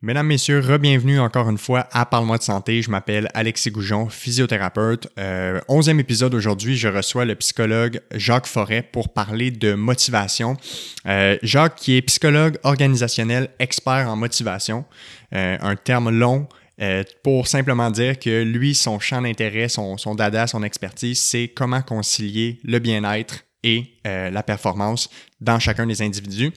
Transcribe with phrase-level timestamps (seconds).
[0.00, 2.82] Mesdames, Messieurs, re-bienvenue encore une fois à Parle-moi de santé.
[2.82, 5.08] Je m'appelle Alexis Goujon, physiothérapeute.
[5.18, 10.56] Euh, onzième épisode aujourd'hui, je reçois le psychologue Jacques Forêt pour parler de motivation.
[11.06, 14.84] Euh, Jacques qui est psychologue organisationnel, expert en motivation,
[15.34, 16.46] euh, un terme long
[17.24, 21.82] pour simplement dire que lui, son champ d'intérêt, son, son dada, son expertise, c'est comment
[21.82, 25.10] concilier le bien-être et euh, la performance
[25.40, 26.52] dans chacun des individus.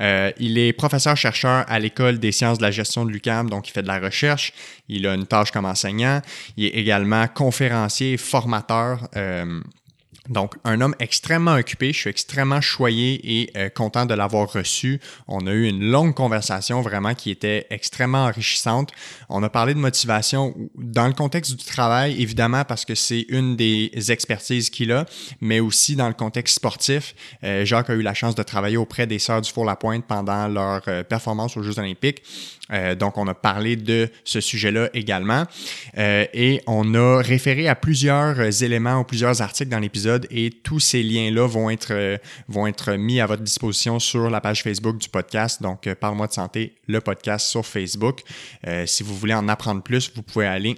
[0.00, 3.72] Euh, il est professeur-chercheur à l'École des sciences de la gestion de l'UCAM, donc il
[3.72, 4.52] fait de la recherche.
[4.88, 6.20] Il a une tâche comme enseignant.
[6.56, 9.08] Il est également conférencier, formateur.
[9.16, 9.60] Euh,
[10.30, 11.92] donc, un homme extrêmement occupé.
[11.92, 15.00] Je suis extrêmement choyé et euh, content de l'avoir reçu.
[15.26, 18.92] On a eu une longue conversation vraiment qui était extrêmement enrichissante.
[19.28, 23.56] On a parlé de motivation dans le contexte du travail, évidemment, parce que c'est une
[23.56, 25.04] des expertises qu'il a,
[25.40, 27.16] mais aussi dans le contexte sportif.
[27.42, 30.82] Euh, Jacques a eu la chance de travailler auprès des Sœurs du Four-la-Pointe pendant leur
[30.86, 32.22] euh, performance aux Jeux olympiques.
[33.00, 35.42] Donc, on a parlé de ce sujet-là également.
[35.96, 41.02] Et on a référé à plusieurs éléments ou plusieurs articles dans l'épisode et tous ces
[41.02, 42.16] liens-là vont être, euh,
[42.48, 45.62] vont être mis à votre disposition sur la page Facebook du podcast.
[45.62, 48.22] Donc, euh, Parle-moi de santé, le podcast sur Facebook.
[48.66, 50.76] Euh, si vous voulez en apprendre plus, vous pouvez aller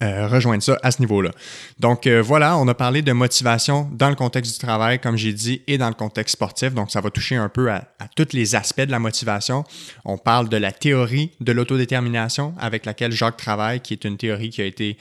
[0.00, 1.30] rejoindre ça à ce niveau-là.
[1.78, 5.62] Donc voilà, on a parlé de motivation dans le contexte du travail, comme j'ai dit,
[5.66, 6.74] et dans le contexte sportif.
[6.74, 9.64] Donc ça va toucher un peu à, tous les aspects de la motivation.
[10.04, 14.50] On parle de la théorie de l'autodétermination avec laquelle Jacques travaille, qui est une théorie
[14.50, 14.98] qui a été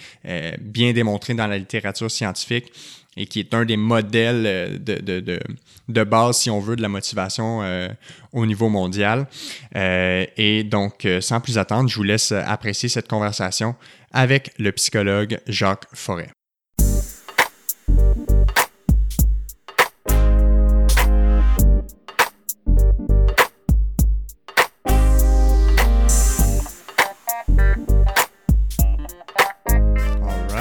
[0.61, 2.71] bien démontrée dans la littérature scientifique
[3.17, 5.39] et qui est un des modèles euh, de, de, de,
[5.89, 7.87] de base, si on veut, de la motivation euh,
[8.31, 9.27] au niveau mondial.
[9.75, 13.75] Euh, et donc, sans plus attendre, je vous laisse apprécier cette conversation
[14.11, 16.29] avec le psychologue Jacques Forêt.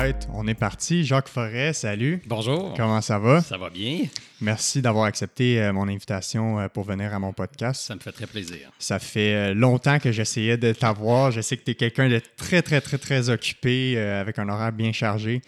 [0.02, 1.04] Right, on est parti.
[1.04, 2.20] Jacques Forêt, salut.
[2.26, 2.74] Bonjour.
[2.76, 3.40] Comment ça va?
[3.40, 4.00] Ça va bien?
[4.40, 7.82] Merci d'avoir accepté euh, mon invitation euh, pour venir à mon podcast.
[7.82, 8.70] Ça me fait très plaisir.
[8.80, 11.30] Ça fait euh, longtemps que j'essayais de t'avoir.
[11.30, 14.72] Je sais que tu es quelqu'un de très, très, très, très occupé, avec un horaire
[14.72, 15.40] bien chargé.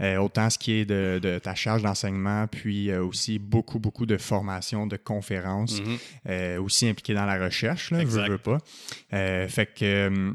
[0.00, 4.06] Euh, autant ce qui est de, de ta charge d'enseignement, puis euh, aussi beaucoup, beaucoup
[4.06, 5.98] de formations, de conférences, Mhm.
[6.30, 8.28] euh, aussi impliqué dans la recherche, là, Exact.
[8.30, 8.58] veux pas.
[9.10, 10.32] Fait que euh,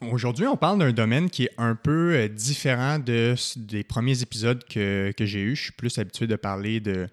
[0.00, 4.62] aujourd'hui, on parle d'un domaine qui est un peu euh, différent de, des premiers épisodes
[4.64, 5.56] que, que j'ai eus.
[5.56, 7.08] Je suis plus habitué de parler de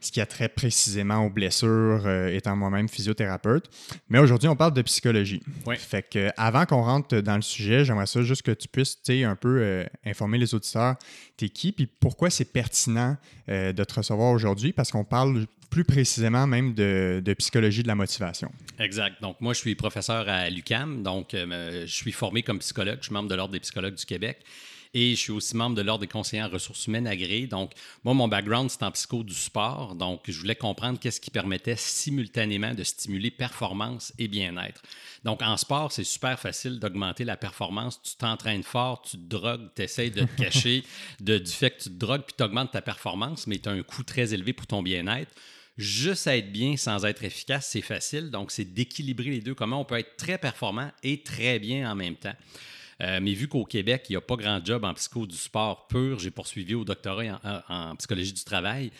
[0.00, 3.68] ce qui a trait précisément aux blessures, euh, étant moi-même physiothérapeute.
[4.08, 5.42] Mais aujourd'hui, on parle de psychologie.
[5.76, 9.36] Fait que avant qu'on rentre dans le sujet, j'aimerais ça juste que tu puisses, un
[9.36, 10.96] peu euh, informer les auditeurs,
[11.36, 13.16] t'es qui, puis pourquoi c'est pertinent
[13.48, 17.88] euh, de te recevoir aujourd'hui, parce qu'on parle plus précisément même de, de psychologie de
[17.88, 18.50] la motivation.
[18.78, 19.20] Exact.
[19.22, 21.02] Donc, moi, je suis professeur à l'UCAM.
[21.02, 22.98] Donc, euh, je suis formé comme psychologue.
[23.00, 24.38] Je suis membre de l'Ordre des psychologues du Québec.
[24.94, 27.46] Et je suis aussi membre de l'Ordre des conseillers en ressources humaines agréés.
[27.46, 27.72] Donc,
[28.02, 29.94] moi, mon background, c'est en psycho du sport.
[29.94, 34.80] Donc, je voulais comprendre qu'est-ce qui permettait simultanément de stimuler performance et bien-être.
[35.22, 38.00] Donc, en sport, c'est super facile d'augmenter la performance.
[38.02, 40.82] Tu t'entraînes fort, tu te drogues, tu essaies de te cacher
[41.20, 43.72] de, du fait que tu te drogues, puis tu augmentes ta performance, mais tu as
[43.72, 45.30] un coût très élevé pour ton bien-être.
[45.76, 48.30] Juste être bien sans être efficace, c'est facile.
[48.30, 49.54] Donc, c'est d'équilibrer les deux.
[49.54, 52.34] Comment on peut être très performant et très bien en même temps.
[53.02, 55.86] Euh, mais vu qu'au Québec, il n'y a pas grand job en psycho du sport
[55.86, 58.90] pur, j'ai poursuivi au doctorat en, en psychologie du travail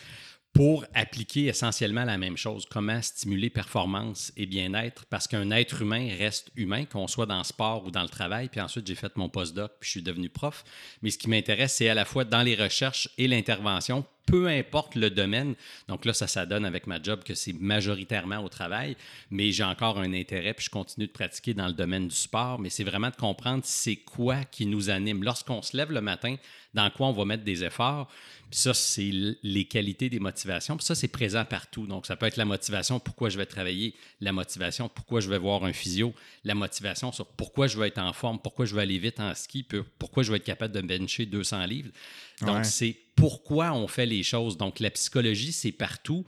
[0.57, 6.09] pour appliquer essentiellement la même chose, comment stimuler performance et bien-être, parce qu'un être humain
[6.17, 8.49] reste humain, qu'on soit dans le sport ou dans le travail.
[8.49, 10.63] Puis ensuite, j'ai fait mon postdoc, puis je suis devenu prof.
[11.03, 14.93] Mais ce qui m'intéresse, c'est à la fois dans les recherches et l'intervention, peu importe
[14.93, 15.55] le domaine.
[15.87, 18.95] Donc là, ça, ça donne avec ma job que c'est majoritairement au travail,
[19.31, 22.59] mais j'ai encore un intérêt, puis je continue de pratiquer dans le domaine du sport.
[22.59, 25.23] Mais c'est vraiment de comprendre c'est quoi qui nous anime.
[25.23, 26.35] Lorsqu'on se lève le matin,
[26.77, 28.07] dans quoi on va mettre des efforts.
[28.49, 29.11] Puis ça, c'est
[29.43, 30.77] les qualités des motivations.
[30.77, 31.85] Puis ça, c'est présent partout.
[31.85, 35.37] Donc, ça peut être la motivation, pourquoi je vais travailler, la motivation, pourquoi je vais
[35.37, 36.13] voir un physio,
[36.45, 39.33] la motivation sur pourquoi je vais être en forme, pourquoi je vais aller vite en
[39.33, 39.65] ski,
[39.99, 41.89] pourquoi je vais être capable de bencher 200 livres.
[42.41, 42.63] Donc, Ouais.
[42.63, 44.57] c'est pourquoi on fait les choses.
[44.57, 46.25] Donc, la psychologie, c'est partout.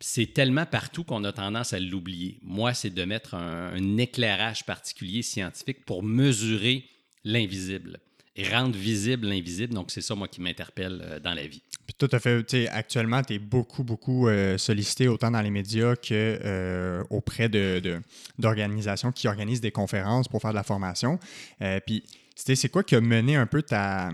[0.00, 2.38] C'est tellement partout qu'on a tendance à l'oublier.
[2.42, 6.84] Moi, c'est de mettre un, un éclairage particulier scientifique pour mesurer
[7.24, 7.98] l'invisible
[8.36, 9.74] et rendre visible l'invisible.
[9.74, 11.62] Donc, c'est ça, moi, qui m'interpelle euh, dans la vie.
[11.86, 15.96] Puis tout à fait, actuellement, tu es beaucoup, beaucoup euh, sollicité autant dans les médias
[15.96, 18.00] que euh, auprès de, de-
[18.38, 21.18] d'organisations qui organisent des conférences pour faire de la formation.
[21.62, 22.04] Euh, puis,
[22.36, 24.10] c'est quoi qui a mené un peu ta,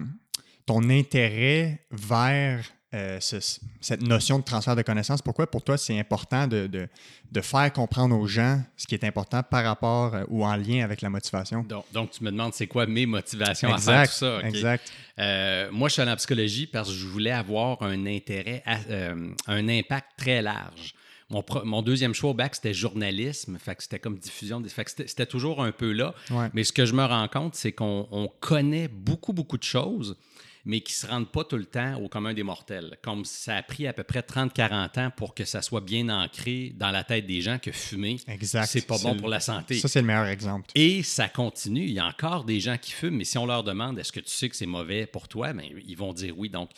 [0.66, 2.64] ton intérêt vers
[2.94, 5.20] euh, cette notion de transfert de connaissances?
[5.20, 9.42] Pourquoi pour toi c'est important de, de, faire comprendre aux gens ce qui est important
[9.42, 11.66] par rapport euh, ou en lien avec la motivation?
[11.92, 14.40] Donc, tu me demandes c'est quoi mes motivations à faire tout ça?
[14.42, 14.92] Exact.
[15.18, 20.10] Euh, moi, je suis en psychologie parce que je voulais avoir un intérêt, un impact
[20.16, 20.94] très large.
[21.30, 23.58] Mon, deuxième choix au bac, c'était journalisme.
[23.58, 24.62] Fait que c'était comme diffusion.
[24.68, 26.14] Fait que c'était toujours un peu là.
[26.52, 30.16] Mais ce que je me rends compte, c'est qu'on connaît beaucoup, beaucoup de choses
[30.64, 32.98] mais qui ne se rendent pas tout le temps au commun des mortels.
[33.02, 36.72] Comme ça a pris à peu près 30-40 ans pour que ça soit bien ancré
[36.76, 38.16] dans la tête des gens que fumer,
[38.64, 39.78] c'est pas bon pour la santé.
[39.78, 40.70] Ça, c'est le meilleur exemple.
[40.74, 41.84] Et ça continue.
[41.84, 44.20] Il y a encore des gens qui fument, mais si on leur demande est-ce que
[44.20, 46.48] tu sais que c'est mauvais pour toi, bien, ils vont dire oui.
[46.48, 46.70] Donc,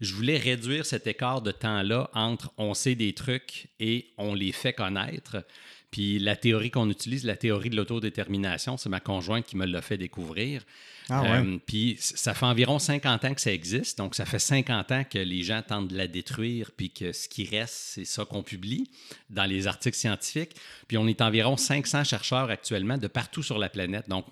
[0.00, 4.52] je voulais réduire cet écart de temps-là entre on sait des trucs et on les
[4.52, 5.44] fait connaître.
[5.90, 9.80] Puis la théorie qu'on utilise, la théorie de l'autodétermination, c'est ma conjointe qui me l'a
[9.80, 10.62] fait découvrir.
[11.08, 13.98] Ah euh, puis ça fait environ 50 ans que ça existe.
[13.98, 17.28] Donc, ça fait 50 ans que les gens tentent de la détruire, puis que ce
[17.28, 18.90] qui reste, c'est ça qu'on publie
[19.30, 20.56] dans les articles scientifiques.
[20.88, 24.08] Puis on est environ 500 chercheurs actuellement de partout sur la planète.
[24.08, 24.26] Donc,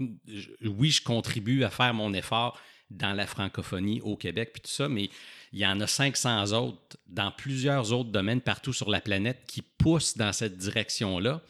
[0.65, 2.61] oui, je contribue à faire mon effort
[2.91, 5.11] dans la francophonie au Québec, puis tout ça, mais
[5.55, 9.63] il y en a 500 autres dans plusieurs autres domaines partout sur la planète qui
[9.63, 11.43] poussent dans cette direction-là.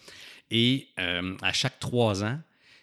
[0.51, 2.39] Et euh, à chaque trois ans,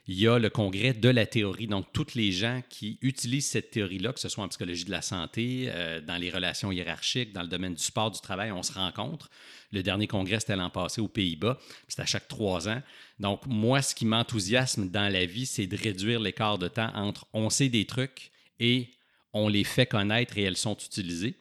[0.07, 1.67] il y a le congrès de la théorie.
[1.67, 5.03] Donc, tous les gens qui utilisent cette théorie-là, que ce soit en psychologie de la
[5.03, 8.73] santé, euh, dans les relations hiérarchiques, dans le domaine du sport, du travail, on se
[8.73, 9.29] rencontre.
[9.71, 11.59] Le dernier congrès, c'était l'an passé aux Pays-Bas.
[11.87, 12.81] C'est à chaque trois ans.
[13.19, 17.27] Donc, moi, ce qui m'enthousiasme dans la vie, c'est de réduire l'écart de temps entre
[17.31, 18.89] on sait des trucs et
[19.33, 21.35] on les fait connaître et elles sont utilisées.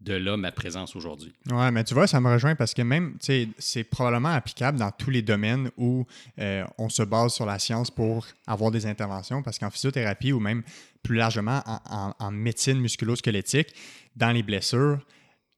[0.00, 1.32] De là, ma présence aujourd'hui.
[1.50, 3.16] Oui, mais tu vois, ça me rejoint parce que même,
[3.58, 6.04] c'est probablement applicable dans tous les domaines où
[6.38, 9.42] euh, on se base sur la science pour avoir des interventions.
[9.42, 10.62] Parce qu'en physiothérapie ou même
[11.02, 13.68] plus largement en, en médecine musculo-squelettique,
[14.14, 14.98] dans les blessures,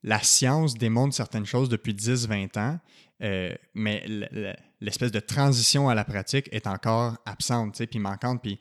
[0.06, 2.78] la science démontre certaines choses depuis 10-20 ans,
[3.22, 4.04] euh, mais
[4.80, 8.42] l'espèce de transition à la pratique est encore absente, puis manquante.
[8.42, 8.58] Puis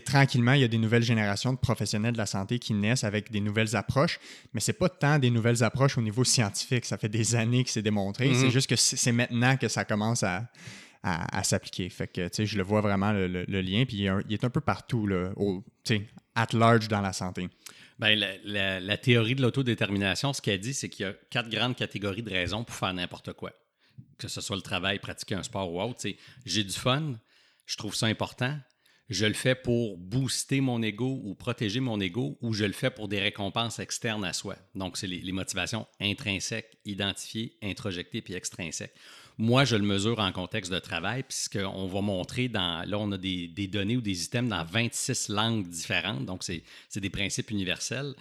[0.00, 3.30] tranquillement, il y a des nouvelles générations de professionnels de la santé qui naissent avec
[3.30, 4.18] des nouvelles approches,
[4.54, 6.84] mais c'est pas tant des nouvelles approches au niveau scientifique.
[6.84, 8.32] Ça fait des années que c'est démontré.
[8.34, 8.50] C'est mm-hmm.
[8.50, 10.48] juste que c'est maintenant que ça commence à,
[11.02, 11.88] à, s'appliquer.
[11.90, 15.30] Fait que, je le vois vraiment le, lien, puis il, est un peu partout, là,
[15.36, 15.64] au,
[16.34, 17.48] at large dans la santé.
[17.98, 21.74] Bien, la, la, théorie de l'autodétermination, ce qu'elle dit, c'est qu'il y a quatre grandes
[21.74, 23.52] catégories de raisons pour faire n'importe quoi
[24.18, 26.00] que ce soit le travail, pratiquer un sport ou autre,
[26.44, 27.14] j'ai du fun,
[27.66, 28.58] je trouve ça important.
[29.08, 32.90] Je le fais pour booster mon ego ou protéger mon ego ou je le fais
[32.90, 34.56] pour des récompenses externes à soi.
[34.74, 38.94] Donc, c'est les, motivations intrinsèques, identifiées, introjectées puis extrinsèques.
[39.38, 42.86] Moi, je le mesure en contexte de travail, puisqu'on va montrer dans.
[42.86, 46.64] Là, on a des, des, données ou des items dans 26 langues différentes, donc c'est
[46.96, 48.14] des principes universels.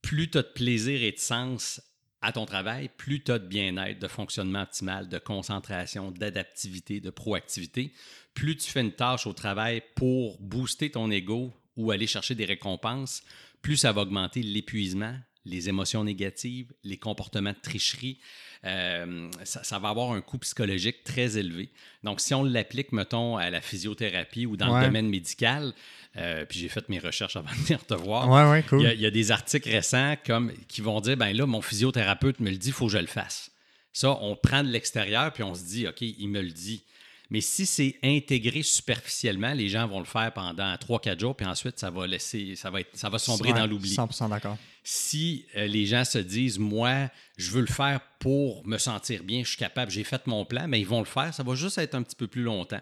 [0.00, 1.82] Plus tu as de plaisir et de sens
[2.20, 7.10] à ton travail, plus tu as de bien-être, de fonctionnement optimal, de concentration, d'adaptivité, de
[7.10, 7.92] proactivité,
[8.34, 12.44] plus tu fais une tâche au travail pour booster ton ego ou aller chercher des
[12.44, 13.22] récompenses,
[13.62, 15.16] plus ça va augmenter l'épuisement,
[15.48, 18.18] les émotions négatives, les comportements de tricherie.
[18.64, 21.70] Euh, ça, va avoir un coût psychologique très élevé.
[22.02, 25.72] Donc, si on l'applique, mettons, à la physiothérapie ou dans le domaine médical,
[26.16, 28.28] euh, puis j'ai fait mes recherches avant de venir te voir.
[28.28, 28.82] Ouais, ouais, cool.
[28.82, 32.50] il, y a, des articles récents comme, qui vont dire ben là, mon physiothérapeute me
[32.50, 33.50] le dit, il faut que je le fasse.
[33.92, 36.84] Ça, on prend de l'extérieur, puis on se dit OK, il me le dit.
[37.30, 41.78] Mais si c'est intégré superficiellement, les gens vont le faire pendant 3-4 jours, puis ensuite,
[41.78, 43.90] ça va laisser, ça va, être, ça va sombrer dans l'oubli.
[43.90, 44.56] 100 d'accord.
[44.90, 49.44] Si euh, les gens se disent, moi, je veux le faire pour me sentir bien,
[49.44, 51.76] je suis capable, j'ai fait mon plan, mais ils vont le faire, ça va juste
[51.76, 52.80] être un petit peu plus longtemps.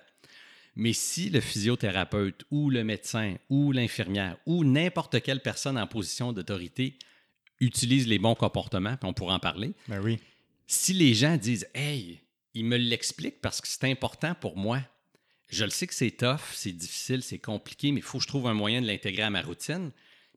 [0.77, 6.33] Mais si le physiothérapeute ou le médecin ou l'infirmière ou n'importe quelle personne en position
[6.33, 6.97] d'autorité
[7.59, 9.75] utilise les bons comportements, puis on pourra en parler.
[9.89, 10.21] Ben oui.
[10.69, 12.21] Si les gens disent Hey,
[12.55, 14.79] il me l'explique parce que c'est important pour moi.
[15.49, 18.29] Je le sais que c'est tough, c'est difficile, c'est compliqué, mais il faut que je
[18.29, 19.91] trouve un moyen de l'intégrer à ma routine.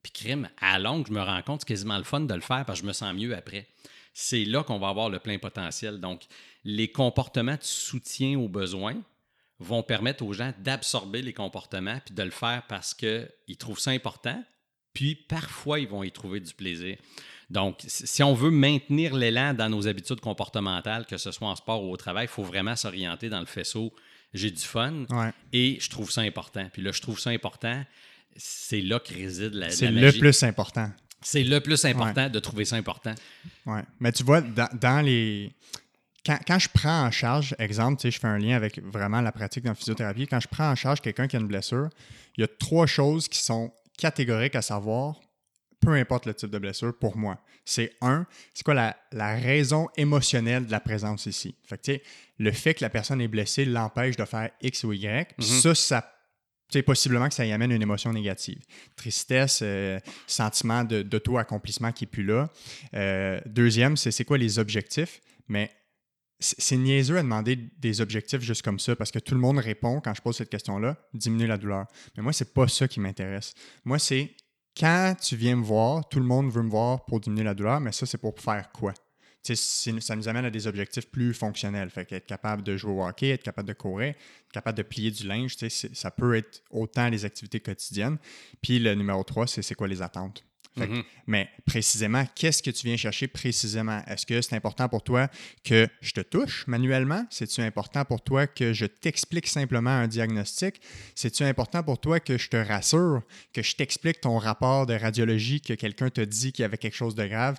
[0.03, 2.41] Puis crime, à longue, je me rends compte que c'est quasiment le fun de le
[2.41, 3.67] faire parce que je me sens mieux après.
[4.13, 5.99] C'est là qu'on va avoir le plein potentiel.
[5.99, 6.23] Donc,
[6.63, 8.97] les comportements de soutien aux besoins,
[9.59, 13.91] vont permettre aux gens d'absorber les comportements puis de le faire parce qu'ils trouvent ça
[13.91, 14.41] important,
[14.93, 16.97] puis parfois ils vont y trouver du plaisir.
[17.49, 21.83] Donc, si on veut maintenir l'élan dans nos habitudes comportementales, que ce soit en sport
[21.83, 23.93] ou au travail, il faut vraiment s'orienter dans le faisceau
[24.31, 25.05] j'ai du fun
[25.51, 26.69] et je trouve ça important.
[26.71, 27.83] Puis là, je trouve ça important,
[28.39, 30.89] c'est là que réside la, C'est le plus important.
[31.21, 33.13] C'est le plus important de trouver ça important.
[33.65, 33.79] Oui.
[33.99, 35.51] Mais tu vois, dans les
[36.25, 39.71] quand, je prends en charge, exemple, je fais un lien avec vraiment la pratique dans
[39.71, 41.89] la physiothérapie, quand je prends en charge quelqu'un qui a une blessure,
[42.37, 45.15] il y a trois choses qui sont catégoriques à savoir
[45.79, 50.65] peu importe le type de blessure, pour moi, c'est un, c'est quoi la, raison émotionnelle
[50.65, 51.55] de la présence ici?
[51.63, 52.03] Fait que,
[52.37, 55.61] le fait que la personne est blessée l'empêche de faire X ou Y, mm-hmm.
[55.61, 56.18] ça, ça
[56.69, 58.61] c'est possiblement que ça y amène une émotion négative.
[58.95, 62.49] Tristesse, euh, sentiment d'auto-accomplissement qui n'est plus là.
[62.93, 65.21] Euh, deuxième, c'est quoi les objectifs?
[65.47, 65.71] Mais
[66.39, 69.99] c'est niaiseux à demander des objectifs juste comme ça parce que tout le monde répond
[69.99, 71.85] quand je pose cette question-là, diminuer la douleur.
[72.15, 73.53] Mais moi, c'est pas ça qui m'intéresse.
[73.83, 74.31] Moi, c'est
[74.77, 77.81] quand tu viens me voir, tout le monde veut me voir pour diminuer la douleur,
[77.81, 78.93] mais ça, c'est pour faire quoi?
[79.43, 81.89] Ça nous amène à des objectifs plus fonctionnels.
[81.89, 85.11] Fait être capable de jouer au hockey, être capable de courir, être capable de plier
[85.11, 85.55] du linge,
[85.93, 88.17] ça peut être autant les activités quotidiennes.
[88.61, 90.43] Puis le numéro 3, c'est quoi les attentes?
[90.77, 91.03] Mm-hmm.
[91.27, 94.01] Mais précisément, qu'est-ce que tu viens chercher précisément?
[94.07, 95.27] Est-ce que c'est important pour toi
[95.63, 97.25] que je te touche manuellement?
[97.29, 100.79] C'est-tu important pour toi que je t'explique simplement un diagnostic?
[101.15, 105.59] C'est-tu important pour toi que je te rassure, que je t'explique ton rapport de radiologie,
[105.59, 107.57] que quelqu'un te dit qu'il y avait quelque chose de grave?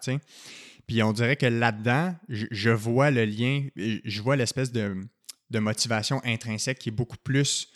[0.90, 4.96] Puis on dirait que là-dedans, je, vois le lien, je vois l'espèce de,
[5.52, 7.68] motivation intrinsèque qui est beaucoup plus,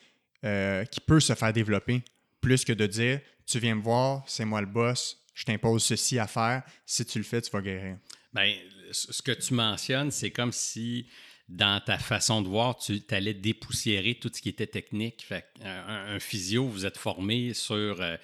[0.45, 2.03] euh, qui peut se faire développer,
[2.41, 6.19] plus que de dire, tu viens me voir, c'est moi le boss, je t'impose ceci
[6.19, 7.99] à faire, si tu le fais, tu vas guérir.
[8.33, 8.53] Bien,
[8.91, 11.07] ce que tu mentionnes, c'est comme si
[11.49, 15.25] dans ta façon de voir, tu allais dépoussiérer tout ce qui était technique.
[15.63, 18.17] Un, un, physio, vous êtes formé sur euh,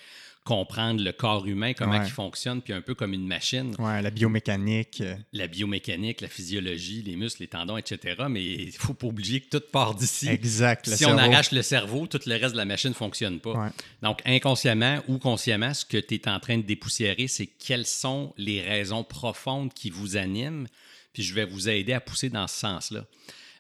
[0.51, 3.73] comprendre le corps humain, comment il fonctionne, puis un peu comme une machine.
[3.79, 5.01] Ouais, la biomécanique.
[5.01, 5.15] Euh.
[5.33, 8.25] La biomécanique, la physiologie, les muscles, les tendons, etc.
[8.29, 10.29] Mais il ne faut pas oublier que tout part d'ici.
[10.29, 10.89] Exact.
[10.89, 13.71] Si on arrache le cerveau, tout le reste de la machine ne fonctionne pas.
[14.03, 18.35] Donc, inconsciemment ou consciemment, ce que tu es en train de dépoussiérer, c'est quelles sont
[18.37, 20.67] les raisons profondes qui vous animent.
[21.13, 23.05] Puis je vais vous aider à pousser dans ce sens-là.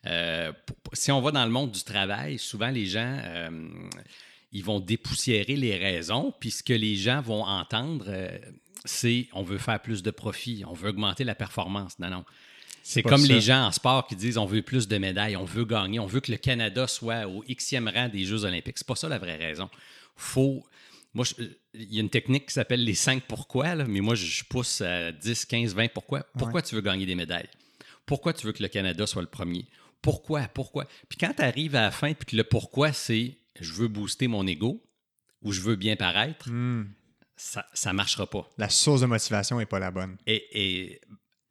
[0.06, 0.52] Euh,
[0.92, 3.16] si on va dans le monde du travail, souvent les gens.
[3.22, 3.68] Euh,
[4.52, 8.36] ils vont dépoussiérer les raisons, puis ce que les gens vont entendre, euh,
[8.84, 11.98] c'est on veut faire plus de profit, on veut augmenter la performance.
[11.98, 12.24] Non, non.
[12.82, 15.64] C'est comme les gens en sport qui disent on veut plus de médailles, on veut
[15.64, 18.78] gagner, on veut que le Canada soit au Xème rang des Jeux olympiques.
[18.78, 19.68] C'est pas ça la vraie raison.
[20.16, 20.64] Faut.
[21.12, 21.24] Moi,
[21.74, 25.10] il y a une technique qui s'appelle les 5 pourquoi, mais moi, je pousse à
[25.10, 26.24] 10, 15, 20 pourquoi.
[26.38, 27.48] Pourquoi tu veux gagner des médailles?
[28.06, 29.66] Pourquoi tu veux que le Canada soit le premier?
[30.02, 30.42] Pourquoi?
[30.42, 30.86] Pourquoi?
[31.08, 34.28] Puis quand tu arrives à la fin, puis que le pourquoi, c'est je veux booster
[34.28, 34.82] mon ego
[35.42, 36.88] ou je veux bien paraître, hmm.
[37.36, 38.48] ça ne marchera pas.
[38.58, 40.16] La source de motivation n'est pas la bonne.
[40.26, 41.00] Et, et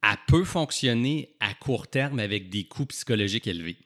[0.02, 3.78] elle peut fonctionner à court terme avec des coûts psychologiques élevés.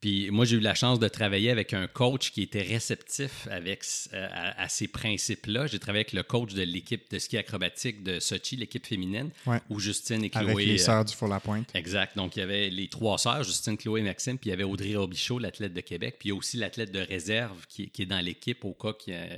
[0.00, 3.82] Puis moi, j'ai eu la chance de travailler avec un coach qui était réceptif avec,
[4.12, 5.66] euh, à, ces principes-là.
[5.66, 9.30] J'ai travaillé avec le coach de l'équipe de ski acrobatique de Sochi, l'équipe féminine,
[9.70, 10.52] où Justine et Chloé.
[10.52, 11.74] Avec les sœurs du Four la Pointe.
[11.74, 12.16] Exact.
[12.16, 14.64] Donc, il y avait les trois sœurs, Justine, Chloé et Maxime, puis il y avait
[14.64, 18.06] Audrey Robichaud, l'athlète de Québec, puis il y a aussi l'athlète de réserve qui, est
[18.06, 19.28] dans l'équipe au cas qu'il y a,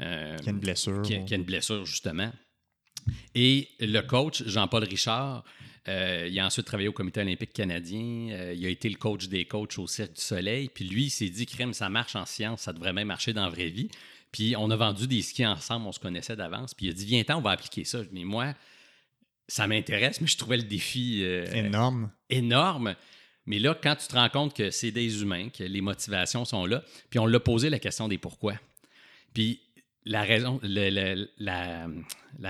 [0.00, 1.02] euh, qui a une blessure.
[1.02, 2.30] Qui, qui a une blessure, justement.
[3.34, 5.44] Et le coach, Jean-Paul Richard,
[5.88, 8.28] euh, il a ensuite travaillé au Comité olympique canadien.
[8.32, 10.68] Euh, il a été le coach des coachs au Cirque du Soleil.
[10.72, 13.44] Puis lui, il s'est dit, crème, ça marche en science, ça devrait même marcher dans
[13.44, 13.88] la vraie vie.
[14.32, 16.74] Puis on a vendu des skis ensemble, on se connaissait d'avance.
[16.74, 18.00] Puis il a dit, viens-t'en, on va appliquer ça.
[18.12, 18.54] Mais moi,
[19.48, 22.10] ça m'intéresse, mais je trouvais le défi euh, énorme.
[22.28, 22.94] Énorme.
[23.46, 26.66] Mais là, quand tu te rends compte que c'est des humains, que les motivations sont
[26.66, 28.54] là, puis on l'a posé la question des pourquoi.
[29.34, 29.60] Puis
[30.10, 30.22] la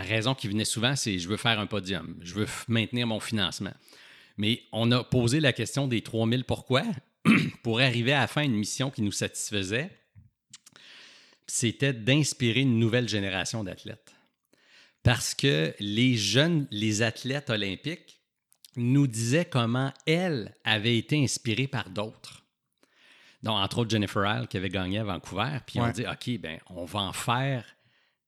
[0.02, 3.75] raison, qui venait souvent, c'est je veux faire un podium, je veux maintenir mon financement.
[4.38, 6.83] Mais on a posé la question des 3000 pourquoi
[7.62, 9.90] pour arriver à la fin une mission qui nous satisfaisait.
[11.47, 14.14] C'était d'inspirer une nouvelle génération d'athlètes.
[15.02, 18.21] Parce que les jeunes, les athlètes olympiques
[18.76, 22.39] nous disaient comment elles avaient été inspirées par d'autres.
[23.42, 25.59] Donc, entre autres, Jennifer Isle qui avait gagné à Vancouver.
[25.66, 27.64] Puis on dit, OK, ben, on va en faire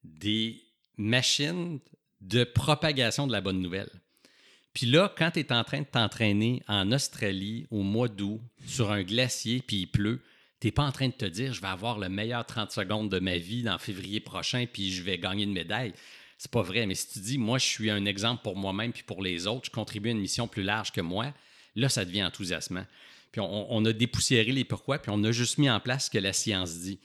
[0.04, 0.62] des
[0.96, 1.80] machines
[2.20, 3.90] de propagation de la bonne nouvelle.
[4.72, 8.90] Puis là, quand tu es en train de t'entraîner en Australie au mois d'août sur
[8.90, 10.22] un glacier, puis il pleut,
[10.60, 13.10] tu n'es pas en train de te dire, je vais avoir le meilleur 30 secondes
[13.10, 15.92] de ma vie dans février prochain, puis je vais gagner une médaille.
[16.38, 16.86] C'est pas vrai.
[16.86, 19.66] Mais si tu dis, moi, je suis un exemple pour moi-même puis pour les autres,
[19.66, 21.34] je contribue à une mission plus large que moi,
[21.76, 22.86] là, ça devient enthousiasmant.
[23.32, 26.18] Puis on, a dépoussiéré les pourquoi, puis on a juste mis en place ce que
[26.18, 26.98] la science dit.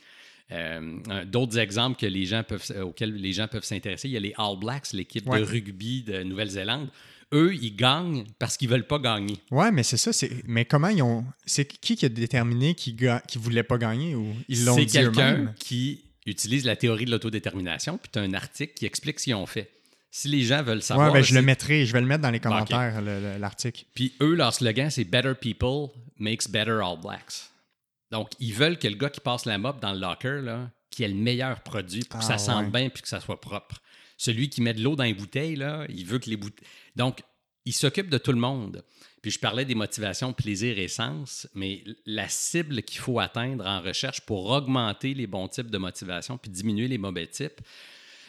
[0.52, 4.16] Euh, d'autres exemples que les gens peuvent, euh, auxquels les gens peuvent s'intéresser, il y
[4.16, 6.88] a les All Blacks, l'équipe de rugby de Nouvelle-Zélande.
[7.32, 9.36] Eux, ils gagnent parce qu'ils veulent pas gagner.
[9.50, 10.10] Ouais, mais c'est ça.
[10.46, 11.24] Mais comment ils ont.
[11.44, 15.00] C'est qui qui a déterminé qu'ils ne voulaient pas gagner ou ils l'ont dit C'est
[15.00, 19.24] quelqu'un qui utilise la théorie de l'autodétermination, puis tu as un article qui explique ce
[19.24, 19.70] qu'ils ont fait.
[20.10, 21.08] Si les gens veulent savoir.
[21.12, 23.02] Ouais, ben, je le mettrai, je vais le mettre dans les commentaires,
[23.38, 23.84] l'article.
[23.94, 27.50] Puis eux, leur slogan, c'est Better People makes better All Blacks.
[28.10, 31.04] Donc, ils veulent que le gars qui passe la mop dans le locker, là, qui
[31.04, 33.82] ait le meilleur produit pour que ça ah, sente bien puis que ça soit propre.
[34.16, 36.66] Celui qui met de l'eau dans les bouteilles, là, il veut que les bouteilles.
[36.96, 37.20] Donc,
[37.64, 38.82] il s'occupe de tout le monde.
[39.20, 43.80] Puis je parlais des motivations plaisir et sens, mais la cible qu'il faut atteindre en
[43.80, 47.60] recherche pour augmenter les bons types de motivation puis diminuer les mauvais types,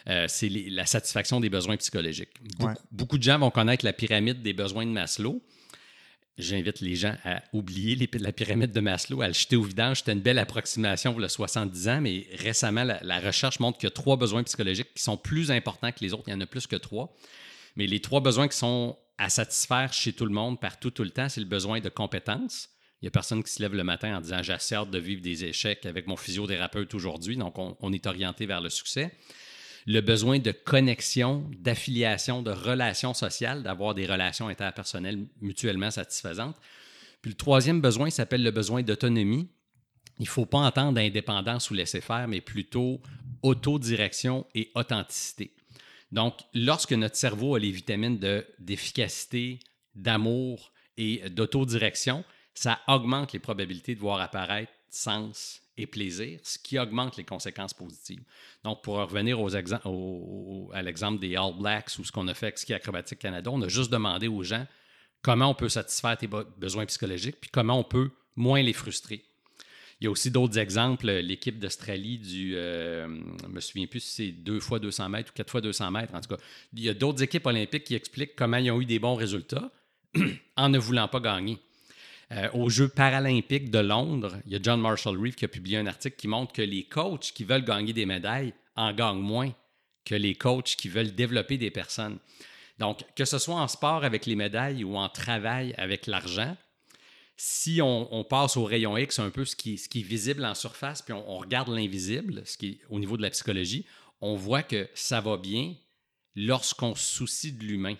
[0.08, 2.34] euh, c'est la satisfaction des besoins psychologiques.
[2.90, 5.42] Beaucoup, de gens vont connaître la pyramide des besoins de Maslow.
[6.40, 9.98] J'invite les gens à oublier la pyramide de Maslow, à le jeter au vidange.
[9.98, 13.92] C'était une belle approximation pour le 70 ans, mais récemment, la, recherche montre qu'il y
[13.92, 16.24] a trois besoins psychologiques qui sont plus importants que les autres.
[16.26, 17.14] Il y en a plus que trois.
[17.76, 21.10] Mais les trois besoins qui sont à satisfaire chez tout le monde, partout, tout le
[21.10, 22.68] temps, c'est le besoin de compétences.
[23.00, 25.44] Il n'y a personne qui se lève le matin en disant J'ai de vivre des
[25.44, 27.36] échecs avec mon physiothérapeute aujourd'hui.
[27.36, 29.10] Donc, on, est orienté vers le succès.
[29.92, 36.54] Le besoin de connexion, d'affiliation, de relations sociales, d'avoir des relations interpersonnelles mutuellement satisfaisantes.
[37.20, 39.48] Puis le troisième besoin s'appelle le besoin d'autonomie.
[40.20, 43.00] Il ne faut pas entendre indépendance ou laisser faire, mais plutôt
[43.42, 45.56] autodirection et authenticité.
[46.12, 48.20] Donc, lorsque notre cerveau a les vitamines
[48.60, 49.58] d'efficacité,
[49.96, 52.22] d'amour et d'autodirection,
[52.54, 57.74] ça augmente les probabilités de voir apparaître sens et plaisir, ce qui augmente les conséquences
[57.74, 58.22] positives.
[58.64, 62.58] Donc, pour revenir aux à l'exemple des All Blacks ou ce qu'on a fait avec
[62.58, 64.66] Ski Acrobatique Canada, on a juste demandé aux gens
[65.22, 66.28] comment on peut satisfaire tes
[66.58, 69.24] besoins psychologiques, puis comment on peut moins les frustrer.
[70.00, 71.10] Il y a aussi d'autres exemples.
[71.10, 72.56] L'équipe d'Australie du.
[72.56, 73.06] Euh,
[73.42, 76.14] je me souviens plus si c'est deux fois 200 mètres ou quatre fois 200 mètres.
[76.14, 76.42] En tout cas,
[76.72, 79.70] il y a d'autres équipes olympiques qui expliquent comment ils ont eu des bons résultats
[80.56, 81.58] en ne voulant pas gagner.
[82.32, 85.78] Euh, aux Jeux paralympiques de Londres, il y a John Marshall Reeve qui a publié
[85.78, 89.52] un article qui montre que les coachs qui veulent gagner des médailles en gagnent moins
[90.04, 92.18] que les coachs qui veulent développer des personnes.
[92.78, 96.56] Donc, que ce soit en sport avec les médailles ou en travail avec l'argent,
[97.36, 101.14] si on, passe au rayon X, un peu ce qui, est visible en surface, puis
[101.14, 103.86] on, regarde l'invisible, ce qui au niveau de la psychologie,
[104.20, 105.74] on voit que ça va bien
[106.36, 107.96] lorsqu'on se soucie de l'humain.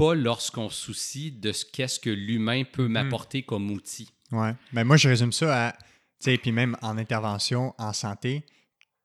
[0.00, 2.92] Pas lorsqu'on soucie de ce qu'est-ce que l'humain peut hmm.
[2.92, 4.08] m'apporter comme outil.
[4.32, 4.52] Ouais.
[4.72, 5.78] Mais ben, moi, je résume ça à, tu
[6.20, 8.44] sais, puis même en intervention en santé,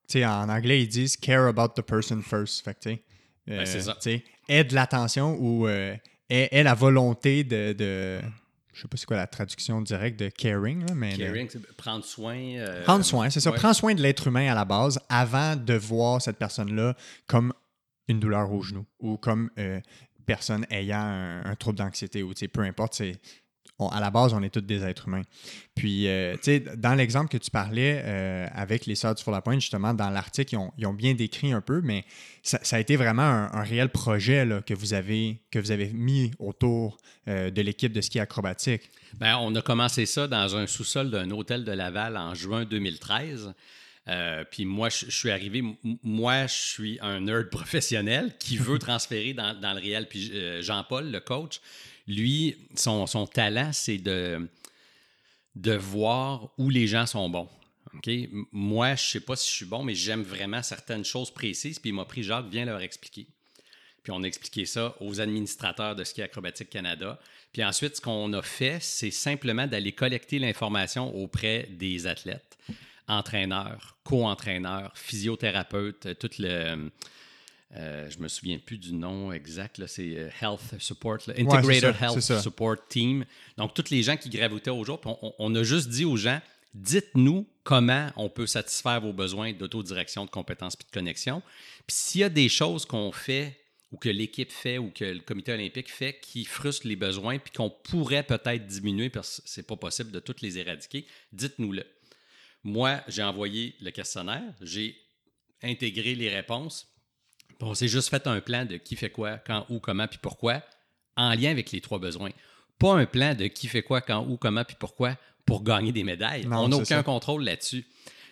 [0.08, 2.64] tu sais, en anglais, ils disent care about the person first.
[2.64, 3.04] Fait tu sais,
[3.46, 3.98] ben, c'est ça.
[4.48, 5.96] aide l'attention ou euh,
[6.30, 8.22] aie, la volonté de
[8.76, 11.18] je sais pas c'est quoi la traduction directe de caring, mais.
[11.18, 12.36] Caring, c'est prendre soin.
[12.36, 13.54] Euh, prendre soin, c'est ça.
[13.54, 16.94] Prendre soin de l'être humain à la base avant de voir cette personne-là
[17.26, 17.54] comme
[18.10, 19.80] une douleur au genou ou comme euh,
[20.26, 23.14] personne ayant un, trouble d'anxiété ou peu importe, c'est
[23.80, 25.24] à la base, on est tous des êtres humains.
[25.76, 29.60] Puis, euh, tu sais, dans l'exemple que tu parlais euh, avec les Sœurs du Four-la-Pointe,
[29.60, 32.06] justement, dans l'article, ils ont, bien décrit un peu, mais
[32.42, 36.32] ça, a été vraiment un, réel projet là, que, vous avez, que vous avez mis
[36.40, 38.90] autour euh, de l'équipe de ski acrobatique.
[39.20, 43.54] Bien, on a commencé ça dans un sous-sol d'un hôtel de Laval en juin 2013.
[44.52, 45.64] Puis moi, je, suis arrivé,
[46.04, 50.08] moi, je suis un nerd professionnel qui veut transférer dans, le réel.
[50.08, 51.60] Puis Jean-Paul, le coach,
[52.08, 54.48] lui, son, talent, c'est de,
[55.56, 57.50] de voir où les gens sont bons.
[58.52, 61.80] Moi, je ne sais pas si je suis bon, mais j'aime vraiment certaines choses précises.
[61.80, 63.28] Puis il m'a pris Jacques, viens leur expliquer.
[64.04, 67.20] Puis on a expliqué ça aux administrateurs de Ski Acrobatique Canada.
[67.52, 72.58] Puis ensuite, ce qu'on a fait, c'est simplement d'aller collecter l'information auprès des athlètes,
[73.08, 76.90] entraîneurs, co-entraîneurs, physiothérapeutes, tout le,
[77.78, 82.88] euh, je me souviens plus du nom exact, c'est euh, Health Support, Integrated Health Support
[82.88, 83.26] Team.
[83.58, 85.02] Donc, toutes les gens qui gravitaient au jour,
[85.40, 86.40] on, a juste dit aux gens,
[86.74, 91.42] dites-nous comment on peut satisfaire vos besoins d'autodirection, de compétences et de connexion.
[91.86, 93.60] Puis s'il y a des choses qu'on fait
[93.92, 97.52] ou que l'équipe fait ou que le comité olympique fait qui frustrent les besoins puis
[97.52, 101.84] qu'on pourrait peut-être diminuer parce que c'est pas possible de toutes les éradiquer, dites-nous-le.
[102.66, 104.98] Moi, j'ai envoyé le questionnaire, j'ai
[105.62, 106.88] intégré les réponses,
[107.62, 110.62] on s'est juste fait un plan de qui fait quoi, quand, où, comment, puis pourquoi,
[111.16, 112.32] en lien avec les trois besoins.
[112.78, 116.04] Pas un plan de qui fait quoi, quand, où, comment, puis pourquoi pour gagner des
[116.04, 116.48] médailles.
[116.52, 117.86] on n'a aucun contrôle là-dessus.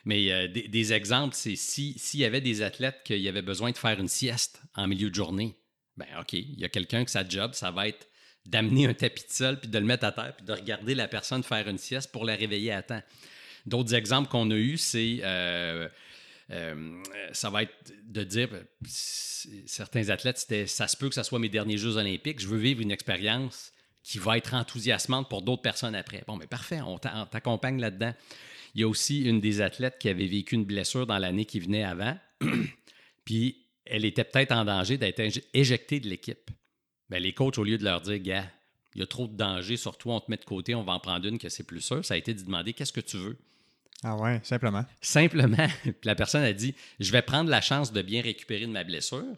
[0.05, 3.99] Mais euh, des, exemples, c'est s'il y avait des athlètes qui avaient besoin de faire
[3.99, 5.55] une sieste en milieu de journée,
[5.95, 8.07] ben OK, il y a quelqu'un que sa job, ça va être
[8.45, 11.07] d'amener un tapis de sol, puis de le mettre à terre, puis de regarder la
[11.07, 13.01] personne faire une sieste pour la réveiller à temps.
[13.65, 15.87] D'autres exemples qu'on a eus, c'est euh,
[16.51, 18.49] euh, ça va être de dire,
[18.85, 22.57] certains athlètes, c'était ça se peut que ce soit mes derniers Jeux olympiques, je veux
[22.57, 23.71] vivre une expérience
[24.03, 26.23] qui va être enthousiasmante pour d'autres personnes après.
[26.27, 28.13] Bon, mais parfait, on t'accompagne là-dedans.
[28.75, 31.59] Il y a aussi une des athlètes qui avait vécu une blessure dans l'année qui
[31.59, 32.17] venait avant,
[33.25, 35.21] puis elle était peut-être en danger d'être
[35.53, 36.51] éjectée de l'équipe.
[37.09, 38.51] Bien, les coachs, au lieu de leur dire, gars,
[38.95, 40.99] il y a trop de danger, surtout on te met de côté, on va en
[40.99, 43.37] prendre une que c'est plus sûr, ça a été de demander qu'est-ce que tu veux?
[44.03, 44.85] Ah ouais, simplement.
[45.01, 45.67] Simplement.
[46.03, 49.35] La personne a dit Je vais prendre la chance de bien récupérer de ma blessure,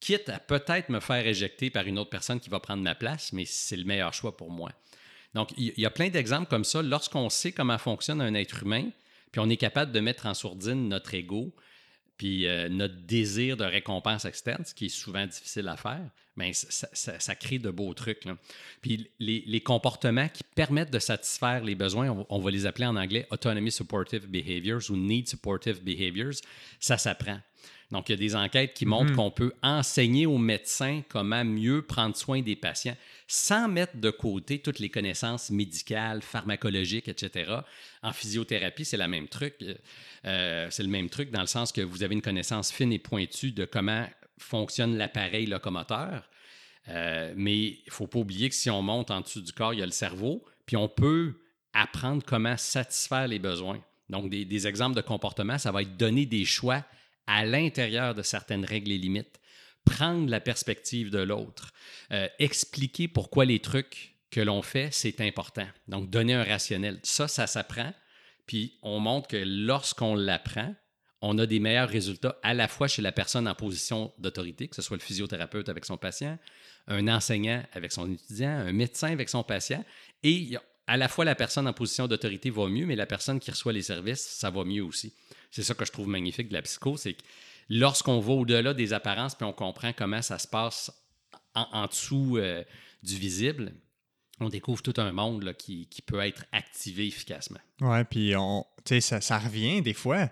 [0.00, 3.32] quitte à peut-être me faire éjecter par une autre personne qui va prendre ma place,
[3.32, 4.70] mais c'est le meilleur choix pour moi.
[5.34, 6.82] Donc, il y a plein d'exemples comme ça.
[6.82, 8.90] Lorsqu'on sait comment fonctionne un être humain,
[9.30, 11.54] puis on est capable de mettre en sourdine notre ego,
[12.18, 16.52] puis euh, notre désir de récompense externe, ce qui est souvent difficile à faire, mais
[16.52, 18.24] ça, ça, crée de beaux trucs.
[18.80, 23.26] Puis les, comportements qui permettent de satisfaire les besoins, on, va les appeler en anglais
[23.30, 26.34] Autonomy Supportive Behaviors ou Need Supportive Behaviors,
[26.78, 27.40] ça s'apprend.
[27.90, 29.16] Donc, il y a des enquêtes qui montrent mhm.
[29.16, 32.96] qu'on peut enseigner aux médecins comment mieux prendre soin des patients
[33.26, 37.56] sans mettre de côté toutes les connaissances médicales, pharmacologiques, etc.
[38.02, 39.54] En physiothérapie, c'est la même truc.
[40.26, 42.98] Euh, c'est le même truc dans le sens que vous avez une connaissance fine et
[42.98, 46.28] pointue de comment fonctionne l'appareil locomoteur.
[46.88, 49.72] Euh, mais il ne faut pas oublier que si on monte en dessous du corps,
[49.72, 51.34] il y a le cerveau, puis on peut
[51.72, 53.80] apprendre comment satisfaire les besoins.
[54.10, 56.84] Donc, des, des exemples de comportement, ça va être donner des choix
[57.28, 59.38] à l'intérieur de certaines règles et limites,
[59.84, 61.72] prendre la perspective de l'autre,
[62.10, 65.66] euh, expliquer pourquoi les trucs que l'on fait, c'est important.
[65.86, 66.98] Donc, donner un rationnel.
[67.02, 67.92] Ça, ça s'apprend.
[68.46, 70.74] Puis, on montre que lorsqu'on l'apprend,
[71.20, 74.76] on a des meilleurs résultats à la fois chez la personne en position d'autorité, que
[74.76, 76.38] ce soit le physiothérapeute avec son patient,
[76.86, 79.84] un enseignant avec son étudiant, un médecin avec son patient,
[80.22, 80.56] et
[80.88, 83.74] à la fois la personne en position d'autorité va mieux, mais la personne qui reçoit
[83.74, 85.14] les services, ça va mieux aussi.
[85.50, 87.22] C'est ça que je trouve magnifique de la psycho, c'est que
[87.68, 90.90] lorsqu'on va au-delà des apparences puis on comprend comment ça se passe
[91.54, 92.64] en, dessous euh,
[93.02, 93.74] du visible,
[94.40, 97.58] on découvre tout un monde qui, peut être activé efficacement.
[97.80, 98.64] Oui, puis on,
[99.00, 100.30] ça, ça revient des fois.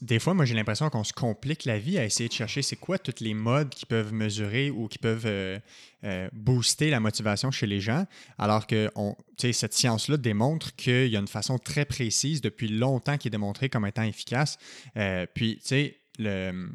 [0.00, 2.76] Des fois, moi, j'ai l'impression qu'on se complique la vie à essayer de chercher c'est
[2.76, 5.58] quoi toutes les modes qui peuvent mesurer ou qui peuvent euh,
[6.04, 8.06] euh, booster la motivation chez les gens,
[8.38, 13.18] alors que on, cette science-là démontre qu'il y a une façon très précise depuis longtemps
[13.18, 14.58] qui est démontrée comme étant efficace.
[14.96, 16.70] Euh, puis, tu sais, le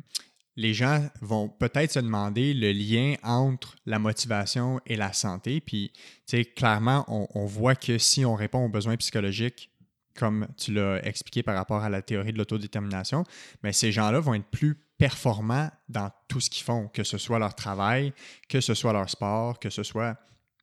[0.56, 5.62] les gens vont peut-être se demander le lien entre la motivation et la santé.
[5.62, 9.72] Puis, tu sais, clairement, on, voit que si on répond aux besoins psychologiques,
[10.16, 13.24] comme tu l'as expliqué par rapport à la théorie de l'autodétermination,
[13.64, 17.18] mais ben, ces gens-là vont être plus performants dans tout ce qu'ils font, que ce
[17.18, 18.14] soit leur travail,
[18.48, 20.18] que ce soit leur sport, que ce soit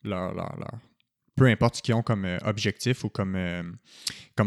[0.04, 0.54] leur, leur,
[1.40, 3.62] peu importe ce qu'ils ont comme euh, objectif ou comme, euh,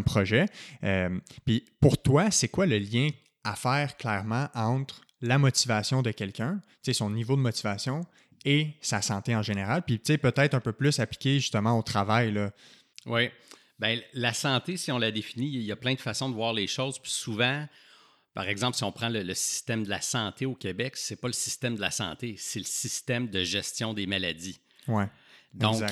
[0.05, 0.45] projet.
[0.83, 3.09] Euh, puis pour toi, c'est quoi le lien
[3.43, 6.59] à faire clairement entre la motivation de quelqu'un,
[6.91, 8.05] son niveau de motivation
[8.43, 9.81] et sa santé en général.
[9.83, 12.33] Puis peut-être un peu plus appliqué justement au travail.
[12.33, 12.51] Là.
[13.05, 13.29] Oui.
[13.79, 16.51] Bien, la santé, si on la définit, il y a plein de façons de voir
[16.51, 16.99] les choses.
[16.99, 17.65] Puis souvent,
[18.33, 21.33] par exemple, si on prend le, système de la santé au Québec, c'est pas le
[21.33, 24.59] système de la santé, c'est le système de gestion des maladies.
[24.89, 25.07] Ouais.
[25.53, 25.83] Donc,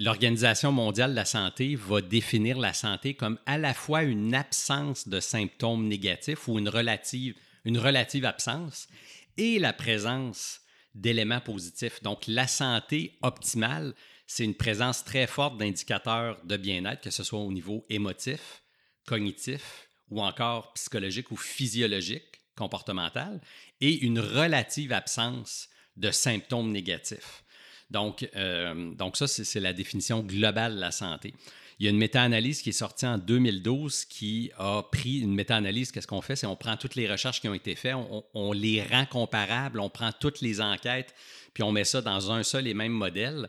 [0.00, 5.06] l'Organisation mondiale de la santé va définir la santé comme à la fois une absence
[5.06, 8.88] de symptômes négatifs ou une relative une relative absence
[9.36, 10.60] et la présence
[10.94, 12.02] d'éléments positifs.
[12.02, 13.92] Donc, la santé optimale,
[14.26, 18.62] c'est une présence très forte d'indicateurs de bien-être, que ce soit au niveau émotif,
[19.06, 23.40] cognitif ou encore psychologique ou physiologique, comportemental,
[23.80, 27.42] et une relative absence de symptômes négatifs.
[27.90, 31.34] Donc, euh, ça, c'est la définition globale de la santé.
[31.78, 35.92] Il y a une méta-analyse qui est sortie en 2012 qui a pris une méta-analyse.
[35.92, 36.34] Qu'est-ce qu'on fait?
[36.34, 37.94] C'est on prend toutes les recherches qui ont été faites,
[38.32, 41.14] on, les rend comparables, on prend toutes les enquêtes,
[41.52, 43.48] puis on met ça dans un seul et même modèle.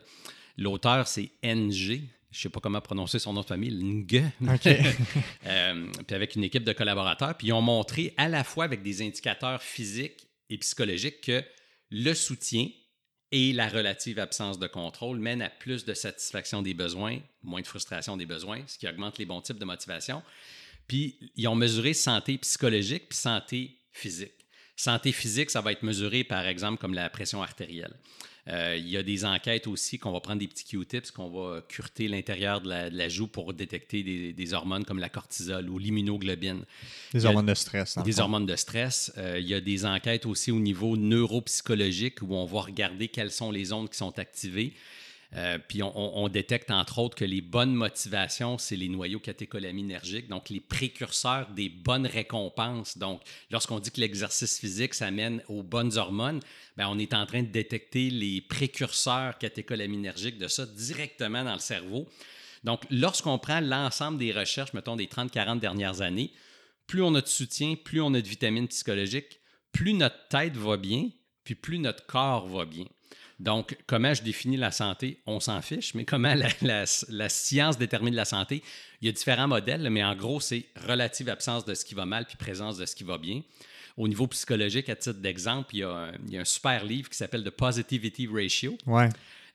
[0.58, 2.02] L'auteur, c'est NG.
[2.30, 4.30] Je ne sais pas comment prononcer son nom de famille, Ng.
[5.46, 7.34] Euh, puis avec une équipe de collaborateurs.
[7.38, 11.42] Puis ils ont montré à la fois avec des indicateurs physiques et psychologiques que
[11.90, 12.68] le soutien
[13.30, 17.66] et la relative absence de contrôle mène à plus de satisfaction des besoins, moins de
[17.66, 20.22] frustration des besoins, ce qui augmente les bons types de motivation.
[20.86, 24.32] Puis, ils ont mesuré santé psychologique puis santé physique.
[24.76, 27.94] Santé physique, ça va être mesuré, par exemple, comme la pression artérielle.
[28.48, 31.60] Euh, il y a des enquêtes aussi qu'on va prendre des petits Q-tips, qu'on va
[31.62, 36.64] curter l'intérieur de, la, joue pour détecter des, hormones comme la cortisol ou l'immunoglobine.
[37.12, 37.98] Des hormones de stress.
[38.04, 39.12] Des hormones de stress.
[39.18, 43.30] Euh, il y a des enquêtes aussi au niveau neuropsychologique où on va regarder quelles
[43.30, 44.72] sont les ondes qui sont activées.
[45.36, 50.48] Euh, puis on, détecte entre autres que les bonnes motivations, c'est les noyaux catécholaminergiques, donc
[50.48, 52.96] les précurseurs des bonnes récompenses.
[52.96, 56.40] Donc, lorsqu'on dit que l'exercice physique, ça mène aux bonnes hormones,
[56.78, 61.60] bien, on est en train de détecter les précurseurs catécholaminergiques de ça directement dans le
[61.60, 62.08] cerveau.
[62.64, 66.32] Donc, lorsqu'on prend l'ensemble des recherches, mettons des 30-40 dernières années,
[66.86, 69.40] plus on a de soutien, plus on a de vitamines psychologiques,
[69.72, 71.10] plus notre tête va bien,
[71.44, 72.86] puis plus notre corps va bien.
[73.40, 77.78] Donc, comment je définis la santé, on s'en fiche, mais comment la, la- la science
[77.78, 78.62] détermine la santé,
[79.00, 82.04] il y a différents modèles, mais en gros, c'est relative absence de ce qui va
[82.04, 83.42] mal puis présence de ce qui va bien.
[83.96, 86.84] Au niveau psychologique, à titre d'exemple, il, y a un- il y a un super
[86.84, 88.76] livre qui s'appelle The Positivity Ratio.
[88.86, 89.08] Ouais.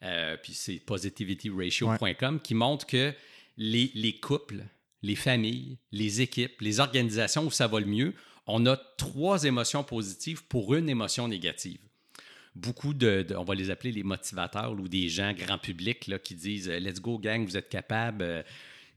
[0.03, 3.13] Euh, puis c'est positivityratio.com qui montre que
[3.57, 4.63] les, les couples,
[5.01, 8.13] les familles, les équipes, les organisations où ça va le mieux,
[8.47, 11.79] on a trois émotions positives pour une émotion négative.
[12.55, 16.19] Beaucoup de, de- on va les appeler les motivateurs ou des gens grand public là,
[16.19, 18.43] qui disent euh, Let's go, gang, vous êtes capables, euh,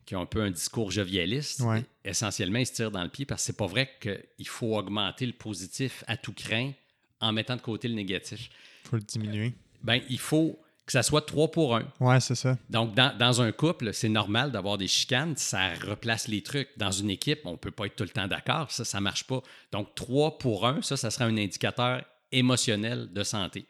[0.05, 1.61] qui ont un peu un discours jovialiste.
[1.61, 1.85] Ouais.
[2.05, 5.27] Essentiellement, ils se tirent dans le pied parce que c'est pas vrai qu'il faut augmenter
[5.27, 6.73] le positif à tout craint
[7.21, 8.51] en mettant de côté le négatif.
[8.85, 9.55] Faut le diminuer.
[9.83, 11.91] Ben, il faut que ça soit trois pour un.
[11.99, 12.57] Ouais, c'est ça.
[12.71, 16.69] Donc, dans, dans un couple, c'est normal d'avoir des chicanes, ça replace les trucs.
[16.77, 19.03] Dans une équipe, on ne peut pas être tout le temps d'accord, ça, ça ne
[19.03, 19.43] marche pas.
[19.73, 23.67] Donc, 3 pour 1, ça, ça sera un indicateur émotionnel de santé.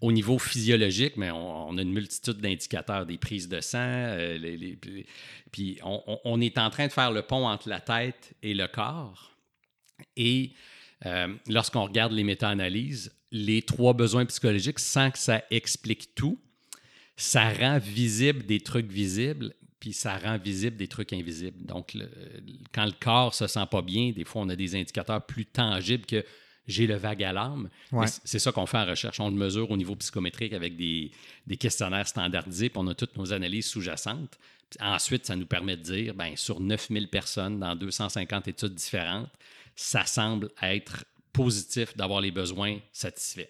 [0.00, 4.38] Au niveau physiologique, mais on, a une multitude d'indicateurs, des prises de sang, euh,
[5.50, 9.32] puis on, est en train de faire le pont entre la tête et le corps.
[10.16, 10.52] Et
[11.06, 16.38] euh, lorsqu'on regarde les méta-analyses, les trois besoins psychologiques, sans que ça explique tout,
[17.16, 21.64] ça rend visible des trucs visibles, puis ça rend visible des trucs invisibles.
[21.64, 21.96] Donc,
[22.72, 26.06] quand le corps se sent pas bien, des fois, on a des indicateurs plus tangibles
[26.06, 26.24] que
[26.66, 27.68] j'ai le vague alarme.
[27.92, 28.00] Ouais.
[28.02, 29.20] Mais c- C'est ça qu'on fait en recherche.
[29.20, 31.10] On le mesure au niveau psychométrique avec des,
[31.46, 34.38] des questionnaires standardisés, puis on a toutes nos analyses sous-jacentes.
[34.80, 39.28] Ensuite, ça nous permet de dire, ben, sur 9000 personnes dans 250 études différentes,
[39.76, 43.48] ça semble être positif d'avoir les besoins satisfaits.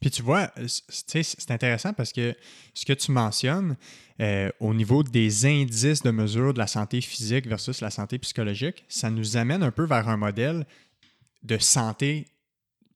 [0.00, 2.36] Puis tu vois, euh, c'est intéressant parce que
[2.74, 3.76] ce que tu mentionnes
[4.20, 8.84] euh, au niveau des indices de mesure de la santé physique versus la santé psychologique,
[8.88, 10.66] ça nous amène un peu vers un modèle
[11.42, 12.26] de santé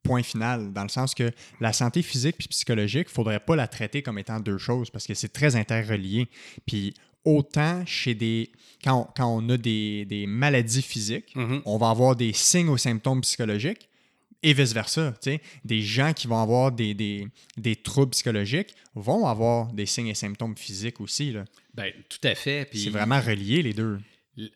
[0.07, 3.57] point final, dans le sens que la santé physique puis psychologique, il ne faudrait pas
[3.57, 6.29] la traiter comme étant deux choses parce que c'est très interrelié.
[6.67, 8.51] Puis autant chez des...
[8.85, 11.63] Quand on, quand on a des, des maladies physiques, Mhm.
[11.65, 13.89] on va avoir des signes aux symptômes psychologiques
[14.43, 15.15] et vice-versa.
[15.65, 20.15] Des gens qui vont avoir des, des, des troubles psychologiques vont avoir des signes et
[20.15, 21.33] symptômes physiques aussi.
[21.33, 21.45] là.
[21.75, 22.67] Ben, tout à fait.
[22.71, 23.99] Puis C'est vraiment relié, les deux.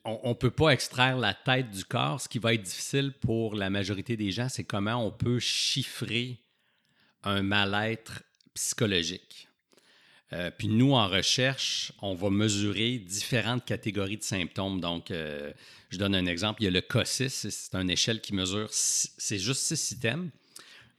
[0.05, 2.21] On ne peut pas extraire la tête du corps.
[2.21, 6.39] Ce qui va être difficile pour la majorité des gens, c'est comment on peut chiffrer
[7.23, 8.23] un mal-être
[8.55, 9.49] psychologique.
[10.33, 14.81] Euh, puis nous, en recherche, on va mesurer différentes catégories de symptômes.
[14.81, 15.53] Donc, euh,
[15.89, 16.63] je donne un exemple.
[16.63, 20.31] Il y a le COSIS, c'est une échelle qui mesure, c'est juste six items.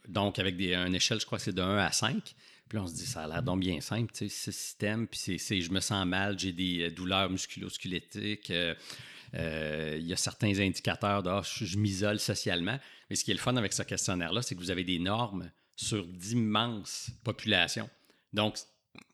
[0.07, 2.35] Donc, avec des, une échelle, je crois que c'est de 1 à 5.
[2.71, 5.19] Puis on se dit, ça a l'air donc bien simple, tu sais, six systèmes, puis
[5.37, 8.73] c'est, je me sens mal, j'ai des euh, douleurs musculo-squelettiques, euh,
[9.33, 12.79] euh, il y a certains indicateurs de ah, je, m'isole socialement.
[13.09, 15.51] Mais ce qui est le fun avec ce questionnaire-là, c'est que vous avez des normes
[15.75, 17.89] sur d'immenses populations.
[18.31, 18.55] Donc,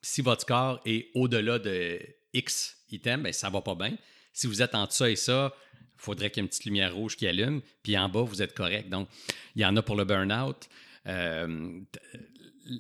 [0.04, 2.00] si votre score est au-delà de
[2.34, 3.98] X items, ben, ça va pas bien.
[4.34, 6.94] Si vous êtes entre ça et ça, il faudrait qu'il y ait une petite lumière
[6.94, 8.88] rouge qui allume, puis en bas, vous êtes correct.
[8.88, 9.10] Donc,
[9.56, 10.70] il y en a pour le burn-out.
[11.08, 11.80] Euh,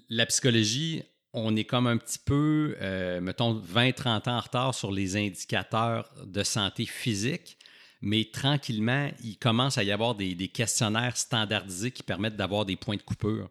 [0.09, 4.91] la psychologie, on est comme un petit peu, euh, mettons, 20-30 ans en retard sur
[4.91, 7.57] les indicateurs de santé physique,
[8.01, 12.75] mais tranquillement, il commence à y avoir des, des questionnaires standardisés qui permettent d'avoir des
[12.75, 13.49] points de coupure.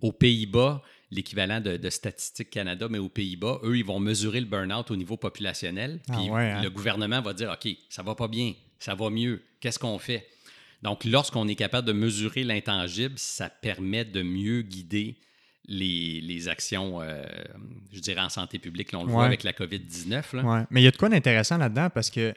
[0.00, 4.46] Aux Pays-Bas, l'équivalent de, de Statistique Canada, mais aux Pays-Bas, eux, ils vont mesurer le
[4.46, 6.00] burn-out au niveau populationnel.
[6.08, 6.62] Ah Puis ouais, hein?
[6.62, 10.26] le gouvernement va dire OK, ça va pas bien, ça va mieux, qu'est-ce qu'on fait?
[10.82, 15.16] Donc, lorsqu'on est capable de mesurer l'intangible, ça permet de mieux guider
[15.66, 17.22] les, les actions, euh,
[17.92, 18.90] je dirais, en santé publique.
[18.92, 20.36] Là, on le voit avec la COVID-19.
[20.36, 20.42] là.
[20.42, 20.64] Ouais.
[20.70, 22.34] Mais il y a de quoi d'intéressant là-dedans parce que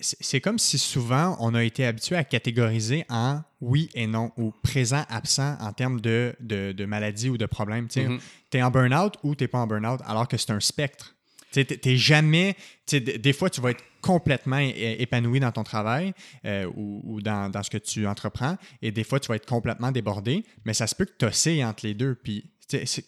[0.00, 4.50] c'est comme si souvent on a été habitué à catégoriser en oui et non ou
[4.62, 7.86] présent, absent en termes de, de, de maladie ou de problème.
[7.86, 8.18] Tu Mhm.
[8.54, 11.14] es en burn-out ou tu n'es pas en burn-out alors que c'est un spectre.
[11.52, 12.56] Tu n'es jamais.
[12.90, 16.12] Des fois, tu vas être complètement épanoui dans ton travail
[16.44, 20.44] euh, ou, dans, ce que tu entreprends, et des fois, tu vas être complètement débordé,
[20.64, 22.14] mais ça se peut que tu oscilles entre les deux.
[22.14, 22.50] Puis,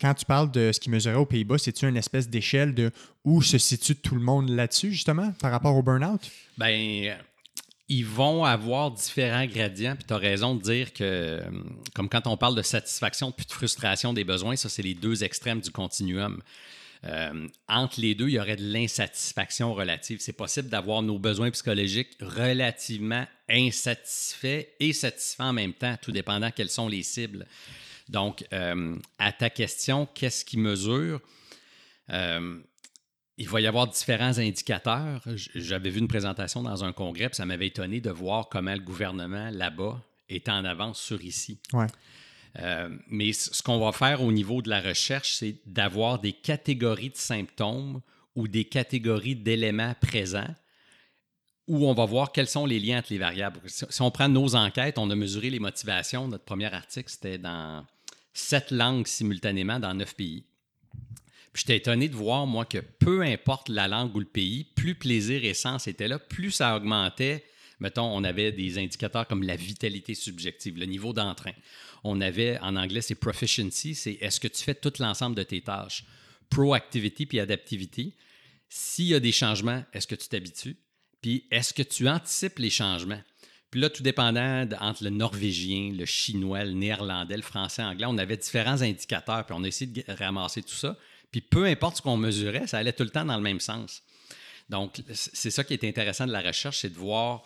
[0.00, 2.90] quand tu parles de ce qui mesurait aux Pays-Bas, c'est-tu une espèce d'échelle de
[3.24, 6.30] où se situe tout le monde là-dessus, justement, par rapport au burn-out?
[6.58, 7.14] Ben,
[7.88, 9.94] ils vont avoir différents gradients.
[9.94, 11.42] Puis tu as raison de dire que,
[11.94, 15.24] comme quand on parle de satisfaction puis de frustration des besoins, ça, c'est les deux
[15.24, 16.40] extrêmes du continuum.
[17.04, 20.18] Euh, entre les deux, il y aurait de l'insatisfaction relative.
[20.20, 26.50] C'est possible d'avoir nos besoins psychologiques relativement insatisfaits et satisfaits en même temps, tout dépendant
[26.50, 27.46] quelles sont les cibles.
[28.08, 31.20] Donc, euh, à ta question, qu'est-ce qui mesure?
[32.10, 32.60] Euh,
[33.38, 35.22] il va y avoir différents indicateurs.
[35.54, 38.80] J'avais vu une présentation dans un congrès, puis ça m'avait étonné de voir comment le
[38.80, 41.58] gouvernement là-bas est en avance sur ici.
[41.72, 41.86] Ouais.
[42.58, 47.10] Euh, mais ce qu'on va faire au niveau de la recherche, c'est d'avoir des catégories
[47.10, 48.00] de symptômes
[48.34, 50.54] ou des catégories d'éléments présents
[51.68, 53.60] où on va voir quels sont les liens entre les variables.
[53.66, 56.28] Si on prend nos enquêtes, on a mesuré les motivations.
[56.28, 57.86] Notre premier article, c'était dans
[58.34, 60.44] sept langues simultanément dans neuf pays.
[61.54, 65.44] J'étais étonné de voir, moi, que peu importe la langue ou le pays, plus plaisir
[65.44, 67.44] et sens étaient là, plus ça augmentait.
[67.78, 71.52] Mettons, on avait des indicateurs comme la vitalité subjective, le niveau d'entrain.
[72.04, 75.60] On avait, en anglais, c'est proficiency, c'est est-ce que tu fais tout l'ensemble de tes
[75.60, 76.04] tâches?
[76.50, 78.14] Proactivity puis adaptivity.
[78.68, 80.76] S'il y a des changements, est-ce que tu t'habitues?
[81.20, 83.22] Puis est-ce que tu anticipes les changements?
[83.70, 88.18] Puis là, tout dépendant entre le norvégien, le chinois, le néerlandais, le français, l'anglais, on
[88.18, 90.98] avait différents indicateurs, puis on a essayé de ramasser tout ça.
[91.30, 94.02] Puis peu importe ce qu'on mesurait, ça allait tout le temps dans le même sens.
[94.68, 97.44] Donc, c'est ça qui est intéressant de la recherche, c'est de voir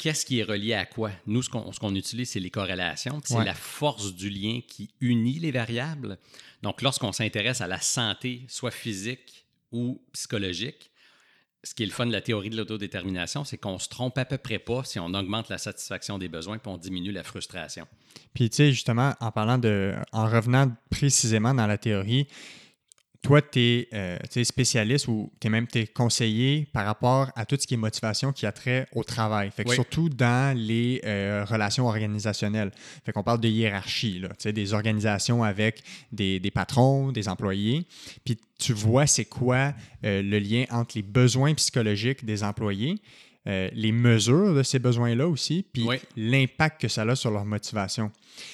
[0.00, 1.10] qu'est-ce qui est relié à quoi?
[1.26, 3.20] Nous, ce qu'on utilise, c'est les corrélations.
[3.22, 6.18] C'est la force du lien qui unit les variables.
[6.62, 10.90] Donc, lorsqu'on s'intéresse à la santé, soit physique ou psychologique,
[11.62, 14.24] ce qui est le fun de la théorie de l'autodétermination, c'est qu'on se trompe à
[14.24, 17.86] peu près pas si on augmente la satisfaction des besoins puis on diminue la frustration.
[18.32, 19.94] Puis, tu sais, justement, en parlant de.
[20.12, 22.26] En revenant précisément dans la théorie,
[23.22, 27.56] toi, tu es, euh, spécialiste ou tu es même es conseiller par rapport à tout
[27.60, 29.50] ce qui est motivation qui a trait au travail.
[29.50, 32.70] Fait que surtout dans les euh, relations organisationnelles.
[33.04, 37.86] Fait qu'on parle de hiérarchie, là, des organisations avec des, patrons, des employés.
[38.24, 43.00] Puis tu vois c'est quoi euh, le lien entre les besoins psychologiques des employés,
[43.46, 48.12] les mesures de ces besoins-là aussi, puis l'impact que ça a sur leur motivation.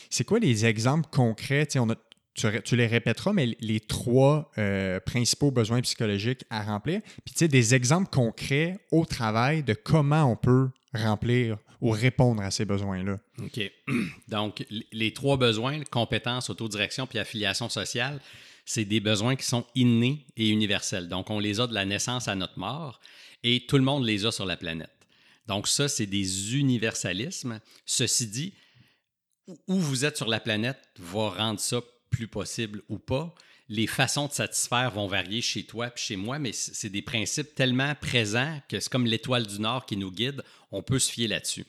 [0.09, 1.69] C'est quoi les exemples concrets?
[1.77, 1.97] On a
[2.37, 7.01] tu, les répéteras, mais les trois euh, principaux besoins psychologiques à remplir.
[7.25, 12.43] Puis, tu sais, des exemples concrets au travail de comment on peut remplir ou répondre
[12.43, 13.19] à ces besoins-là.
[13.43, 13.61] OK.
[14.29, 18.21] Donc, les trois besoins, compétences, autodirection puis affiliation sociale,
[18.65, 21.09] c'est des besoins qui sont innés et universels.
[21.09, 23.01] Donc, on les a de la naissance à notre mort
[23.45, 24.91] et tout le monde les a sur la planète.
[25.47, 27.61] Donc, ça, c'est des universalismes.
[27.85, 28.55] Ceci dit,
[29.69, 33.35] où vous êtes sur la planète va rendre ça plus possible ou pas.
[33.69, 37.55] Les façons de satisfaire vont varier chez toi et chez moi, mais c'est des principes
[37.55, 41.27] tellement présents que c'est comme l'étoile du Nord qui nous guide, on peut se fier
[41.27, 41.67] là-dessus.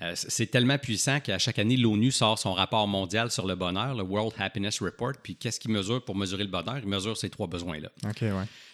[0.00, 3.94] Euh, c'est tellement puissant qu'à chaque année, l'ONU sort son rapport mondial sur le bonheur,
[3.94, 5.14] le World Happiness Report.
[5.22, 6.78] Puis qu'est-ce qu'il mesure pour mesurer le bonheur?
[6.78, 7.90] Il mesure ces trois besoins-là.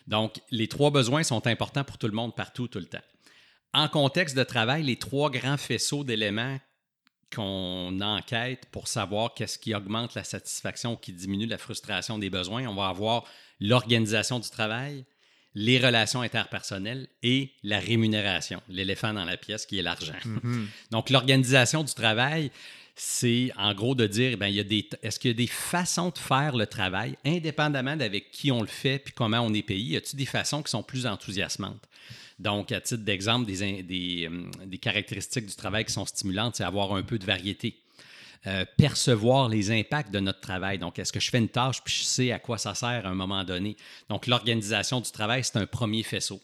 [0.07, 2.99] Donc, les trois besoins sont importants pour tout le monde, partout, tout le temps.
[3.73, 6.59] En contexte de travail, les trois grands faisceaux d'éléments
[7.35, 12.67] qu'on enquête pour savoir qu'est-ce qui augmente la satisfaction, qui diminue la frustration des besoins.
[12.67, 13.25] On va avoir
[13.61, 15.05] l'organisation du travail,
[15.55, 20.15] les relations interpersonnelles et la rémunération, l'éléphant dans la pièce qui est l'argent.
[20.25, 20.67] Mm-hmm.
[20.91, 22.51] Donc, l'organisation du travail,
[22.97, 26.11] c'est en gros de dire, il y a des, est-ce qu'il y a des façons
[26.11, 29.95] de faire le travail, indépendamment d'avec qui on le fait puis comment on est payé,
[29.95, 31.89] y a-t-il des façons qui sont plus enthousiasmantes?
[32.39, 36.93] Donc, à titre d'exemple, des, euh, des, caractéristiques du travail qui sont stimulantes, c'est avoir
[36.95, 37.79] un peu de variété.
[38.47, 40.79] Euh, percevoir les impacts de notre travail.
[40.79, 43.09] Donc, est-ce que je fais une tâche puis je sais à quoi ça sert à
[43.09, 43.77] un moment donné?
[44.11, 46.43] Donc, l'organisation du travail, c'est un premier faisceau.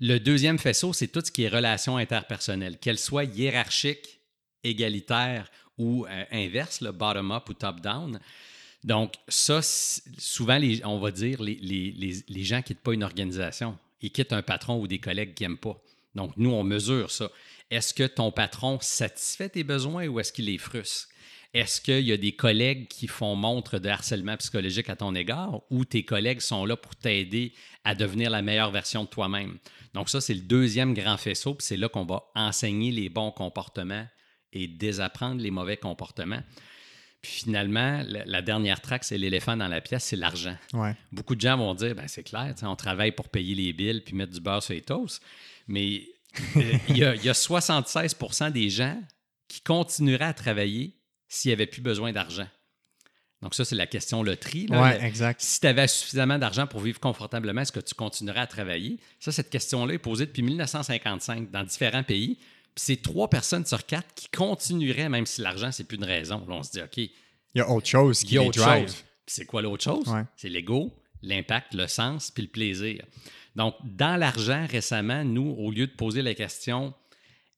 [0.00, 4.20] Le deuxième faisceau, c'est tout ce qui est relations interpersonnelles, qu'elles soient hiérarchiques,
[4.64, 8.20] égalitaires ou euh, inverses, bottom-up ou top-down.
[8.84, 13.78] Donc, ça, souvent, on va dire, les, les, les gens qui quittent pas une organisation
[14.00, 15.80] il quitte un patron ou des collègues qui n'aiment pas.
[16.14, 17.30] Donc, nous, on mesure ça.
[17.70, 21.08] Est-ce que ton patron satisfait tes besoins ou est-ce qu'il les frustre?
[21.52, 25.62] Est-ce qu'il y a des collègues qui font montre de harcèlement psychologique à ton égard
[25.70, 27.54] ou tes collègues sont là pour t'aider
[27.84, 29.58] à devenir la meilleure version de toi-même?
[29.94, 33.30] Donc ça, c'est le deuxième grand faisceau, puis c'est là qu'on va enseigner les bons
[33.30, 34.06] comportements
[34.52, 36.42] et désapprendre les mauvais comportements
[37.26, 40.56] finalement, la, dernière traque, c'est l'éléphant dans la pièce, c'est l'argent.
[41.12, 44.14] Beaucoup de gens vont dire, ben, c'est clair, on travaille pour payer les billes puis
[44.14, 45.22] mettre du beurre sur les toasts.
[45.68, 46.02] Mais
[46.56, 48.96] euh, il y, a 76% des gens
[49.48, 50.92] qui continueraient à travailler
[51.28, 52.46] s'il n'y avait plus besoin d'argent.
[53.42, 54.66] Donc, ça, c'est la question loterie.
[55.00, 55.40] Exact.
[55.40, 58.98] Si tu avais suffisamment d'argent pour vivre confortablement, est-ce que tu continuerais à travailler?
[59.20, 62.38] Ça, cette question-là est posée depuis 1955 dans différents pays.
[62.76, 66.44] Puis c'est trois personnes sur quatre qui continueraient, même si l'argent, c'est plus une raison.
[66.46, 66.98] Là, on se dit, OK.
[66.98, 67.10] Il
[67.54, 68.94] y a autre chose qui les drive.
[69.26, 70.06] C'est quoi l'autre chose?
[70.36, 73.02] C'est l'ego, l'impact, le sens, puis le plaisir.
[73.56, 76.92] Donc, dans l'argent, récemment, nous, au lieu de poser la question,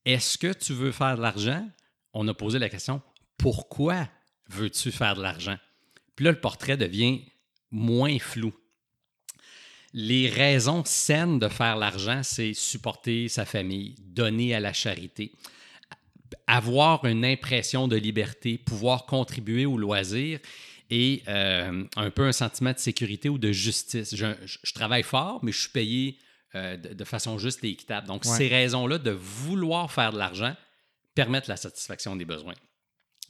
[0.05, 1.69] est-ce que tu veux faire de l'argent?
[2.15, 3.03] On a posé la question,
[3.37, 4.09] pourquoi
[4.49, 5.57] veux-tu faire de l'argent?
[6.15, 7.25] Puis là, le portrait devient
[7.73, 8.55] moins flou
[9.95, 15.33] les raisons saines de faire l'argent, c'est supporter sa famille, donner à la charité.
[16.47, 20.41] avoir une impression de liberté, pouvoir contribuer au loisir
[20.91, 24.15] et euh, un peu un sentiment de sécurité ou de justice.
[24.15, 26.19] Je, je- je travaille fort, mais je suis payé
[26.55, 28.07] euh, de, de façon juste et équitable.
[28.07, 28.37] Donc, Ouais.
[28.37, 30.55] ces raisons-là de vouloir faire de l'argent
[31.15, 32.55] permettent la satisfaction des besoins.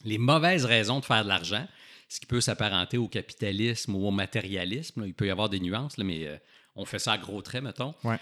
[0.04, 1.66] Les mauvaises raisons de faire de l'argent,
[2.08, 5.60] ce qui peut s'apparenter au capitalisme ou au matérialisme, là, il peut y avoir des
[5.60, 6.36] nuances, là, mais euh,
[6.74, 7.94] on fait ça à gros traits, mettons.
[8.04, 8.18] Ouais.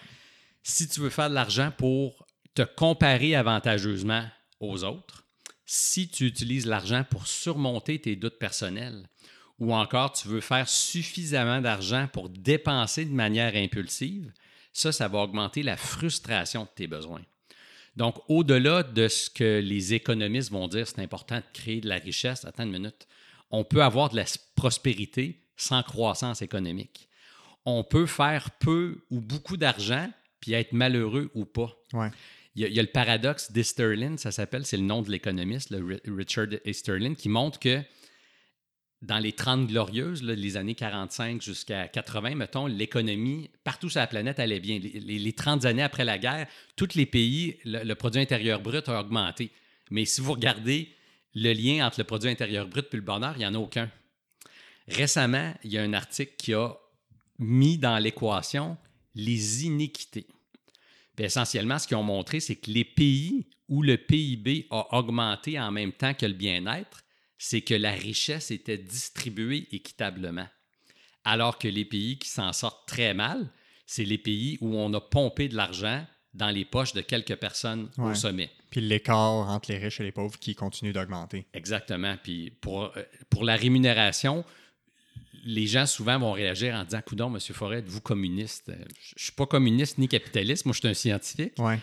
[0.62, 4.24] Si tu veux faire de l'argent pour te comparer avantageusement
[4.58, 5.24] aux autres,
[5.66, 9.08] si tu utilises l'argent pour surmonter tes doutes personnels,
[9.58, 14.32] ou encore tu veux faire suffisamment d'argent pour dépenser de manière impulsive,
[14.72, 17.22] ça, ça va augmenter la frustration de tes besoins.
[17.96, 21.96] Donc, au-delà de ce que les économistes vont dire, c'est important de créer de la
[21.96, 23.06] richesse, attends une minute,
[23.50, 24.24] on peut avoir de la
[24.54, 27.08] prospérité sans croissance économique.
[27.64, 31.76] On peut faire peu ou beaucoup d'argent puis être malheureux ou pas.
[31.92, 32.10] Ouais.
[32.54, 35.10] Il y, a, il y a le paradoxe d'Easterlin, ça s'appelle, c'est le nom de
[35.10, 35.74] l'économiste,
[36.06, 37.82] Richard Easterlin, qui montre que
[39.02, 44.06] dans les 30 glorieuses, là, les années 45 jusqu'à 80, mettons, l'économie, partout sur la
[44.06, 44.78] planète allait bien.
[44.78, 48.60] Les, les- les 30 années après la guerre, tous les pays, le, le produit intérieur
[48.60, 49.50] brut a augmenté.
[49.90, 50.88] Mais si vous regardez
[51.36, 53.90] le lien entre le produit intérieur brut et le bonheur, il n'y en a aucun.
[54.88, 56.74] Récemment, il y a un article qui a
[57.38, 58.78] mis dans l'équation
[59.14, 60.26] les iniquités.
[61.14, 65.60] Puis essentiellement, ce qu'ils ont montré, c'est que les pays où le PIB a augmenté
[65.60, 67.02] en même temps que le bien-être,
[67.36, 70.48] c'est que la richesse était distribuée équitablement.
[71.24, 73.50] Alors que les pays qui s'en sortent très mal,
[73.84, 76.06] c'est les pays où on a pompé de l'argent
[76.36, 78.14] dans les poches de quelques personnes au Ouais.
[78.14, 78.50] sommet.
[78.70, 79.18] Puis l'écart
[79.48, 81.46] entre les riches et les pauvres qui continue d'augmenter.
[81.54, 82.16] Exactement.
[82.22, 84.44] Puis pour, euh, pour la rémunération,
[85.44, 87.40] les gens souvent vont réagir en disant Coudon, M.
[87.40, 88.64] Forêt, êtes-vous communiste?
[88.68, 91.52] Je ne suis pas communiste ni capitaliste, moi je suis un scientifique.
[91.58, 91.78] Ouais.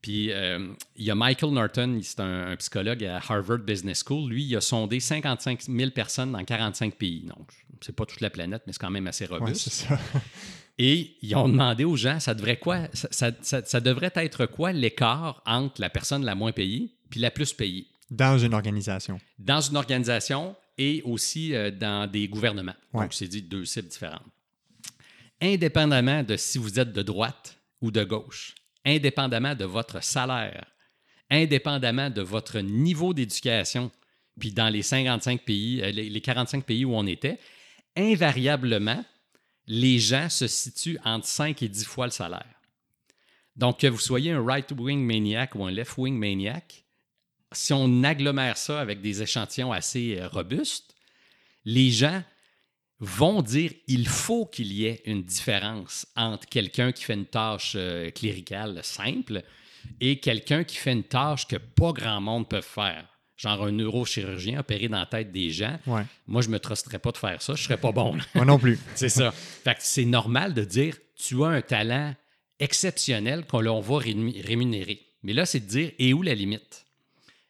[0.00, 4.30] Puis euh, il y a Michael Norton, c'est un, un psychologue à Harvard Business School.
[4.30, 7.22] Lui, il a sondé 55 000 personnes dans 45 pays.
[7.22, 7.48] Donc,
[7.80, 9.68] c'est pas toute la planète, mais c'est quand même assez Ouais, robuste.
[9.70, 9.98] c'est ça.
[10.78, 13.08] Et ils ont demandé aux gens, ça devrait quoi, ça,
[13.42, 17.52] ça- ça- devrait être quoi l'écart entre la personne la moins payée puis la plus
[17.52, 17.86] payée?
[18.10, 19.20] Dans une organisation.
[19.38, 22.74] dans une organisation et aussi euh, dans des gouvernements.
[22.94, 23.02] Ouais.
[23.04, 24.22] Donc, c'est dit deux cibles différentes.
[25.40, 28.54] Indépendamment de si vous êtes de droite ou de gauche,
[28.84, 30.64] indépendamment de votre salaire,
[31.30, 33.90] indépendamment de votre niveau d'éducation,
[34.40, 37.38] puis dans les 55 pays, euh, les 45 pays où on était,
[37.96, 39.04] invariablement,
[39.68, 42.54] les gens se situent entre 5 et 10 fois le salaire.
[43.54, 46.84] Donc, que vous soyez un right-wing maniac ou un left-wing maniac,
[47.52, 50.94] si on agglomère ça avec des échantillons assez euh, robustes,
[51.64, 52.22] les gens
[53.00, 57.74] vont dire il faut qu'il y ait une différence entre quelqu'un qui fait une tâche
[57.76, 59.42] euh, cléricale simple
[60.00, 63.06] et quelqu'un qui fait une tâche que pas grand monde peut faire.
[63.38, 65.78] Genre un neurochirurgien opérer dans la tête des gens.
[65.86, 66.02] Ouais.
[66.26, 67.54] Moi, je me trusterais pas de faire ça.
[67.54, 68.16] Je serais pas bon.
[68.16, 68.22] là.
[68.34, 68.78] Moi non plus.
[68.96, 69.30] C'est ça.
[69.30, 72.14] Fait que c'est normal de dire tu as un talent
[72.58, 75.00] exceptionnel qu'on l'on va rému- rémunérer.
[75.22, 76.84] Mais là, c'est de dire et où la limite?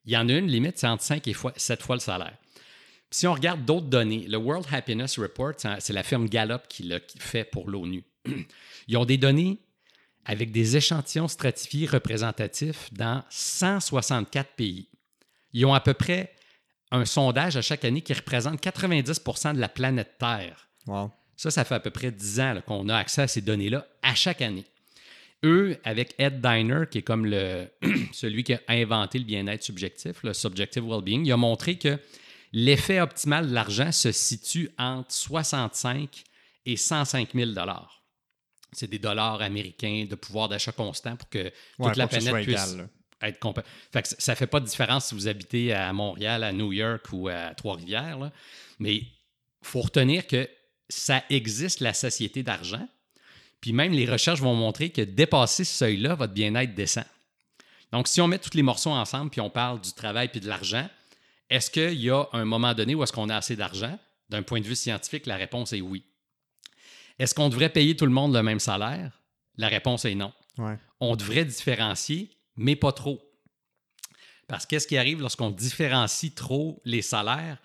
[0.04, 2.36] Il y en a une limite, c'est entre 5 et 7 fois le salaire.
[3.10, 6.62] Puis si on regarde d'autres données, le World Happiness Report, c'est c'est la firme Gallup
[6.68, 8.04] qui l'a fait pour l'ONU.
[8.88, 9.58] Ils ont des données
[10.26, 14.88] avec des échantillons stratifiés représentatifs dans 164 pays.
[15.58, 16.32] Ils ont à peu près
[16.92, 20.68] un sondage à chaque année qui représente 90% de la planète Terre.
[20.86, 21.10] Wow.
[21.36, 24.14] Ça, ça fait à peu près 10 ans qu'on a accès à ces données-là à
[24.14, 24.64] chaque année.
[25.44, 27.66] Eux, avec Ed Diner, qui est comme le,
[28.12, 31.98] celui qui a inventé le bien-être subjectif, le subjective well-being, il a montré que
[32.52, 36.22] l'effet optimal de l'argent se situe entre 65
[36.66, 37.50] et 105 000
[38.70, 42.74] C'est des dollars américains de pouvoir d'achat constant pour que toute Ouais, la planète puisse
[42.74, 42.88] égal,
[43.22, 46.44] être compa- Fait que ça ne fait pas de différence si vous habitez à Montréal,
[46.44, 48.30] à New York ou à Trois-Rivières.
[48.78, 49.06] Mais il
[49.62, 50.48] faut retenir que
[50.88, 52.86] ça existe, la société d'argent.
[53.60, 57.04] Puis même les recherches vont montrer que dépasser ce seuil-là, votre bien-être descend.
[57.92, 60.46] Donc, si on met tous les morceaux ensemble puis on parle du travail puis de
[60.48, 60.88] l'argent,
[61.50, 63.98] est-ce qu'il y a un moment donné où est-ce qu'on a assez d'argent?
[64.28, 66.04] D'un point de vue scientifique, la réponse est oui.
[67.18, 69.10] Est-ce qu'on devrait payer tout le monde le même salaire?
[69.56, 70.76] La réponse est non Ouais.
[71.00, 73.22] on devrait différencier, mais pas trop.
[74.48, 77.58] Parce qu'est-ce qui arrive lorsqu'on différencie trop les salaires?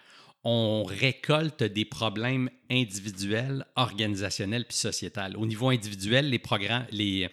[0.46, 5.38] On récolte des problèmes individuels, organisationnels puis sociétals.
[5.38, 7.30] Au niveau individuel, les, programmes, les,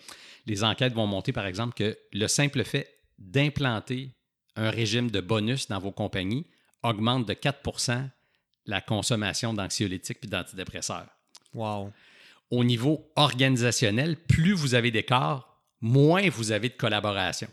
[0.46, 2.88] les enquêtes vont montrer, par exemple, que le simple fait
[3.18, 4.11] d'implanter
[4.56, 6.46] un régime de bonus dans vos compagnies
[6.82, 8.08] augmente de 4%
[8.66, 11.06] la consommation d'anxiolytiques puis d'antidépresseurs
[11.52, 11.92] Wow.
[12.52, 15.49] au niveau organisationnel, plus vous avez d'écart,
[15.80, 17.48] moins vous avez de collaboration.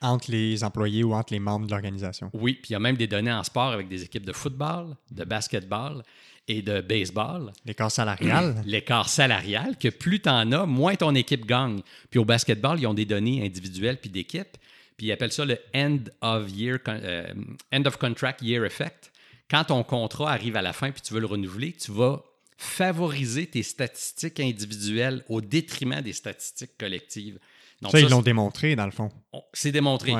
[0.00, 2.30] Entre les employés ou entre les membres de l'organisation.
[2.32, 4.96] Oui, puis il y a même des données en sport avec des équipes de football,
[5.10, 6.04] de basketball
[6.46, 7.52] et de baseball.
[7.64, 8.62] L'écart salarial.
[8.66, 11.80] L'écart salarial, que plus tu en as, moins ton équipe gagne.
[12.10, 14.56] Puis au basketball, ils ont des données individuelles puis d'équipe.
[14.96, 17.34] Puis ils appellent ça le end of year, euh,
[17.72, 19.12] end of contract year effect.
[19.50, 22.22] Quand ton contrat arrive à la fin puis tu veux le renouveler, tu vas
[22.56, 27.38] favoriser tes statistiques individuelles au détriment des statistiques collectives.
[27.80, 29.10] Donc, ça, ils l'ont démontré, dans le fond.
[29.52, 30.14] C'est démontré.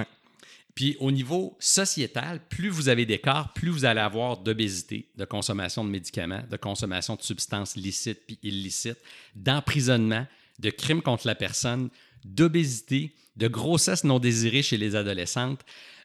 [0.78, 5.84] Puis au niveau sociétal, plus vous avez d'écart, plus vous allez avoir d'obésité, de consommation
[5.84, 9.00] de médicaments, de consommation de substances licites puis illicites,
[9.34, 10.24] d'emprisonnement,
[10.60, 11.88] de crimes contre la personne,
[12.24, 15.62] d'obésité, de grossesse non désirée chez les adolescentes.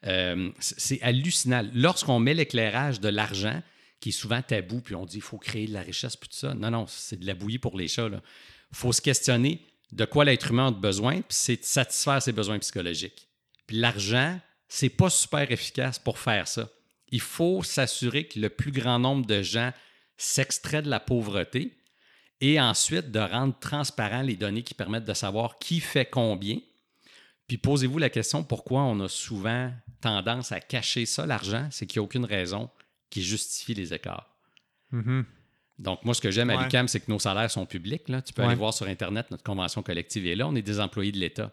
[0.08, 1.64] Euh, c'est hallucinant.
[1.76, 3.62] Lorsqu'on met l'éclairage de l'argent,
[4.00, 6.36] qui est souvent tabou, puis on dit qu'il faut créer de la richesse, puis tout
[6.36, 6.56] ça.
[6.56, 8.10] Non, non, c'est de la bouillie pour les chats.
[8.10, 8.20] Il
[8.76, 9.62] faut se questionner
[9.94, 13.28] de quoi l'être humain a besoin, puis c'est de satisfaire ses besoins psychologiques.
[13.68, 16.70] Puis l'argent, c'est pas super efficace pour faire ça.
[17.10, 19.72] Il faut s'assurer que le plus grand nombre de gens
[20.18, 21.78] s'extraient de la pauvreté
[22.42, 26.58] et ensuite de rendre transparent les données qui permettent de savoir qui fait combien.
[27.48, 29.72] Puis posez-vous la question pourquoi on a souvent
[30.02, 32.70] tendance à cacher ça, l'argent, c'est qu'il n'y a aucune raison
[33.12, 34.36] qui justifie les écarts.
[34.92, 35.24] Mm-hmm.
[35.84, 38.10] Donc, moi, ce que j'aime à l'UCAM, c'est que nos salaires sont publics.
[38.10, 38.22] Là.
[38.22, 40.48] Tu peux aller voir sur Internet, notre convention collective est là.
[40.48, 41.52] On est des employés de l'État.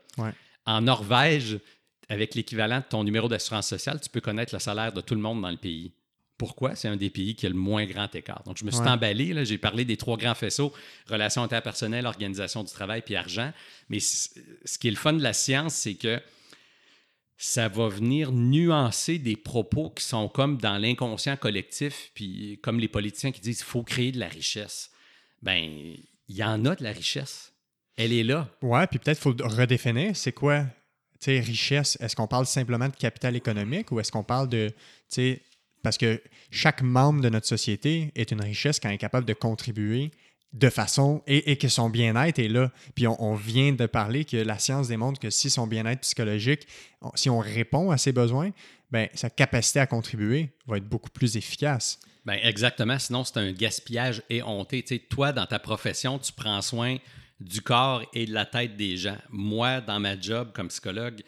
[0.67, 1.59] En Norvège,
[2.09, 5.21] avec l'équivalent de ton numéro d'assurance sociale, tu peux connaître le salaire de tout le
[5.21, 5.93] monde dans le pays.
[6.39, 6.75] Pourquoi?
[6.75, 8.43] C'est un des pays qui a le moins grand écart.
[8.45, 9.45] Donc, je me suis emballé.
[9.45, 10.73] J'ai parlé des trois grands faisceaux
[11.09, 13.53] relations interpersonnelles, organisation du travail puis argent.
[13.91, 16.21] Mais ce qui est le fun de la science, c'est que
[17.43, 22.87] ça va venir nuancer des propos qui sont comme dans l'inconscient collectif, puis comme les
[22.87, 24.91] politiciens qui disent qu'il faut créer de la richesse.
[25.41, 25.65] Ben,
[26.29, 27.55] il y en a de la richesse.
[27.97, 28.47] Elle est là.
[28.61, 30.15] Ouais, puis peut-être faut redéfinir.
[30.17, 30.69] C'est quoi, tu
[31.21, 31.97] sais, richesse?
[31.99, 34.77] Est-ce qu'on parle simplement de capital économique ou est-ce qu'on parle de, tu
[35.09, 35.43] sais,
[35.83, 39.33] parce que chaque membre de notre société est une richesse quand il est capable de
[39.33, 40.11] contribuer
[40.53, 42.73] de façon et, que son bien-être est là.
[42.95, 46.67] Puis on, vient de parler que la science démontre que si son bien-être psychologique,
[47.15, 48.51] si on répond à ses besoins,
[48.91, 52.01] ben, sa capacité à contribuer va être beaucoup plus efficace.
[52.27, 54.83] Ben exactement, sinon c'est un gaspillage éhonté.
[54.83, 56.99] Tu sais, toi, dans ta profession, tu prends soin
[57.39, 59.17] du corps et de la tête des gens.
[59.31, 61.23] Moi, dans ma job comme psychologue,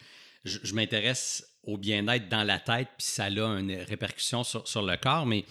[0.45, 4.97] je, m'intéresse au bien-être dans la tête, puis ça a une répercussion sur, sur le
[4.97, 5.45] corps, mais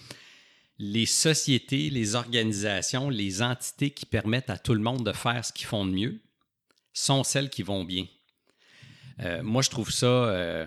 [0.84, 5.52] les sociétés, les organisations, les entités qui permettent à tout le monde de faire ce
[5.52, 6.20] qu'ils font de mieux
[6.92, 8.04] sont celles qui vont bien.
[9.20, 10.66] Euh, moi, je trouve ça euh,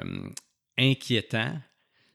[0.78, 1.60] inquiétant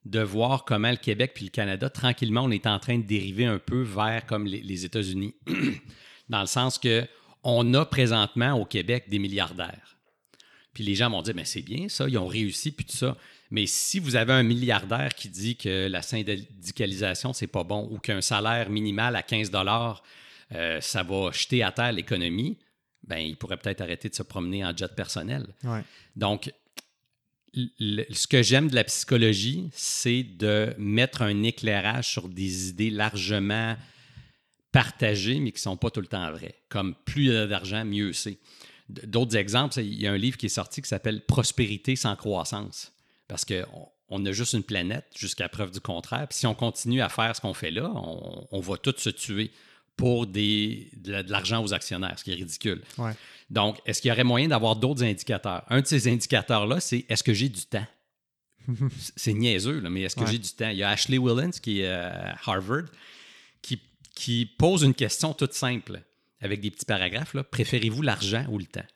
[0.06, 3.44] de voir comment le Québec puis le Canada, tranquillement, on est en train de dériver
[3.44, 5.34] un peu vers comme les, États-Unis,
[6.30, 7.06] dans le sens que
[7.42, 9.98] on a présentement au Québec des milliardaires.
[10.72, 13.14] Puis les gens vont dire, mais c'est bien ça, ils ont réussi, puis tout ça.
[13.50, 17.98] Mais si vous avez un milliardaire qui dit que la syndicalisation, c'est pas bon ou
[17.98, 20.02] qu'un salaire minimal à 15 dollars,
[20.54, 22.58] euh, ça va jeter à terre l'économie,
[23.02, 25.46] ben, il pourrait peut-être arrêter de se promener en jet personnel.
[26.14, 26.52] Donc,
[27.52, 33.76] ce que j'aime de la psychologie, c'est de mettre un éclairage sur des idées largement
[34.70, 36.54] partagées, mais qui ne sont pas tout le temps vraies.
[36.68, 38.38] Comme plus il y a d'argent, mieux c'est.
[38.88, 42.92] D'autres exemples, il y a un livre qui est sorti qui s'appelle Prospérité sans croissance.
[43.30, 46.26] Parce qu'on on a juste une planète jusqu'à preuve du contraire.
[46.26, 49.52] Puis si on continue à faire ce qu'on fait là, on, va tous se tuer
[49.96, 52.82] pour des, de, l'argent aux actionnaires, ce qui est ridicule.
[53.48, 55.62] Donc, est-ce qu'il y aurait moyen d'avoir d'autres indicateurs?
[55.68, 57.86] Un de ces indicateurs-là, c'est est-ce que j'ai du temps?
[59.16, 60.70] c'est niaiseux, mais est-ce que j'ai du temps?
[60.70, 62.86] Il y a Ashley Willens, qui est à Harvard,
[63.62, 63.80] qui,
[64.16, 66.02] qui pose une question toute simple
[66.40, 67.36] avec des petits paragraphes.
[67.52, 68.86] Préférez-vous l'argent ou le temps?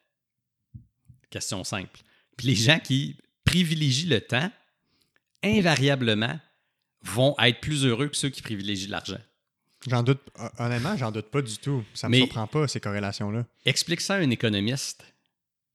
[1.30, 2.01] Question simple.
[2.37, 3.16] Puis les gens qui
[3.55, 4.51] privilégient le temps,
[5.45, 6.41] invariablement,
[7.03, 9.21] vont être plus heureux que ceux qui privilégient l'argent.
[9.87, 10.21] J'en doute,
[10.59, 11.85] honnêtement, j'en doute pas du tout.
[11.95, 13.47] Ça me surprend pas, ces corrélations-là.
[13.65, 15.05] Explique ça à un économiste.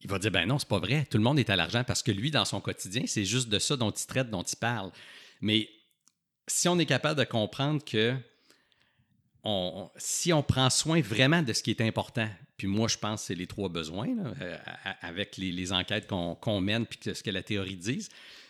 [0.01, 1.07] Il va dire, ben non, c'est pas vrai.
[1.09, 3.59] Tout le monde est à l'argent parce que lui, dans son quotidien, c'est juste de
[3.59, 4.91] ça dont il traite, dont il parle.
[5.39, 5.69] Mais
[6.47, 8.13] si on est capable de comprendre que
[9.97, 12.27] si on prend soin vraiment de ce qui est important,
[12.57, 14.09] puis moi, je pense que c'est les trois besoins,
[14.41, 14.57] euh,
[15.01, 18.07] avec les, enquêtes qu'on mène, puis ce que la théorie dit,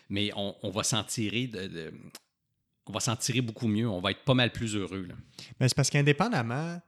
[0.08, 1.50] mais on, va s'en tirer
[2.86, 5.06] on va s'en tirer beaucoup mieux, on va être pas mal plus heureux.
[5.60, 6.80] Mais c'est parce qu'indépendamment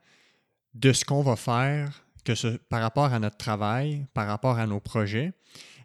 [0.74, 4.66] de ce qu'on va faire, que ce, par rapport à notre travail, par rapport à
[4.66, 5.32] nos projets,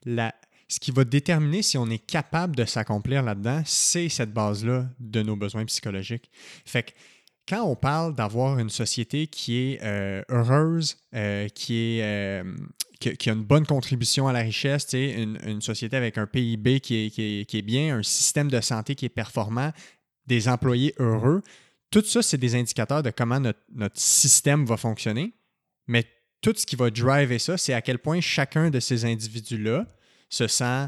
[0.05, 5.21] ce qui va déterminer si on est capable de s'accomplir là-dedans, c'est cette base-là de
[5.21, 6.29] nos besoins psychologiques.
[6.65, 6.91] Fait que
[7.47, 12.43] quand on parle d'avoir une société qui est euh, heureuse, euh, euh,
[12.99, 17.45] qui, a une bonne contribution à la richesse, une, une société avec un PIB qui
[17.49, 19.71] est, bien, un système de santé qui est performant,
[20.25, 21.41] des employés heureux.
[21.89, 25.33] Tout ça, c'est des indicateurs de comment notre, notre, système va fonctionner.
[25.87, 26.03] Mais
[26.41, 29.87] tout ce qui va driver ça, c'est à quel point chacun de ces individus-là
[30.29, 30.87] se sent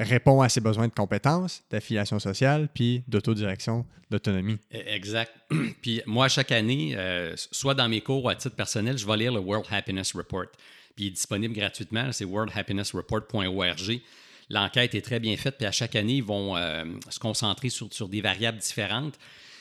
[0.00, 4.58] répond à ses besoins de compétences, d'affiliation sociale, puis d'autodirection, d'autonomie.
[4.74, 5.32] E, exact.
[5.82, 9.16] puis moi, chaque année, euh, soit dans mes cours ou à titre personnel, je vais
[9.16, 10.46] lire le World Happiness Report.
[10.96, 14.00] Puis il est disponible gratuitement, c'est worldhappinessreport.org.
[14.48, 17.92] L'enquête est très bien faite, puis à chaque année, ils vont euh, se concentrer sur,
[17.92, 19.16] sur, des variables différentes.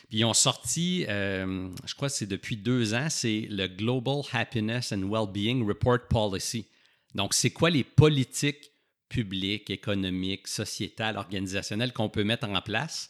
[0.10, 4.92] Puis ils ont sorti, je crois que c'est depuis deux ans, c'est le Global Happiness
[4.92, 6.66] and Wellbeing Report Policy.
[7.14, 8.72] Donc, c'est quoi les politiques
[9.10, 13.10] public, économique, sociétal, organisationnel qu'on peut mettre en place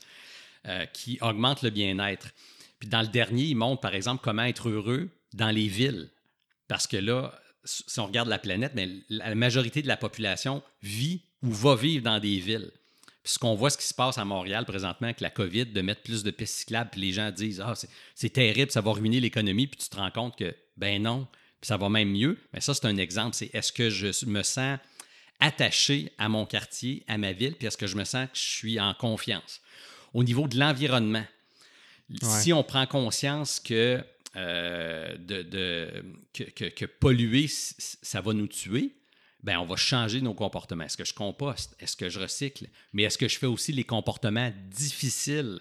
[0.67, 2.29] euh, qui augmente le bien-être.
[2.79, 6.09] Puis dans le dernier, il montre par exemple comment être heureux dans les villes.
[6.67, 8.73] Parce que là, si on regarde la planète,
[9.09, 12.71] la majorité de la population vit ou va vivre dans des villes.
[13.23, 15.81] Puis ce qu'on voit, ce qui se passe à Montréal présentement avec la COVID, de
[15.81, 17.73] mettre plus de pistes cyclables, puis les gens disent Ah,
[18.15, 21.27] c'est terrible, ça va ruiner l'économie, puis tu te rends compte que, ben non,
[21.59, 22.37] puis ça va même mieux.
[22.53, 23.35] Mais ça, c'est un exemple.
[23.35, 24.79] C'est est-ce que je me sens
[25.39, 28.41] attaché à mon quartier, à ma ville, puis est-ce que je me sens que je
[28.41, 29.61] suis en confiance.
[30.13, 31.25] Au niveau de l'environnement,
[32.21, 34.03] si on prend conscience que,
[34.35, 38.95] euh, de, que, polluer, ça va nous tuer,
[39.43, 40.83] ben on va changer nos comportements.
[40.83, 41.75] Est-ce que je composte?
[41.79, 42.67] Est-ce que je recycle?
[42.91, 45.59] Mais est-ce que je fais aussi les comportements difficiles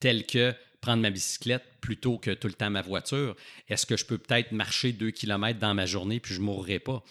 [0.00, 3.34] tels que prendre ma bicyclette plutôt que tout le temps ma voiture?
[3.68, 6.78] Est-ce que je peux peut-être marcher deux kilomètres dans ma journée puis je ne mourrai
[6.78, 7.02] pas?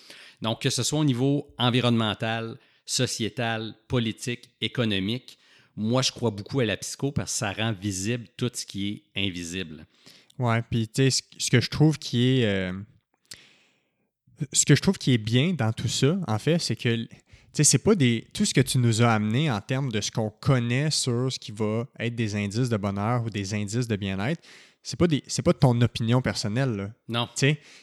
[0.44, 5.40] Donc, que ce soit au niveau environnemental, sociétal, politique, économique,
[5.76, 8.90] moi, je crois beaucoup à la psycho parce que ça rend visible tout ce qui
[9.16, 9.88] est invisible.
[10.38, 12.46] Oui, puis tu sais, ce que je trouve qui est.
[12.46, 12.74] Euh,
[14.52, 17.08] ce que je trouve qui est bien dans tout ça, en fait, c'est que
[17.54, 18.28] sais, c'est pas des.
[18.34, 21.40] Tout ce que tu nous as amené en termes de ce qu'on connaît sur ce
[21.40, 24.42] qui va être des indices de bonheur ou des indices de bien-être,
[24.84, 26.90] c'est pas des c'est pas ton opinion personnelle là.
[27.08, 27.30] Non.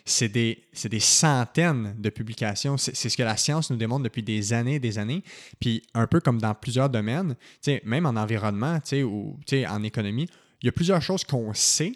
[0.05, 4.53] c'est des des centaines de publications, c'est ce que la science nous démontre depuis des
[4.53, 5.23] années et des années,
[5.61, 7.37] puis un peu comme dans plusieurs domaines,
[7.85, 9.39] même en environnement, ou
[9.69, 10.29] en économie,
[10.63, 11.93] il y a plusieurs choses qu'on sait,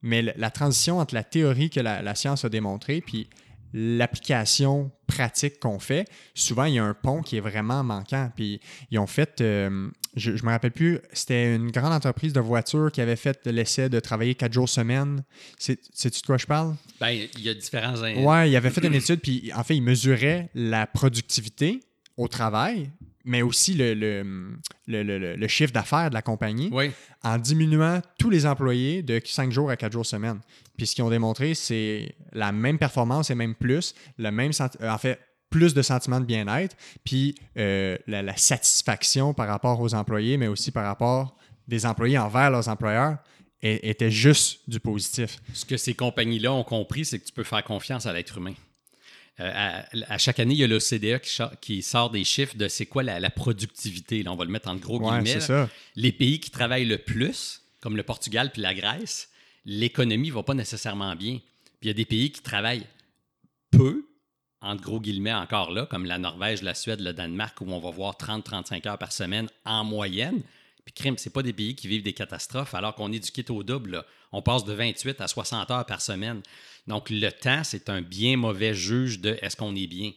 [0.00, 3.28] mais la transition entre la théorie que la, la science a démontrée puis
[3.76, 8.30] l'application pratique qu'on fait, souvent il y a un pont qui est vraiment manquant.
[8.34, 8.60] Puis
[8.92, 12.92] ils ont fait, euh, je ne me rappelle plus, c'était une grande entreprise de voitures
[12.92, 15.24] qui avait fait l'essai de travailler quatre jours semaine.
[15.58, 16.76] Sais-tu de quoi je parle?
[17.00, 18.00] Bien, il y a différents.
[18.00, 21.80] Oui, il avait fait une étude, puis en fait, il mesurait la productivité
[22.16, 22.90] au travail,
[23.24, 23.94] mais aussi le,
[24.86, 26.70] le, chiffre d'affaires de la compagnie
[27.22, 30.40] en diminuant tous les employés de 5 jours à 4 jours semaine.
[30.76, 34.90] Puis ce qu'ils ont démontré, c'est la même performance et même plus, le même euh,
[34.90, 35.20] en fait,
[35.50, 40.72] plus de sentiments de bien-être, puis euh, la, satisfaction par rapport aux employés, mais aussi
[40.72, 41.36] par rapport
[41.68, 43.18] des employés envers leurs employeurs
[43.62, 45.38] était juste du positif.
[45.54, 48.52] Ce que ces compagnies-là ont compris, c'est que tu peux faire confiance à l'être humain.
[49.40, 52.86] Euh, à, chaque année, il y a l'OCDE qui, qui, sort des chiffres de c'est
[52.86, 54.22] quoi la, productivité.
[54.22, 55.38] Là, on va le mettre en gros guillemets.
[55.96, 59.30] Les pays qui travaillent le plus, comme le Portugal puis la Grèce,
[59.64, 61.40] l'économie ne va pas nécessairement bien.
[61.80, 62.86] Puis il y a des pays qui travaillent
[63.70, 64.06] peu,
[64.60, 67.90] entre gros guillemets encore là, comme la Norvège, la Suède, le Danemark, où on va
[67.90, 70.42] voir 30-35 heures par semaine en moyenne.
[70.84, 73.44] Puis crime, c'est pas des pays qui vivent des catastrophes alors qu'on est du kit
[73.48, 74.04] au double.
[74.32, 76.42] On passe de 28 à 60 heures par semaine.
[76.86, 80.12] Donc le temps, c'est un bien mauvais juge de est-ce qu'on est bien.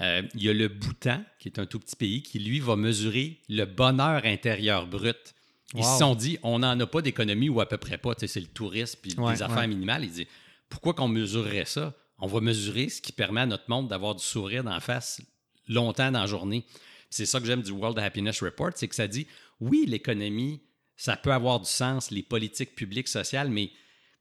[0.00, 2.76] Euh, il y a le Bhoutan, qui est un tout petit pays, qui lui va
[2.76, 5.34] mesurer le bonheur intérieur brut.
[5.74, 8.12] Ils se sont dit, on n'en a pas d'économie ou à peu près pas.
[8.16, 10.04] C'est le tourisme puis les affaires minimales.
[10.04, 10.26] Ils disent,
[10.68, 11.94] pourquoi qu'on mesurerait ça?
[12.18, 15.20] On va mesurer ce qui permet à notre monde d'avoir du sourire d'en face
[15.68, 16.64] longtemps dans la journée.
[17.10, 19.26] C'est ça que j'aime du World Happiness Report, c'est que ça dit,
[19.60, 20.62] oui, l'économie,
[20.96, 23.70] ça peut avoir du sens, les politiques publiques, sociales, mais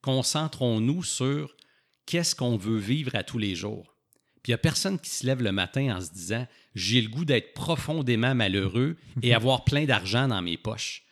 [0.01, 1.55] concentrons-nous sur
[2.05, 3.95] qu'est-ce qu'on veut vivre à tous les jours.
[4.41, 7.07] Puis il n'y a personne qui se lève le matin en se disant j'ai le
[7.07, 11.03] goût d'être profondément malheureux et avoir plein d'argent dans mes poches.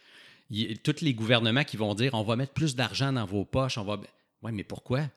[0.84, 3.86] tous les gouvernements qui vont dire on va mettre plus d'argent dans vos poches, on
[3.86, 4.00] va.
[4.42, 5.10] Oui, mais pourquoi?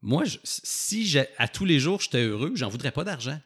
[0.00, 3.38] Moi, si à tous les jours j'étais heureux, j'en voudrais pas d'argent.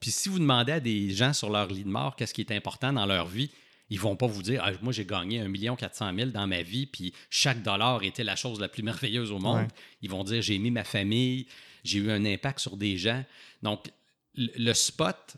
[0.00, 2.52] Puis si vous demandez à des gens sur leur lit de mort qu'est-ce qui est
[2.52, 3.50] important dans leur vie,
[3.90, 6.86] ils vont pas vous dire ah, moi j'ai gagné 1 400 000 dans ma vie
[6.86, 9.68] puis chaque dollar était la chose la plus merveilleuse au monde.
[10.02, 11.46] Ils vont dire j'ai aimé ma famille,
[11.84, 13.24] j'ai eu un impact sur des gens.
[13.62, 13.90] Donc
[14.34, 15.36] le spot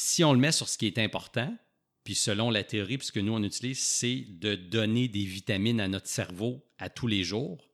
[0.00, 1.52] si on le met sur ce qui est important,
[2.04, 6.06] puis selon la théorie, puisque nous on utilise, c'est de donner des vitamines à notre
[6.06, 7.67] cerveau à tous les jours.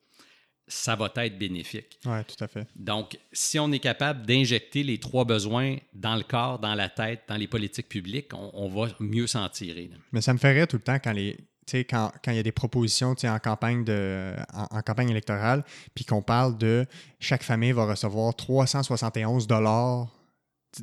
[0.67, 1.99] Ça va être bénéfique.
[2.07, 2.67] Oui, tout à fait.
[2.77, 7.23] Donc, si on est capable d'injecter les trois besoins dans le corps, dans la tête,
[7.29, 9.91] dans les politiques publiques, on, va mieux s'en tirer.
[10.13, 11.37] Mais ça me ferait tout le temps quand les.
[11.73, 16.21] Quand, quand il y a des propositions en campagne, de, en, campagne électorale, puis qu'on
[16.21, 16.85] parle de
[17.21, 20.09] chaque famille va recevoir 371 dollars,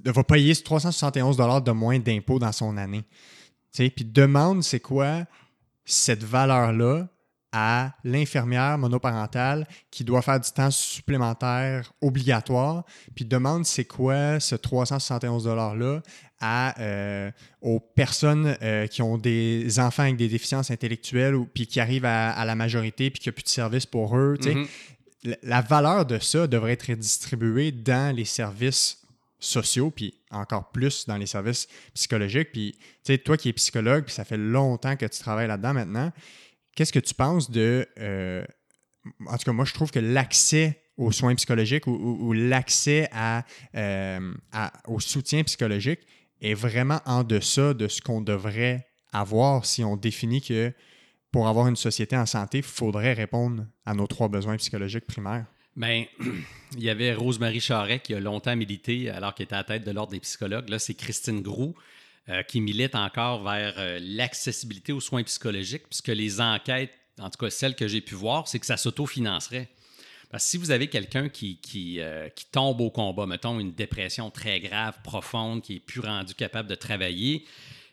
[0.04, 3.04] va payer 371 dollars de moins d'impôts dans son année.
[3.72, 5.26] Puis demande c'est quoi
[5.86, 7.08] cette valeur-là
[7.52, 14.56] à l'infirmière monoparentale qui doit faire du temps supplémentaire obligatoire, puis demande c'est quoi ce
[14.56, 16.02] 371 $-là
[16.40, 17.32] à, euh,
[17.62, 22.06] aux personnes euh, qui ont des enfants avec des déficiences intellectuelles ou puis qui arrivent
[22.06, 24.38] à, la majorité puis qu'il n'y a plus de services pour eux.
[24.40, 24.68] Mm-hmm.
[25.44, 29.02] la, valeur de ça devrait être distribuée dans les services
[29.42, 32.52] sociaux, puis encore plus dans les services psychologiques.
[32.52, 32.78] Puis,
[33.26, 36.12] toi qui es psychologue, puis ça fait longtemps que tu travailles là-dedans maintenant,
[36.76, 37.88] Qu'est-ce que tu penses de.
[38.00, 38.46] Euh,
[39.28, 43.10] en tout cas, moi, je trouve que l'accès aux soins psychologiques ou, l'accès
[43.76, 44.34] euh,
[44.88, 46.02] au soutien psychologique
[46.42, 50.74] est vraiment en deçà de ce qu'on devrait avoir si on définit que
[51.32, 55.46] pour avoir une société en santé, il faudrait répondre à nos trois besoins psychologiques primaires.
[55.76, 56.06] Bien,
[56.78, 59.86] il y avait Rosemary Charret qui a longtemps milité alors qu'elle était à la tête
[59.86, 60.70] de l'Ordre des psychologues.
[60.70, 61.74] Là, c'est Christine Groux
[62.30, 67.44] euh, qui milite encore vers euh, l'accessibilité aux soins psychologiques, puisque les enquêtes, en tout
[67.44, 69.70] cas celles que j'ai pu voir, c'est que ça s'autofinancerait.
[70.30, 74.30] Parce que si vous avez quelqu'un qui, qui, euh, tombe au combat, mettons une dépression
[74.30, 77.46] très grave, profonde, qui est plus rendu capable de travailler,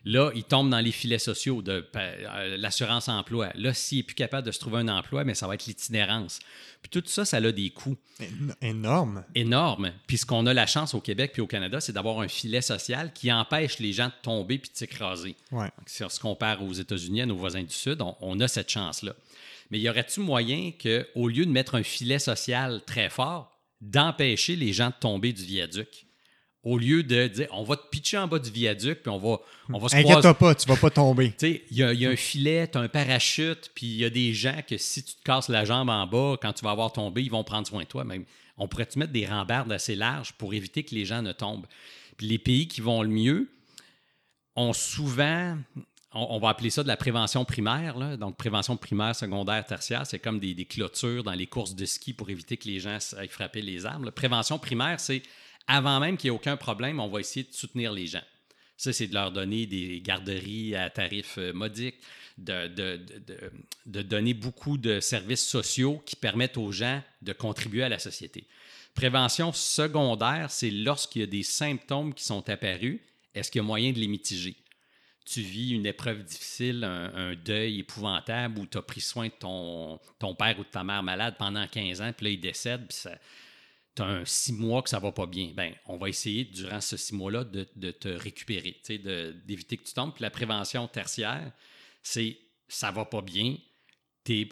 [0.05, 3.49] Là, il tombe dans les filets sociaux de euh, l'assurance emploi.
[3.55, 6.39] Là, s'il n'est plus capable de se trouver un emploi, mais ça va être l'itinérance.
[6.81, 7.97] Puis tout ça, ça a des coûts.
[8.61, 9.25] Énorme.
[9.35, 9.91] Énorme.
[10.07, 12.61] Puis ce qu'on a la chance au Québec puis au Canada, c'est d'avoir un filet
[12.61, 15.35] social qui empêche les gens de tomber puis de s'écraser.
[15.51, 15.69] Ouais.
[15.85, 19.13] Si on se compare aux États-Unis, à nos voisins du Sud, on, a cette chance-là.
[19.69, 24.71] Mais y aurait-il moyen qu'au lieu de mettre un filet social très fort, d'empêcher les
[24.71, 26.07] gens de tomber du viaduc?
[26.63, 29.37] Au lieu de dire on va te pitcher en bas du viaduc, puis on va,
[29.69, 31.33] on va se Inquiète-toi pas, tu vas pas tomber.
[31.41, 34.59] il y, a un filet, tu as un parachute, puis il y a des gens
[34.67, 37.31] que si tu te casses la jambe en bas, quand tu vas avoir tombé, ils
[37.31, 38.03] vont prendre soin de toi.
[38.03, 38.25] Même.
[38.57, 41.65] On pourrait-tu mettre des rambardes assez larges pour éviter que les gens ne tombent?
[42.17, 43.49] Puis les pays qui vont le mieux
[44.57, 45.57] ont souvent,
[46.13, 48.17] on, va appeler ça de la prévention primaire, là.
[48.17, 52.29] donc prévention primaire, secondaire, tertiaire, c'est comme des, clôtures dans les courses de ski pour
[52.29, 54.11] éviter que les gens aillent frapper les arbres.
[54.11, 55.23] Prévention primaire, c'est
[55.69, 58.23] avant même qu'il n'y ait aucun problème, on va essayer de soutenir les gens.
[58.75, 61.99] Ça, c'est de leur donner des garderies à tarifs euh, modiques,
[62.37, 68.47] de, donner beaucoup de services sociaux qui permettent aux gens de contribuer à la société.
[68.95, 72.99] Prévention secondaire, c'est lorsqu'il y a des symptômes qui sont apparus,
[73.35, 74.55] est-ce qu'il y a moyen de les mitiger?
[75.25, 79.99] Tu vis une épreuve difficile, un, deuil épouvantable où tu as pris soin de ton,
[80.17, 82.97] ton, père ou de ta mère malade pendant 15 ans, puis là, il décède, puis
[82.97, 83.11] ça,
[83.99, 86.79] tu as un six mois que ça va pas bien, ben, on va essayer durant
[86.79, 88.81] ce six mois-là de, te récupérer,
[89.45, 90.13] d'éviter que tu tombes.
[90.13, 91.51] Puis la prévention tertiaire,
[92.01, 92.37] c'est
[92.69, 93.57] ça va pas bien,
[94.23, 94.47] tu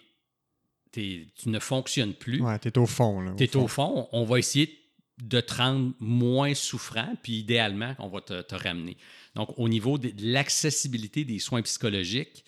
[1.45, 2.41] ne fonctionnes plus.
[2.41, 3.35] Ouais, tu es au fond.
[3.37, 4.09] Tu es au fond.
[4.11, 4.77] On va essayer
[5.21, 8.97] de te rendre moins souffrant, puis idéalement, on va te, te ramener.
[9.33, 12.43] Donc, au niveau de l'accessibilité des soins psychologiques,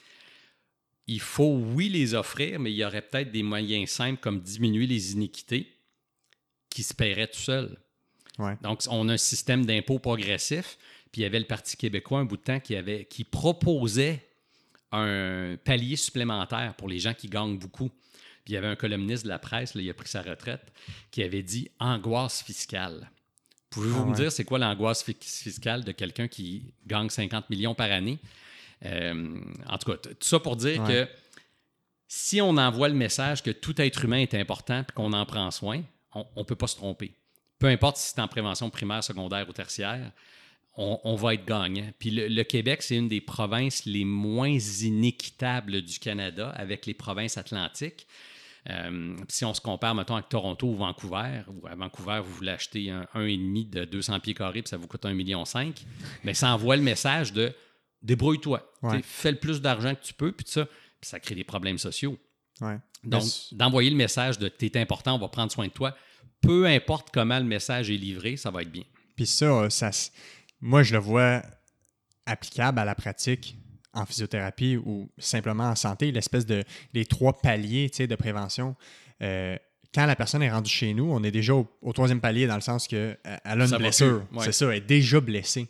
[1.08, 4.86] il faut, oui, les offrir, mais il y aurait peut-être des moyens simples comme diminuer
[4.86, 5.79] les iniquités
[6.70, 7.78] qui se paierait tout seul.
[8.62, 10.78] Donc, on a un système d'impôt progressif,
[11.12, 14.26] puis il y avait le Parti québécois un bout de temps qui, avait, qui proposait
[14.92, 17.90] un palier supplémentaire pour les gens qui gagnent beaucoup.
[17.90, 20.72] Puis il y avait un columniste de la presse, là, il a pris sa retraite,
[21.12, 23.12] qui avait dit angoisse fiscale.
[23.70, 27.92] Pouvez-vous ah me dire c'est quoi l'angoisse fiscale de quelqu'un qui gagne 50 millions par
[27.92, 28.20] année?
[28.86, 31.08] Euh, en tout cas, tout ça pour dire que
[32.08, 35.52] si on envoie le message que tout être humain est important et qu'on en prend
[35.52, 35.84] soin,
[36.14, 37.14] on ne peut pas se tromper.
[37.60, 40.12] Peu importe si c'est en prévention primaire, secondaire ou tertiaire,
[40.82, 41.90] on, va être gagnant.
[42.00, 47.38] Puis le, Québec, c'est une des provinces les moins inéquitables du Canada avec les provinces
[47.38, 48.08] atlantiques.
[48.70, 52.52] Euh, si on se compare, mettons, avec Toronto ou Vancouver, ou à Vancouver, vous voulez
[52.52, 55.44] acheter un 1,5 de 200 pieds carrés, puis ça vous coûte 1,5 million,
[56.24, 57.54] mais ça envoie le message de
[58.02, 58.64] débrouille-toi.
[59.04, 62.18] Fais le plus d'argent que tu peux, puis ça, puis ça crée des problèmes sociaux.
[63.04, 65.96] Donc, d'envoyer le message de t'es important, on va prendre soin de toi,
[66.42, 68.84] peu importe comment le message est livré, ça va être bien.
[69.16, 69.92] Puis ça, ça
[70.62, 71.42] moi, je le vois
[72.26, 73.58] applicable à la pratique
[73.94, 78.76] en physiothérapie ou simplement en santé, l'espèce de les trois paliers de prévention.
[79.22, 79.58] Euh,
[79.94, 82.62] quand la personne est rendue chez nous, on est déjà au, troisième palier dans le
[82.62, 84.24] sens qu'elle euh, a une blessure.
[84.42, 85.68] C'est ça, elle est déjà blessée.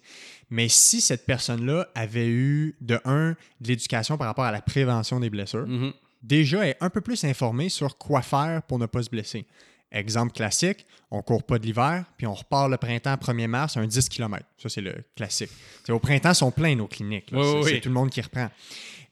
[0.49, 5.19] Mais si cette personne-là avait eu, de un, de l'éducation par rapport à la prévention
[5.19, 9.03] des blessures, mm-hmm déjà est un peu plus informé sur quoi faire pour ne pas
[9.03, 9.45] se blesser.
[9.91, 13.87] Exemple classique, on court pas de l'hiver, puis on repart le printemps 1er mars, un
[13.87, 14.45] 10 km.
[14.57, 15.49] Ça, c'est le classique.
[15.83, 17.29] T'sais, au printemps, sont pleins nos cliniques.
[17.31, 18.49] Oui, c'est oui, tout le monde qui reprend.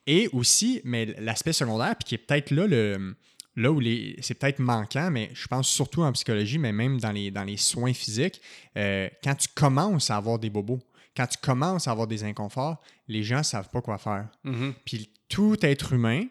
[0.05, 3.15] Et aussi, mais l'aspect secondaire, puis qui est peut-être là, le,
[3.55, 7.11] là où les, c'est peut-être manquant, mais je pense surtout en psychologie, mais même dans
[7.11, 8.39] les, dans les soins physiques,
[8.77, 10.79] euh, quand tu commences à avoir des bobos,
[11.15, 14.27] quand tu commences à avoir des inconforts, les gens ne savent pas quoi faire.
[14.43, 14.75] Mhm.
[14.85, 16.25] Puis tout être humain,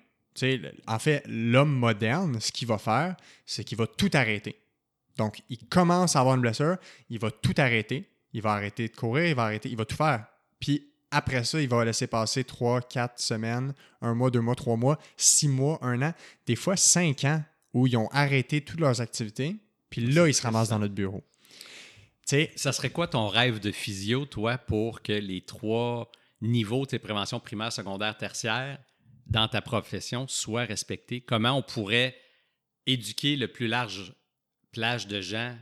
[0.87, 4.57] en fait, l'homme moderne, ce qu'il va faire, c'est qu'il va tout arrêter.
[5.17, 6.77] Donc, il commence à avoir une blessure,
[7.09, 8.09] il va tout arrêter.
[8.33, 10.27] Il va arrêter de courir, il va arrêter, il va tout faire.
[10.61, 13.73] Puis après ça, il va laisser passer trois, quatre semaines,
[14.03, 16.13] un mois, deux mois, trois mois, six mois, un an,
[16.47, 19.57] des fois cinq ans où ils ont arrêté toutes leurs activités.
[19.89, 21.25] Puis là, ils se ramassent dans notre bureau.
[22.27, 26.11] Tu sais, Ça serait quoi ton rêve de physio, toi, pour que les trois
[26.43, 28.79] niveaux de tes préventions primaires, secondaires, tertiaires
[29.27, 31.21] dans ta profession soient respectés?
[31.21, 32.17] Comment on pourrait
[32.87, 34.15] éduquer le plus large
[34.73, 35.57] plage de gens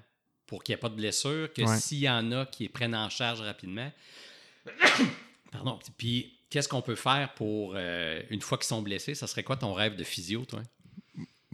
[0.47, 1.79] pour qu'il n'y ait pas de blessures, que Ouais.
[1.79, 3.91] s'il y en a qui les prennent en charge rapidement?
[5.53, 5.79] Pardon.
[5.97, 9.57] Puis, qu'est-ce qu'on peut faire pour, euh, une fois qu'ils sont blessés, ça serait quoi
[9.57, 10.63] ton rêve de physio, toi?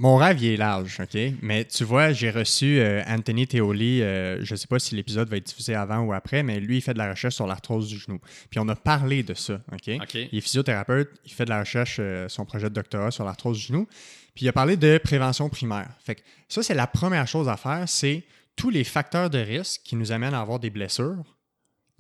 [0.01, 1.21] Mon rêve, il est large, OK?
[1.43, 5.29] Mais tu vois, j'ai reçu euh, Anthony Theoli, euh, je ne sais pas si l'épisode
[5.29, 7.87] va être diffusé avant ou après, mais lui, il fait de la recherche sur l'arthrose
[7.87, 8.19] du genou.
[8.49, 9.91] Puis on a parlé de ça, OK?
[10.01, 10.15] OK.
[10.15, 13.59] Il est physiothérapeute, il fait de la recherche, euh, son projet de doctorat sur l'arthrose
[13.59, 13.87] du genou.
[14.35, 15.91] Puis il a parlé de prévention primaire.
[16.03, 18.25] Fait que ça, c'est la première chose à faire, c'est
[18.57, 21.25] tous les facteurs de risque qui nous amènent à avoir des blessures,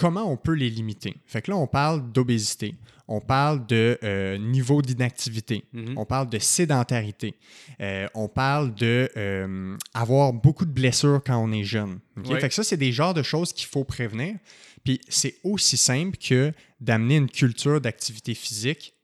[0.00, 1.14] comment on peut les limiter?
[1.26, 2.74] Fait que là, on parle d'obésité,
[3.06, 5.98] on parle de euh, niveau d'inactivité, Mhm.
[5.98, 7.34] on parle de sédentarité,
[7.82, 11.98] euh, on parle de euh, avoir beaucoup de blessures quand on est jeune.
[12.24, 14.36] Fait que ça, c'est des genres de choses qu'il faut prévenir.
[14.84, 18.94] Puis c'est aussi simple que d'amener une culture d'activité physique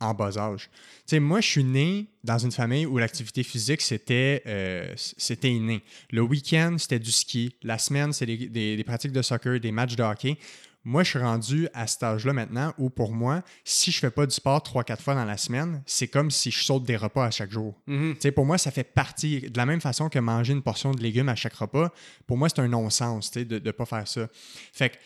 [0.00, 0.70] en bas âge.
[0.72, 5.50] Tu sais, moi, je suis né dans une famille où l'activité physique, c'était euh, c'était
[5.50, 5.82] inné.
[6.10, 7.54] Le week-end, c'était du ski.
[7.62, 10.36] La semaine, c'est des, des- des pratiques de soccer, des matchs de hockey.
[10.84, 14.24] Moi, je suis rendu à cet âge-là maintenant où, pour moi, si je fais pas
[14.24, 17.26] du sport trois, quatre fois dans la semaine, c'est comme si je saute des repas
[17.26, 17.74] à chaque jour.
[18.14, 20.92] Tu sais, pour moi, ça fait partie, de la même façon que manger une portion
[20.92, 21.92] de légumes à chaque repas,
[22.26, 24.28] pour moi, c'est un non-sens tu sais, de ne pas faire ça.
[24.72, 24.96] Fait que,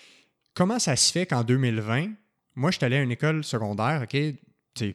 [0.54, 2.10] comment ça se fait qu'en 2020,
[2.54, 4.16] moi, je suis allé à une école secondaire, OK,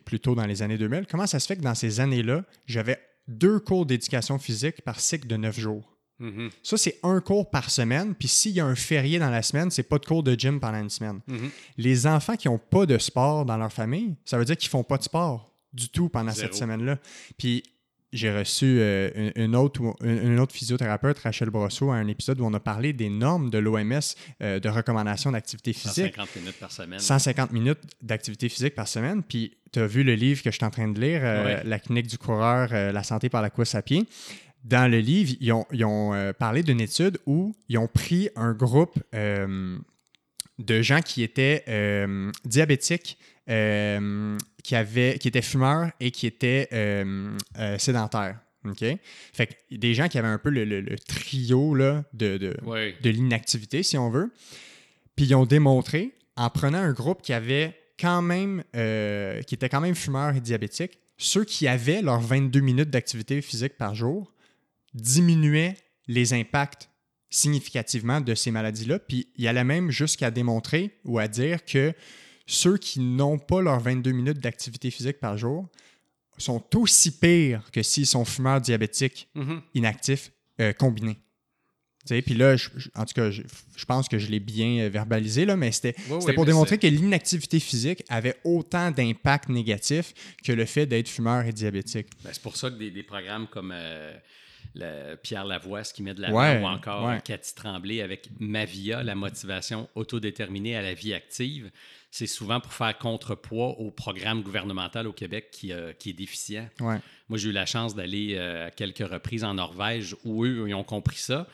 [0.05, 3.59] plutôt dans les années 2000, comment ça se fait que dans ces années-là, j'avais deux
[3.59, 5.93] cours d'éducation physique par cycle de neuf jours?
[6.19, 6.49] Mhm.
[6.63, 9.69] Ça, c'est un cours par semaine, puis s'il y a un férié dans la semaine,
[9.69, 11.19] c'est pas de cours de gym pendant une semaine.
[11.27, 11.49] Mhm.
[11.77, 14.83] Les enfants qui n'ont pas de sport dans leur famille, ça veut dire qu'ils font
[14.83, 16.47] pas de sport du tout pendant Zéro.
[16.47, 16.97] cette semaine-là.
[17.37, 17.61] Puis
[18.13, 22.45] j'ai reçu euh, une, une autre, une, autre physiothérapeute, Rachel Brosseau, à un épisode où
[22.45, 23.99] on a parlé des normes de l'OMS
[24.41, 26.15] euh, de recommandation d'activité physique.
[26.15, 26.99] 150 minutes par semaine.
[26.99, 29.23] 150 minutes d'activité physique par semaine.
[29.23, 31.63] Puis tu as vu le livre que je suis en train de lire, euh, Ouais.
[31.65, 34.05] La clinique du coureur, la santé par la course à pied.
[34.63, 38.53] Dans le livre, ils ont, ils ont, parlé d'une étude où ils ont pris un
[38.53, 41.63] groupe de gens qui étaient
[42.43, 43.17] diabétiques,
[43.49, 48.39] euh, qui, avaient, qui étaient fumeurs et qui étaient euh, euh, sédentaires.
[48.65, 48.83] OK?
[49.33, 52.57] Fait que des gens qui avaient un peu le, le- le trio là, de, de,
[53.01, 54.31] de l'inactivité, si on veut.
[55.15, 59.69] Puis ils ont démontré, en prenant un groupe qui avait quand même, euh, qui était
[59.69, 64.33] quand même fumeur et diabétique, ceux qui avaient leurs 22 minutes d'activité physique par jour
[64.93, 65.75] diminuaient
[66.07, 66.89] les impacts
[67.29, 68.99] significativement de ces maladies-là.
[68.99, 71.93] Puis il allait même jusqu'à démontrer ou à dire que
[72.47, 75.67] ceux qui n'ont pas leurs 22 minutes d'activité physique par jour
[76.39, 79.61] sont aussi pires que s'ils sont fumeurs diabétiques Mhm.
[79.75, 81.17] inactifs euh, combinés.
[82.05, 83.41] Tu sais, Puis là, je- je- en tout cas, je,
[83.75, 86.45] je pense que je l'ai bien euh, verbalisé, là, mais c'était Oui, c'était oui, pour
[86.45, 91.51] mais démontrer que l'inactivité physique avait autant d'impact négatif que le fait d'être fumeur et
[91.51, 92.07] diabétique.
[92.23, 94.15] Ben, c'est pour ça que des, des programmes comme euh,
[94.75, 97.19] le Pierre Lavoie, ce qui met de la Ouais, ou encore ouais.
[97.25, 101.71] Cathy Tremblay avec Mavia, la motivation autodéterminée à la vie active,
[102.11, 106.67] c'est souvent pour faire contrepoids au programme gouvernemental au Québec qui, euh, qui est déficient.
[106.79, 106.99] Ouais.
[107.29, 110.73] Moi, j'ai eu la chance d'aller euh, à quelques reprises en Norvège où eux, ils
[110.73, 111.47] ont compris ça.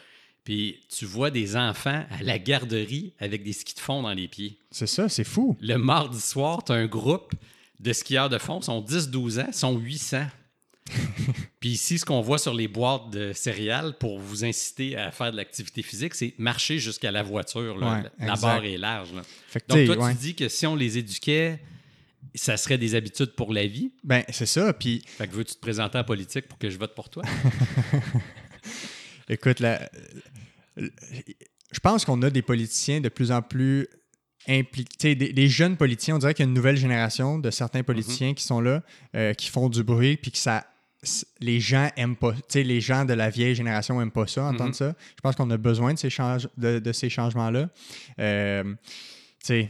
[0.43, 4.28] Puis tu vois des enfants à la garderie avec des skis de fond dans les
[4.28, 4.58] pieds.
[4.72, 5.58] C'est ça, c'est fou.
[5.62, 7.34] Le mardi soir, tu as un groupe
[7.80, 10.26] de skieurs de fond, ils sont 10-12 ans, ils sont 800.
[11.64, 15.32] Puis ici, ce qu'on voit sur les boîtes de céréales pour vous inciter à faire
[15.32, 17.78] de l'activité physique, c'est marcher jusqu'à la voiture.
[17.78, 18.03] là.
[18.20, 19.14] Ouais, la barre est large.
[19.14, 19.22] là.
[19.70, 20.11] Donc, toi, ouais.
[20.11, 21.61] tu dis que si on les éduquait,
[22.36, 23.93] ça serait des habitudes pour la vie?
[24.03, 24.74] Ben, c'est ça.
[24.74, 27.24] Puis, Fait que veux-tu te présenter en politique pour que je vote pour toi?
[29.30, 29.89] écoute, la-
[30.76, 33.88] je pense qu'on a des politiciens de plus en plus
[34.49, 36.16] impliquer les jeunes politiciens.
[36.16, 37.86] On dirait qu'il y a une nouvelle génération de certains Mhm.
[37.86, 38.84] politiciens qui sont là,
[39.16, 40.66] euh, qui font du bruit, puis que ça.
[41.39, 44.43] Les gens aiment pas, tu sais, les gens de la vieille génération aiment pas ça,
[44.45, 44.74] entendre Mhm.
[44.74, 44.95] ça.
[45.16, 47.70] Je pense qu'on a besoin de ces, change- de, de ces changements-là.
[48.20, 49.70] Euh, tu sais,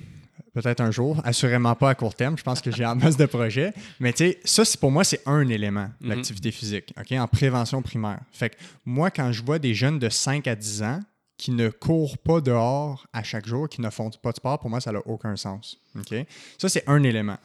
[0.53, 2.38] peut-être un jour, assurément pas à court terme.
[2.38, 3.73] Je pense que j'ai en masse de projets.
[3.99, 6.09] Mais tu sais, ça, pour moi, c'est un élément, Mhm.
[6.09, 8.19] l'activité physique, OK, en prévention primaire.
[8.31, 8.55] Fait que
[8.86, 10.99] moi, quand je vois des jeunes de 5 à 10 ans
[11.38, 14.69] qui ne courent pas dehors à chaque jour, qui ne font pas de sport, pour
[14.69, 15.79] moi, ça n'a aucun sens.
[15.97, 16.13] OK?
[16.59, 17.38] Ça, c'est un élément.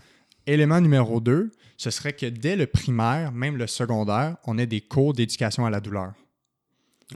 [0.47, 4.83] Élément numéro 2, ce serait que dès le primaire, même le secondaire, on ait des
[4.83, 6.13] cours d'éducation à la douleur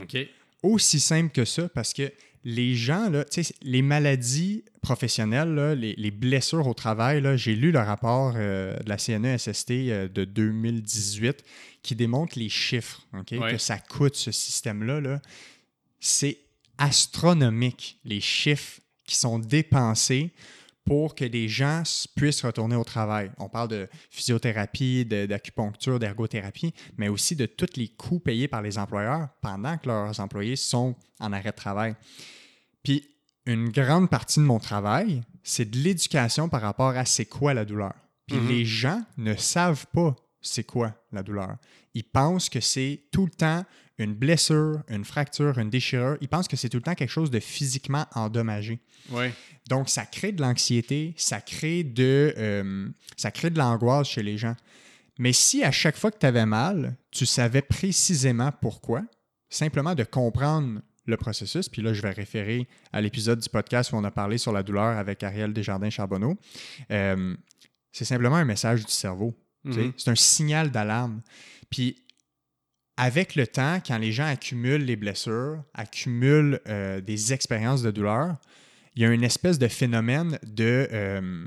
[0.00, 0.16] OK.
[0.62, 2.10] aussi simple que ça parce que
[2.44, 3.24] les gens, là,
[3.62, 8.76] les maladies professionnelles, là, les, les blessures au travail, là, j'ai lu le rapport euh,
[8.80, 11.44] de la CNESST euh, de 2018
[11.82, 13.52] qui démontre les chiffres Ouais.
[13.52, 15.00] que ça coûte, ce système-là.
[15.00, 15.20] Là.
[16.00, 16.38] C'est
[16.78, 20.30] astronomique, les chiffres qui sont dépensés
[20.84, 21.82] pour que les gens
[22.16, 23.30] puissent retourner au travail.
[23.38, 28.62] On parle de physiothérapie, de- d'acupuncture, d'ergothérapie, mais aussi de tous les coûts payés par
[28.62, 31.94] les employeurs pendant que leurs employés sont en arrêt de travail.
[32.82, 33.08] Puis,
[33.46, 37.64] une grande partie de mon travail, c'est de l'éducation par rapport à c'est quoi la
[37.64, 37.94] douleur.
[38.26, 38.48] Puis, Mhm.
[38.48, 41.56] les gens ne savent pas c'est quoi la douleur.
[41.94, 43.64] Ils pensent que c'est tout le temps
[43.98, 46.16] une blessure, une fracture, une déchirure.
[46.20, 48.80] Ils pensent que c'est tout le temps quelque chose de physiquement endommagé.
[49.10, 49.26] Oui.
[49.68, 54.38] Donc, ça crée de l'anxiété, ça crée de, euh, ça crée de l'angoisse chez les
[54.38, 54.56] gens.
[55.18, 59.02] Mais si à chaque fois que tu avais mal, tu savais précisément pourquoi,
[59.50, 63.96] simplement de comprendre le processus, puis là, je vais référer à l'épisode du podcast où
[63.96, 66.36] on a parlé sur la douleur avec Ariel Desjardins-Charbonneau,
[66.90, 67.36] euh,
[67.90, 69.34] c'est simplement un message du cerveau.
[69.64, 69.92] Mhm.
[69.96, 71.20] C'est un signal d'alarme.
[71.70, 72.01] Puis,
[72.96, 78.36] avec le temps, quand les gens accumulent les blessures, accumulent euh, des expériences de douleur,
[78.94, 81.46] il y a une espèce de phénomène de, euh,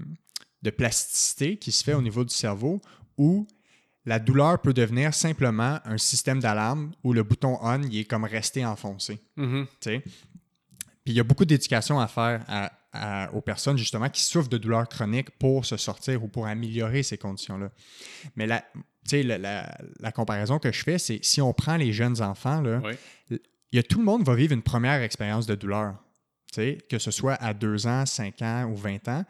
[0.63, 2.81] de plasticité qui se fait au niveau du cerveau
[3.17, 3.47] où
[4.05, 8.23] la douleur peut devenir simplement un système d'alarme où le bouton on il est comme
[8.23, 9.19] resté enfoncé.
[9.35, 9.67] Mhm.
[9.79, 9.99] sais.
[11.03, 14.49] Puis il y a beaucoup d'éducation à faire à- à- aux personnes justement qui souffrent
[14.49, 17.69] de douleurs chroniques pour se sortir ou pour améliorer ces conditions-là.
[18.35, 18.63] Mais la,
[19.09, 22.61] sais, la, la- la comparaison que je fais, c'est si on prend les jeunes enfants,
[22.61, 22.93] là, Oui.
[23.71, 25.95] il y a tout le monde va vivre une première expérience de douleur.
[26.55, 29.25] Que ce soit à 2 ans, 5 ans ou 20 ans.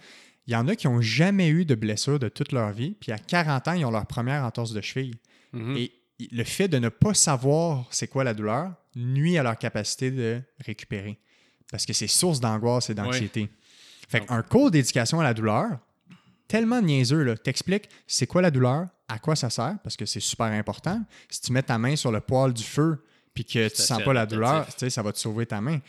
[0.45, 3.11] Il y en a qui n'ont jamais eu de blessure de toute leur vie, puis
[3.11, 5.15] à 40 ans, ils ont leur première entorse de cheville.
[5.51, 5.75] Mhm.
[5.75, 5.91] Et
[6.31, 10.39] le fait de ne pas savoir c'est quoi la douleur nuit à leur capacité de
[10.59, 11.17] récupérer.
[11.71, 13.49] Parce que c'est source d'angoisse et d'anxiété.
[14.07, 15.79] Fait qu'un cours d'éducation à la douleur,
[16.47, 20.19] tellement niaiseux, là, t'expliques c'est quoi la douleur, à quoi ça sert, parce que c'est
[20.19, 21.01] super important.
[21.29, 23.03] Si tu mets ta main sur le poil du feu
[23.33, 25.79] puis que tu sens pas la douleur, ça va te sauver ta main.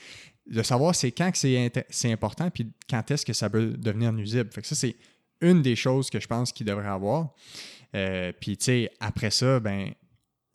[0.46, 4.50] De savoir c'est quand que c'est important puis quand est-ce que ça peut devenir nuisible.
[4.52, 4.96] Fait que ça, c'est
[5.40, 7.34] une des choses que je pense qu'il devrait avoir.
[7.94, 9.92] Euh, puis, tu sais, après ça, ben,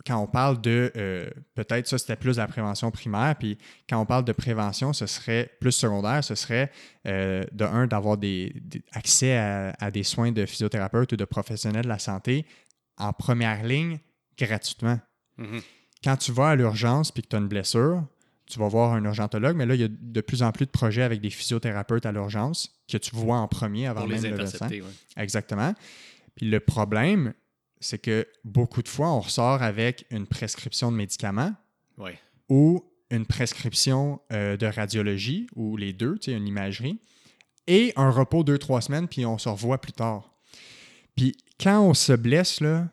[0.06, 3.58] quand on parle de, euh, peut-être ça c'était plus la prévention primaire, puis
[3.90, 6.72] quand on parle de prévention, ce serait plus secondaire, ce serait
[7.08, 11.26] euh, de un, d'avoir des, des- accès à, à des soins de physiothérapeute ou de
[11.26, 12.46] professionnels de la santé
[12.98, 14.00] en première ligne
[14.38, 15.00] gratuitement.
[15.38, 15.62] Mhm.
[16.04, 18.04] Quand tu vas à l'urgence puis que tu as une blessure,
[18.48, 20.72] tu vas voir un urgentologue, mais là, il y a de plus en plus de
[20.72, 24.30] projets avec des physiothérapeutes à l'urgence que tu vois en premier avant Pour même les
[24.32, 24.68] le médecin.
[24.70, 24.82] oui.
[25.16, 25.74] Exactement.
[26.36, 27.34] Puis le problème,
[27.82, 31.54] c'est que beaucoup de fois, on ressort avec une prescription de médicaments
[32.48, 37.00] ou une prescription euh, de radiologie, ou les deux, tu sais, une imagerie,
[37.68, 40.34] et un repos deux, trois semaines, puis on se revoit plus tard.
[41.16, 42.90] Puis quand on se blesse, là,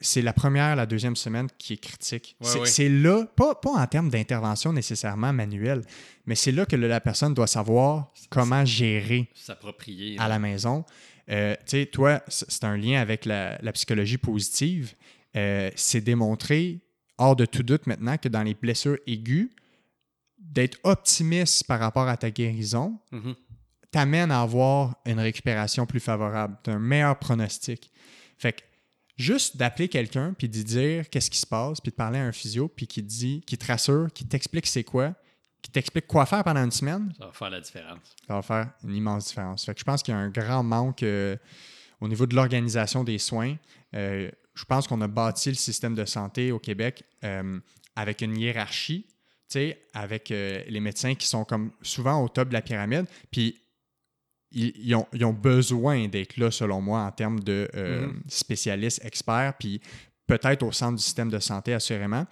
[0.00, 2.36] c'est la première, la deuxième semaine qui est critique.
[2.40, 2.88] Ouais, c'est ouais.
[2.88, 5.82] là, pas, pas en termes d'intervention nécessairement manuelle,
[6.24, 10.16] mais c'est là que la personne doit savoir comment gérer S'approprier.
[10.18, 10.84] à la maison.
[11.30, 14.94] Euh, tu sais, toi, c'est un lien avec la, la psychologie positive.
[15.36, 16.80] Euh, c'est démontré,
[17.18, 19.48] hors de tout doute maintenant, que dans les blessures aiguës,
[20.38, 23.34] d'être optimiste par rapport à ta guérison Mhm.
[23.90, 27.90] t'amène à avoir une récupération plus favorable, t'as un meilleur pronostic.
[28.38, 28.60] Fait que
[29.16, 32.32] juste d'appeler quelqu'un puis d'y dire qu'est-ce qui se passe, puis de parler à un
[32.32, 35.14] physio, puis qui te dit, qui te rassure, qui t'explique c'est quoi,
[35.68, 38.16] qui t'explique quoi faire pendant une semaine, Ça va faire la différence.
[38.26, 39.64] ça va faire une immense différence.
[39.64, 41.36] Fait que je pense qu'il y a un grand manque euh,
[42.00, 43.54] au niveau de l'organisation des soins.
[43.94, 47.60] Euh, je pense qu'on a bâti le système de santé au Québec euh,
[47.96, 49.06] avec une hiérarchie,
[49.94, 53.06] avec les médecins qui sont comme souvent au top de la pyramide.
[53.30, 53.58] Puis
[54.52, 58.22] ils, ils ont, ils ont besoin d'être là, selon moi, en termes de Mhm.
[58.28, 59.80] spécialistes, experts, puis
[60.26, 62.26] peut-être au centre du système de santé, assurément.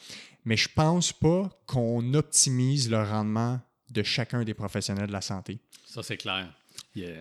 [0.46, 5.58] Mais je pense pas qu'on optimise le rendement de chacun des professionnels de la santé.
[5.84, 6.48] Ça, c'est clair.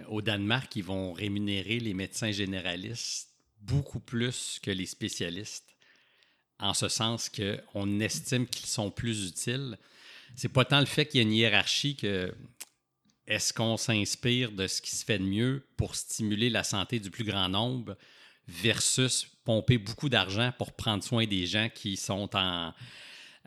[0.10, 3.30] au Danemark, ils vont rémunérer les médecins généralistes
[3.62, 5.66] beaucoup plus que les spécialistes,
[6.60, 9.78] en ce sens qu'on estime qu'ils sont plus utiles.
[10.36, 12.32] C'est pas tant le fait qu'il y a une hiérarchie que
[13.26, 17.10] est-ce qu'on s'inspire de ce qui se fait de mieux pour stimuler la santé du
[17.10, 17.98] plus grand nombre
[18.48, 22.72] versus pomper beaucoup d'argent pour prendre soin des gens qui sont en,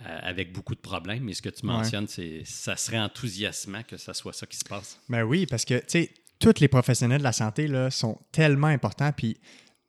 [0.07, 1.24] euh, avec beaucoup de problèmes.
[1.24, 4.64] Mais ce que tu mentionnes, c'est ça serait enthousiasmant que ce soit ça qui se
[4.64, 5.01] passe.
[5.09, 8.68] Ben oui, parce que, tu sais, tous les professionnels de la santé là, sont tellement
[8.68, 9.11] importants.
[9.12, 9.38] Puis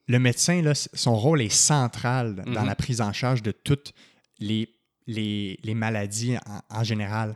[0.07, 2.67] le médecin, là, son rôle est central dans mhm.
[2.67, 3.93] la prise en charge de toutes
[4.39, 4.69] les,
[5.05, 6.37] les, maladies
[6.69, 7.35] en, général.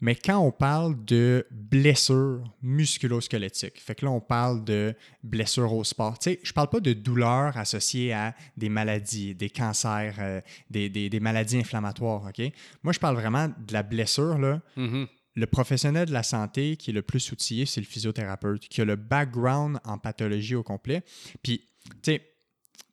[0.00, 5.84] Mais quand on parle de blessures musculosquelettiques, fait que là, on parle de blessures au
[5.84, 6.18] sport.
[6.18, 10.40] Tu sais, je parle pas de douleurs associées à des maladies, des cancers, euh,
[10.70, 12.52] des, maladies inflammatoires, OK?
[12.82, 14.60] Moi, je parle vraiment de la blessure, là.
[14.76, 15.06] Mhm.
[15.36, 18.84] Le professionnel de la santé qui est le plus outillé, c'est le physiothérapeute, qui a
[18.84, 21.02] le background en pathologie au complet.
[21.42, 21.64] Puis,
[22.02, 22.22] tu sais,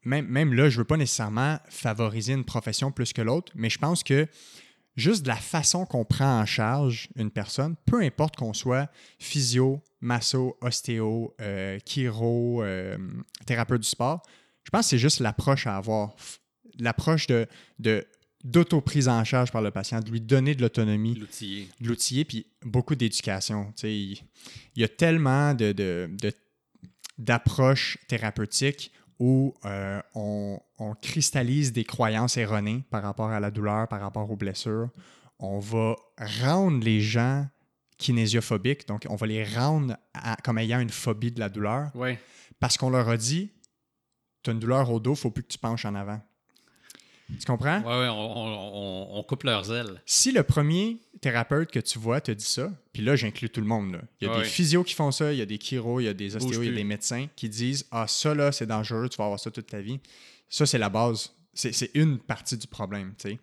[0.04, 3.70] même, même là, je ne veux pas nécessairement favoriser une profession plus que l'autre, mais
[3.70, 4.28] je pense que
[4.96, 8.90] juste de la façon qu'on prend en charge une personne, peu importe qu'on soit
[9.20, 12.98] physio, masso, ostéo, euh, chiro, euh,
[13.46, 14.22] thérapeute du sport,
[14.64, 16.16] je pense que c'est juste l'approche à avoir.
[16.80, 17.48] L'approche de,
[17.80, 18.06] de
[18.44, 21.16] d'auto-prise en charge par le patient, de lui donner de l'autonomie.
[21.16, 21.68] L'outiller.
[21.80, 23.74] De l'outiller, puis beaucoup d'éducation.
[23.84, 24.18] Il,
[24.76, 26.10] y a tellement de,
[27.18, 30.60] d'approches thérapeutiques où euh, on,
[31.02, 34.90] cristallise des croyances erronées par rapport à la douleur, par rapport aux blessures.
[35.40, 35.96] On va
[36.42, 37.48] rendre les gens
[37.98, 39.96] kinésiophobiques, donc on va les rendre
[40.44, 41.92] comme ayant une phobie de la douleur.
[42.60, 43.52] Parce qu'on leur a dit,
[44.44, 46.22] tu as une douleur au dos, il faut plus que tu penches en avant.
[47.40, 47.80] Tu comprends?
[47.80, 50.02] Oui, ouais, on, coupe leurs ailes.
[50.06, 53.68] Si le premier thérapeute que tu vois te dit ça, puis là, j'inclus tout le
[53.68, 53.94] monde.
[53.94, 54.02] Là.
[54.20, 56.10] Il y a des physios qui font ça, il y a des chiro, il y
[56.10, 59.08] a des ostéos, il y a des médecins qui disent Ah, ça là, c'est dangereux,
[59.08, 60.00] tu vas avoir ça toute ta vie.
[60.52, 61.34] Ça, c'est la base.
[61.54, 63.40] C'est une partie du problème, tu sais.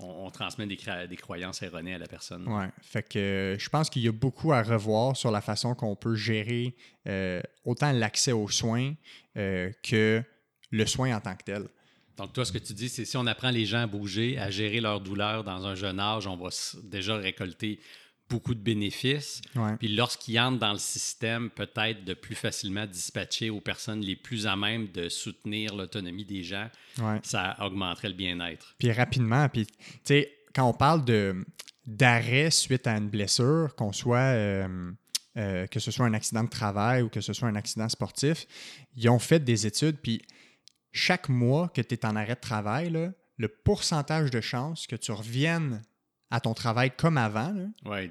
[0.00, 0.78] On, transmet des,
[1.08, 2.44] des, croyances erronées à la personne.
[2.46, 2.64] Oui.
[2.82, 5.96] Fait que euh, je pense qu'il y a beaucoup à revoir sur la façon qu'on
[5.96, 6.76] peut gérer
[7.08, 8.94] euh, autant l'accès aux soins
[9.36, 10.22] euh, que
[10.70, 11.68] le soin en tant que tel.
[12.16, 14.50] Donc, toi, ce que tu dis, c'est si on apprend les gens à bouger, à
[14.50, 16.50] gérer leur douleur dans un jeune âge, on va
[16.84, 17.80] déjà récolter
[18.28, 19.40] beaucoup de bénéfices.
[19.78, 24.46] Puis lorsqu'ils entrent dans le système, peut-être de plus facilement dispatcher aux personnes les plus
[24.46, 26.68] à même de soutenir l'autonomie des gens,
[27.22, 28.74] ça augmenterait le bien-être.
[28.78, 29.74] Puis rapidement, puis tu
[30.04, 31.44] sais, quand on parle de
[31.86, 34.92] d'arrêt suite à une blessure, qu'on soit euh,
[35.38, 38.46] euh, que ce soit un accident de travail ou que ce soit un accident sportif,
[38.94, 40.20] ils ont fait des études, puis
[40.92, 42.90] chaque mois que tu es en arrêt de travail,
[43.36, 45.82] le pourcentage de chances que tu reviennes
[46.30, 47.54] à ton travail comme avant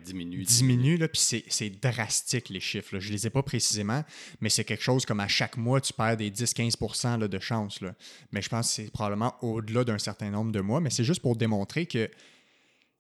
[0.04, 0.44] diminue.
[0.44, 3.00] Diminue, puis c'est drastique les chiffres.
[3.00, 4.04] Je ne les ai pas précisément,
[4.42, 7.80] mais c'est quelque chose comme à chaque mois, tu perds des 10-15% de chances.
[8.32, 10.82] Mais je pense que c'est probablement au-delà d'un certain nombre de mois.
[10.82, 12.10] Mais c'est juste pour démontrer que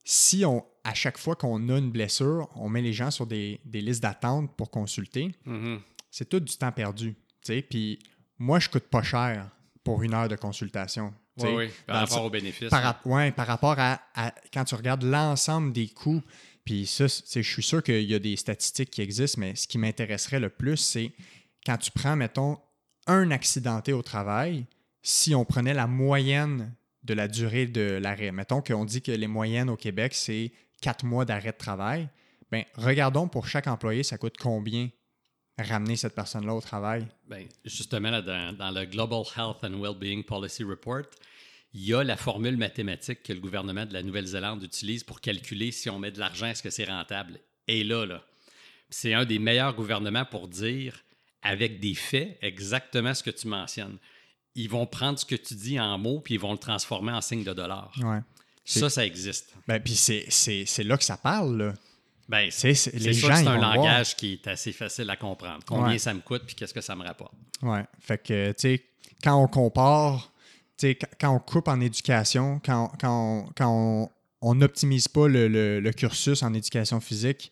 [0.03, 3.59] si on, à chaque fois qu'on a une blessure, on met les gens sur des,
[3.73, 5.79] listes d'attente pour consulter, mm-hmm.
[6.11, 7.15] c'est tout du temps perdu.
[7.69, 7.99] Puis
[8.37, 9.49] moi, je coûte pas cher
[9.83, 11.13] pour une heure de consultation.
[11.39, 12.69] Oui, oui, par rapport aux bénéfices.
[12.69, 13.99] Par, ouais, par rapport à,
[14.53, 16.21] quand tu regardes l'ensemble des coûts,
[16.65, 19.77] puis ça, je suis sûr qu'il y a des statistiques qui existent, mais ce qui
[19.77, 21.11] m'intéresserait le plus, c'est
[21.65, 22.57] quand tu prends, mettons,
[23.05, 24.65] un accidenté au travail,
[25.01, 26.73] si on prenait la moyenne
[27.03, 31.05] de la durée de l'arrêt, mettons qu'on dit que les moyennes au Québec, c'est quatre
[31.05, 32.09] mois d'arrêt de travail,
[32.51, 34.89] bien, regardons pour chaque employé, ça coûte combien
[35.63, 37.07] ramener cette personne-là au travail?
[37.29, 41.03] Bien, justement, dans, le Global Health and Wellbeing Policy Report,
[41.73, 45.71] il y a la formule mathématique que le gouvernement de la Nouvelle-Zélande utilise pour calculer
[45.71, 47.39] si on met de l'argent, est-ce que c'est rentable?
[47.67, 48.23] Et là, là,
[48.89, 51.03] c'est un des meilleurs gouvernements pour dire,
[51.41, 53.97] avec des faits, exactement ce que tu mentionnes.
[54.55, 57.21] Ils vont prendre ce que tu dis en mots, puis ils vont le transformer en
[57.21, 57.93] signe de dollar.
[58.01, 58.19] Ouais.
[58.65, 59.53] Ça, ça existe.
[59.67, 61.57] Ben, puis c'est là que ça parle.
[61.57, 61.73] Là.
[62.29, 65.63] Ben, c'est sûr c'est un langage qui est assez facile à comprendre.
[65.65, 67.33] Combien ça me coûte puis qu'est-ce que ça me rapporte.
[67.61, 67.79] Oui.
[67.99, 68.83] Fait que, tu sais,
[69.23, 70.31] quand on compare,
[70.77, 76.53] tu sais, quand on coupe en éducation, quand, quand, on n'optimise pas le, cursus en
[76.53, 77.51] éducation physique,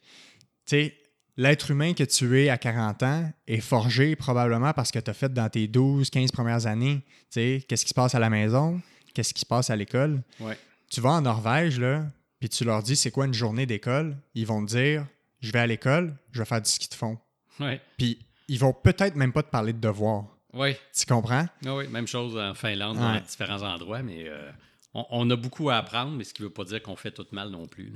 [0.65, 0.97] tu sais,
[1.37, 5.13] l'être humain que tu es à 40 ans est forgé probablement parce que tu as
[5.13, 7.01] fait dans tes 12, 15 premières années.
[7.31, 8.81] Tu sais, qu'est-ce qui se passe à la maison?
[9.13, 10.21] Qu'est-ce qui se passe à l'école?
[10.39, 10.57] Ouais.
[10.89, 12.05] Tu vas en Norvège, là,
[12.45, 15.07] puis tu leur dis c'est quoi une journée d'école, ils vont te dire
[15.39, 17.17] je vais à l'école, je vais faire du ski de fond.
[17.59, 17.81] Ouais.
[17.97, 20.27] Puis ils vont peut-être même pas te parler de devoirs.
[20.53, 20.75] Oui.
[20.95, 21.47] Tu comprends?
[21.65, 24.51] Ah oui, même chose en Finlande, dans différents endroits, mais euh,
[24.93, 27.25] on, a beaucoup à apprendre, mais ce qui ne veut pas dire qu'on fait tout
[27.31, 27.93] mal non plus.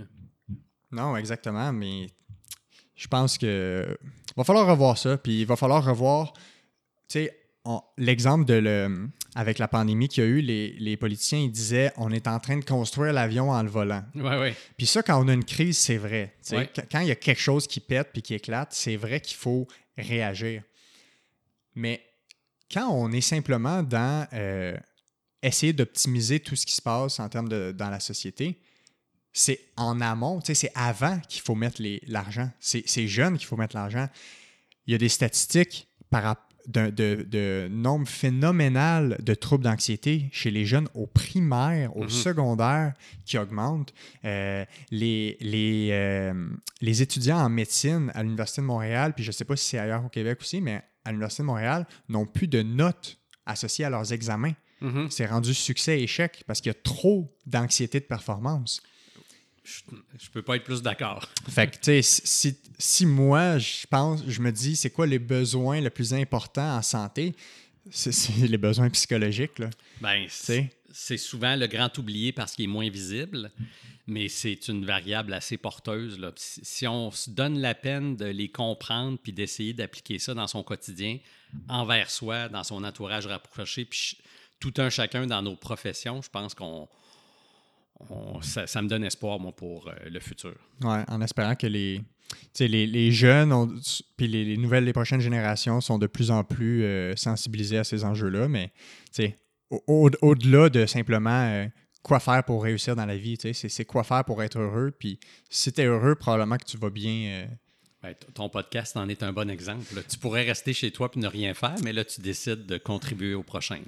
[0.91, 2.07] Non, exactement, mais
[2.95, 3.99] je pense que
[4.35, 5.15] va falloir revoir ça.
[5.19, 6.39] Puis il va falloir revoir, tu
[7.19, 7.38] sais,
[7.97, 12.11] l'exemple de le, avec la pandémie qu'il y a eu, les, politiciens ils disaient on
[12.11, 14.03] est en train de construire l'avion en le volant.
[14.15, 14.55] Ouais, ouais.
[14.77, 16.35] Puis ça, quand on a une crise, c'est vrai.
[16.91, 19.67] Quand il y a quelque chose qui pète puis qui éclate, c'est vrai qu'il faut
[19.97, 20.63] réagir.
[21.75, 22.01] Mais
[22.71, 24.75] quand on est simplement dans euh,
[25.41, 28.59] essayer d'optimiser tout ce qui se passe en termes de dans la société,
[29.31, 32.49] c'est en amont, c'est avant qu'il faut mettre l'argent.
[32.59, 34.07] C'est jeune qu'il faut mettre l'argent.
[34.87, 36.35] Il y a des statistiques par,
[36.69, 42.09] de, de, nombre phénoménal de troubles d'anxiété chez les jeunes au primaire, au mhm.
[42.09, 42.93] secondaire
[43.25, 43.93] qui augmentent.
[44.25, 46.33] Euh, les, les, euh,
[46.81, 49.79] les étudiants en médecine à l'Université de Montréal, puis je ne sais pas si c'est
[49.79, 53.89] ailleurs au Québec aussi, mais à l'Université de Montréal, n'ont plus de notes associées à
[53.89, 54.53] leurs examens.
[54.81, 55.07] Mhm.
[55.09, 58.81] C'est rendu succès-échec parce qu'il y a trop d'anxiété de performance.
[59.69, 61.27] Je, ne peux pas être plus d'accord.
[61.47, 65.79] Fait que, tu sais, si, moi, je pense, je me dis, c'est quoi les besoins
[65.79, 67.35] les plus importants en santé?
[67.91, 68.11] C'est
[68.47, 69.69] les besoins psychologiques, là.
[70.01, 73.51] Ben, c'est souvent le grand oublié parce qu'il est moins visible,
[74.07, 76.17] mais c'est une variable assez porteuse.
[76.19, 76.31] Là.
[76.35, 80.63] Si on se donne la peine de les comprendre puis d'essayer d'appliquer ça dans son
[80.63, 81.19] quotidien,
[81.67, 84.17] envers soi, dans son entourage rapproché, puis
[84.59, 86.89] tout un chacun dans nos professions, je pense qu'on
[88.41, 90.55] ça, me donne espoir, pour euh, le futur.
[90.81, 93.79] Oui, en espérant que les, jeunes,
[94.17, 98.03] puis les, nouvelles, les prochaines générations sont de plus en plus euh, sensibilisés à ces
[98.03, 98.71] enjeux-là, mais
[99.87, 101.67] au-delà de simplement euh,
[102.01, 105.19] quoi faire pour réussir dans la vie, c'est quoi faire pour être heureux, puis
[105.49, 107.47] si tu es heureux, probablement que tu vas bien
[108.01, 110.01] ben, ton podcast en est un bon exemple.
[110.07, 113.33] Tu pourrais rester chez toi et ne rien faire, mais là, tu décides de contribuer
[113.33, 113.79] au prochain.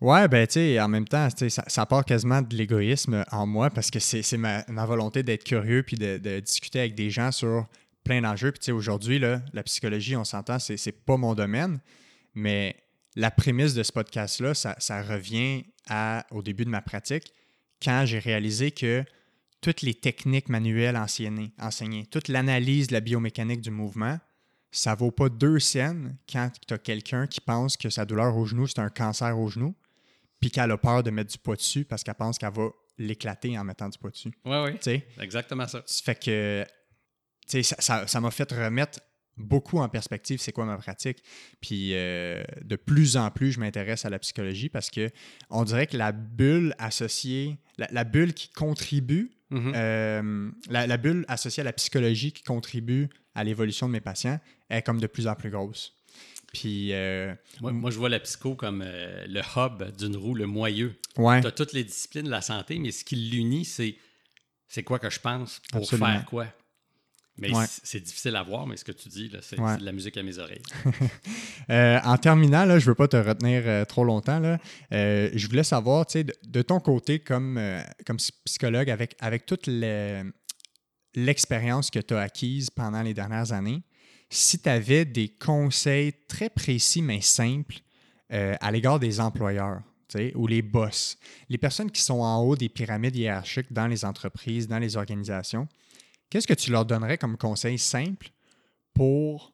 [0.00, 3.70] Ouais, ben, tu sais, en même temps, ça, ça part quasiment de l'égoïsme en moi
[3.70, 7.68] parce que c'est ma, volonté d'être curieux puis de, discuter avec des gens sur
[8.02, 8.50] plein d'enjeux.
[8.50, 11.78] Puis, tu sais, aujourd'hui, la psychologie, on s'entend, c'est pas mon domaine,
[12.34, 12.74] mais
[13.14, 17.32] la prémisse de ce podcast-là, ça, ça, revient à, au début de ma pratique
[17.80, 19.04] quand j'ai réalisé que
[19.60, 24.18] toutes les techniques manuelles enseignées, toute l'analyse de la biomécanique du mouvement,
[24.70, 28.46] ça vaut pas deux scènes quand tu as quelqu'un qui pense que sa douleur au
[28.46, 29.74] genou, c'est un cancer au genou,
[30.40, 33.58] puis qu'elle a peur de mettre du poids dessus parce qu'elle pense qu'elle va l'éclater
[33.58, 34.30] en mettant du poids dessus.
[34.44, 34.70] Oui, oui.
[34.80, 35.82] C'est exactement ça.
[35.86, 36.66] Ça fait que
[37.80, 39.00] ça m'a fait remettre
[39.36, 41.22] beaucoup en perspective c'est quoi ma pratique.
[41.60, 45.10] Puis euh, de plus en plus, je m'intéresse à la psychologie parce que
[45.48, 49.72] on dirait que la bulle associée, la bulle qui contribue Mhm.
[49.74, 54.82] Euh, la, bulle associée à la psychologie qui contribue à l'évolution de mes patients est
[54.82, 55.94] comme de plus en plus grosse.
[56.52, 60.98] Puis, euh, moi, je vois la psycho comme euh, le hub d'une roue, le moyeu.
[61.16, 61.40] Ouais.
[61.40, 63.96] Tu as toutes les disciplines de la santé, mais ce qui l'unit, c'est
[64.66, 66.46] c'est quoi que je pense pour faire quoi?
[67.40, 70.22] Mais c'est difficile à voir, mais ce que tu dis, c'est de la musique à
[70.22, 70.62] mes oreilles.
[71.68, 74.40] Euh, en terminant, je ne veux pas te retenir euh, trop longtemps.
[74.40, 74.58] Là,
[74.92, 77.60] euh, je voulais savoir, de, de ton côté, comme,
[78.04, 79.68] comme psychologue, avec, avec toute
[81.14, 83.82] l'expérience que tu as acquise pendant les dernières années,
[84.30, 87.76] si tu avais des conseils très précis mais simples
[88.30, 89.82] à l'égard des employeurs,
[90.34, 91.18] ou les boss,
[91.48, 95.68] les personnes qui sont en haut des pyramides hiérarchiques dans les entreprises, dans les organisations,
[96.30, 98.30] Qu'est-ce que tu leur donnerais comme conseil simple
[98.94, 99.50] pour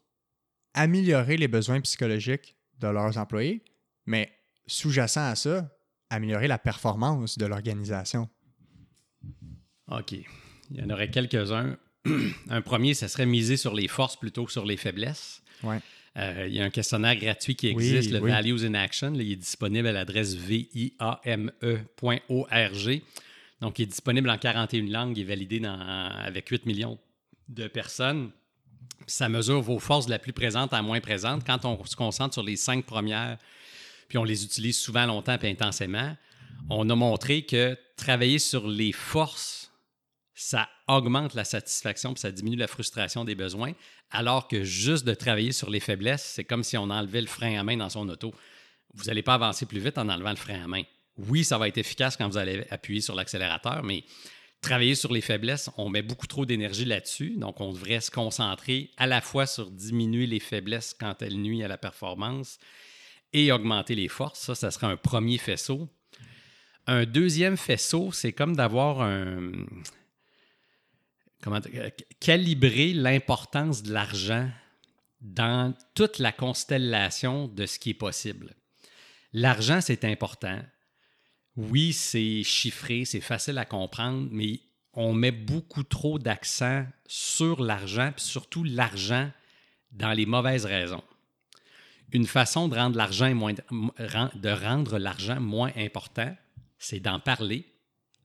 [0.74, 3.64] améliorer les besoins psychologiques de leurs employés,
[4.04, 4.30] mais
[4.66, 5.70] sous-jacent à ça,
[6.10, 8.28] améliorer la performance de l'organisation?
[9.90, 10.12] OK.
[10.12, 11.78] Il y en aurait quelques-uns.
[12.50, 15.42] un premier, ce serait miser sur les forces plutôt que sur les faiblesses.
[15.62, 15.80] Ouais.
[16.18, 19.12] Euh, il y a un questionnaire gratuit qui existe, le Values in Action.
[19.14, 21.52] il est disponible à l'adresse viame.org.
[23.60, 26.98] Donc, il est disponible en 41 langues, il est validé avec 8 millions
[27.48, 28.30] de personnes.
[29.06, 31.44] Ça mesure vos forces de la plus présente à la moins présente.
[31.46, 33.38] Quand on se concentre sur les cinq premières,
[34.08, 36.16] puis on les utilise souvent longtemps et intensément,
[36.68, 39.72] on a montré que travailler sur les forces,
[40.34, 43.72] ça augmente la satisfaction puis ça diminue la frustration des besoins,
[44.10, 47.58] alors que juste de travailler sur les faiblesses, c'est comme si on enlevait le frein
[47.58, 48.34] à main dans son auto.
[48.94, 50.82] Vous n'allez pas avancer plus vite en enlevant le frein à main
[51.18, 54.04] oui, ça va être efficace quand vous allez appuyer sur l'accélérateur, mais
[54.60, 57.36] travailler sur les faiblesses, on met beaucoup trop d'énergie là-dessus.
[57.36, 61.64] Donc, on devrait se concentrer à la fois sur diminuer les faiblesses quand elles nuisent
[61.64, 62.58] à la performance
[63.32, 64.40] et augmenter les forces.
[64.40, 65.88] Ça, ça serait un premier faisceau.
[66.86, 69.52] Un deuxième faisceau, c'est comme d'avoir un.
[71.42, 71.60] Comment
[72.20, 74.48] calibrer l'importance de l'argent
[75.20, 78.54] dans toute la constellation de ce qui est possible.
[79.32, 80.60] L'argent, c'est important
[81.56, 84.60] oui, c'est chiffré, c'est facile à comprendre, mais
[84.92, 89.30] on met beaucoup trop d'accent sur l'argent, puis surtout l'argent
[89.92, 91.04] dans les mauvaises raisons.
[92.12, 96.34] Une façon de rendre l'argent moins, de rendre l'argent moins important,
[96.78, 97.66] c'est d'en parler,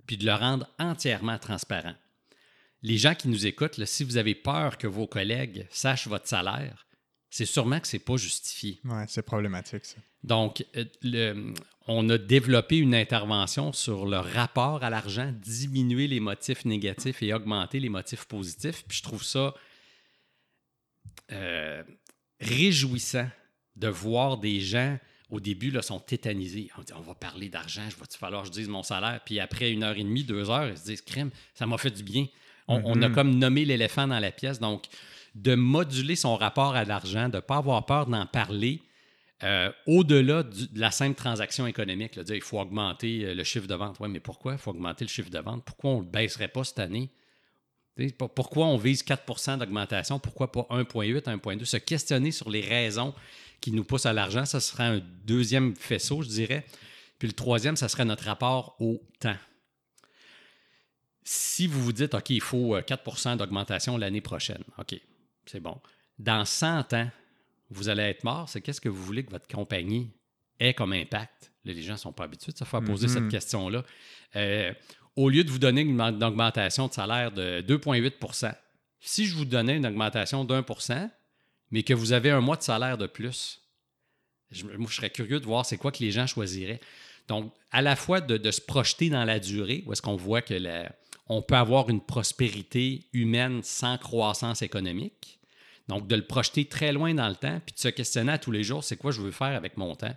[0.05, 1.95] puis de le rendre entièrement transparent.
[2.83, 6.85] Les gens qui nous écoutent, si vous avez peur que vos collègues sachent votre salaire,
[7.29, 8.79] c'est sûrement que ce n'est pas justifié.
[8.83, 9.97] Oui, c'est problématique, ça.
[10.23, 11.53] Donc, euh, le,
[11.91, 17.33] on a développé une intervention sur le rapport à l'argent, diminuer les motifs négatifs et
[17.33, 18.85] augmenter les motifs positifs.
[18.87, 19.53] Puis je trouve ça
[21.31, 21.83] euh,
[22.39, 23.27] réjouissant
[23.75, 24.97] de voir des gens
[25.29, 26.69] au début là, sont tétanisés.
[26.77, 29.19] On dit on va parler d'argent, je va-tu falloir que je dise mon salaire?
[29.25, 31.91] Puis après une heure et demie, deux heures, ils se disent crème, ça m'a fait
[31.91, 32.27] du bien.
[32.67, 33.13] On, a mm-hmm.
[33.13, 34.59] comme nommé l'éléphant dans la pièce.
[34.59, 34.85] Donc,
[35.35, 38.81] de moduler son rapport à l'argent, de ne pas avoir peur d'en parler,
[39.43, 43.75] euh, au-delà de la simple transaction économique, dire, il faut augmenter euh, le chiffre de
[43.75, 43.97] vente.
[43.99, 45.63] Oui, mais pourquoi il faut augmenter le chiffre de vente?
[45.65, 47.09] Pourquoi on ne le baisserait pas cette année?
[48.17, 50.19] Pourquoi on vise 4% d'augmentation?
[50.19, 51.65] Pourquoi pas 1,8, 1,2?
[51.65, 53.13] Se questionner sur les raisons
[53.59, 56.65] qui nous poussent à l'argent, ça serait un deuxième faisceau, je dirais.
[57.19, 59.37] Puis le troisième, ça serait notre rapport au temps.
[61.23, 64.99] Si vous vous dites, OK, il faut 4% euh, d'augmentation l'année prochaine, OK,
[65.45, 65.79] c'est bon.
[66.17, 67.09] Dans 100 ans,
[67.71, 70.11] vous allez être mort, c'est qu'est-ce que vous voulez que votre compagnie
[70.59, 71.51] ait comme impact?
[71.63, 73.29] les gens ne sont pas habitués de se faire poser cette mhm.
[73.29, 73.83] question-là.
[74.35, 74.73] Euh,
[75.15, 78.53] au lieu de vous donner une, augmentation de salaire de 2,8%
[79.01, 81.09] si je vous donnais une augmentation d'1
[81.71, 83.61] mais que vous avez un mois de salaire de plus,
[84.51, 86.81] je, moi, je serais curieux de voir c'est quoi que les gens choisiraient.
[87.27, 90.53] Donc, à la fois de, se projeter dans la durée, où est-ce qu'on voit que
[91.27, 95.39] on peut avoir une prospérité humaine sans croissance économique,
[95.91, 98.51] donc, de le projeter très loin dans le temps, puis de se questionner à tous
[98.51, 100.15] les jours, c'est quoi je veux faire avec mon temps?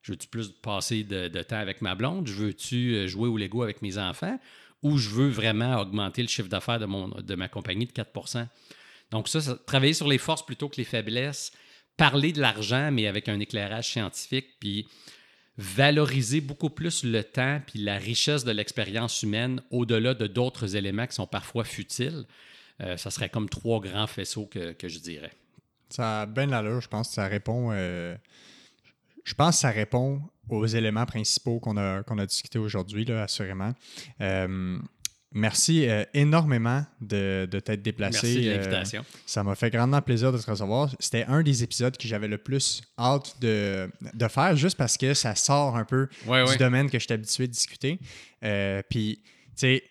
[0.00, 2.26] Je veux-tu plus passer de, temps avec ma blonde?
[2.26, 4.40] Je veux-tu euh, jouer au Lego avec mes enfants?
[4.82, 8.46] Ou je veux vraiment augmenter le chiffre d'affaires de, de ma compagnie de 4%
[9.10, 11.52] Donc, ça, travailler sur les forces plutôt que les faiblesses,
[11.98, 14.88] parler de l'argent, mais avec un éclairage scientifique, puis
[15.58, 21.06] valoriser beaucoup plus le temps puis la richesse de l'expérience humaine au-delà de d'autres éléments
[21.06, 22.24] qui sont parfois futiles.
[22.80, 25.32] Euh, ça serait comme trois grands faisceaux que, je dirais.
[25.88, 27.70] Ça a bien l'allure, je pense que ça répond.
[27.72, 28.16] Euh,
[29.24, 33.72] je pense que ça répond aux éléments principaux qu'on a, qu'on a discutés aujourd'hui, assurément.
[34.20, 34.78] Euh,
[35.32, 38.26] merci énormément de, de t'être déplacé.
[38.26, 39.04] Merci de l'invitation.
[39.26, 40.90] ça m'a fait grandement plaisir de te recevoir.
[40.98, 43.90] C'était un des épisodes que j'avais le plus hâte de,
[44.28, 47.52] faire, juste parce que ça sort un peu du domaine que je suis habitué de
[47.52, 48.00] discuter.
[48.88, 49.89] Puis, tu sais,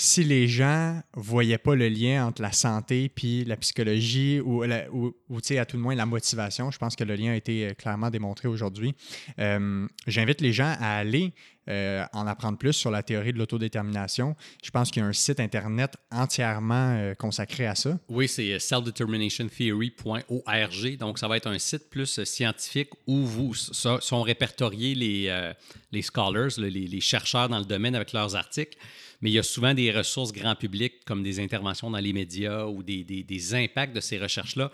[0.00, 5.12] si les gens voyaient pas le lien entre la santé puis la psychologie ou, ou,
[5.50, 8.08] à tout le moins la motivation, je pense que le lien a été euh, clairement
[8.08, 8.94] démontré aujourd'hui.
[9.40, 11.32] Euh, j'invite les gens à aller
[11.68, 14.36] euh, en apprendre plus sur la théorie de l'autodétermination.
[14.62, 17.98] Je pense qu'il y a un site Internet entièrement consacré à ça.
[18.08, 20.96] Oui, c'est selfdeterminationtheory.org.
[20.98, 27.00] Donc, ça va être un site plus scientifique où vous sont répertoriés les, scholars, les
[27.00, 28.78] chercheurs dans le domaine avec leurs articles
[29.20, 32.66] mais il y a souvent des ressources grand public comme des interventions dans les médias
[32.66, 34.70] ou des, des, impacts de ces recherches-là.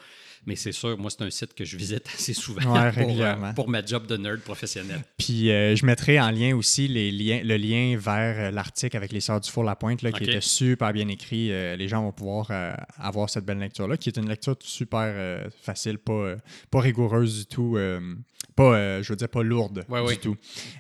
[0.47, 3.69] Mais c'est sûr, moi, c'est un site que je visite assez souvent pour, euh, pour,
[3.69, 5.01] ma job de nerd professionnel.
[5.17, 9.13] Puis euh, je mettrai en lien aussi les liens, le lien vers euh, l'article avec
[9.13, 11.49] les Sœurs du Four-la-Pointe, là, qui était super bien écrit.
[11.49, 12.51] les gens vont pouvoir
[12.99, 16.35] avoir cette belle lecture-là, qui est une lecture super facile, pas,
[16.71, 17.79] pas rigoureuse du tout
[18.55, 20.37] pas, euh, je veux dire, pas lourde du tout.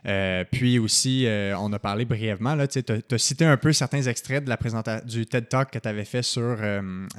[0.06, 4.44] Euh, puis aussi, euh, on a parlé brièvement, tu as, cité un peu certains extraits
[4.44, 6.56] de la présentation du TED Talk que tu avais fait sur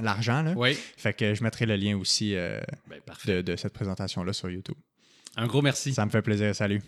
[0.02, 0.53] l'argent.
[0.56, 0.77] Oui.
[0.98, 4.77] Fait que je mettrai le lien aussi ben, de, de cette présentation-là sur YouTube.
[5.38, 5.94] Un gros merci.
[5.94, 6.56] Ça me fait plaisir.
[6.56, 6.82] Salut.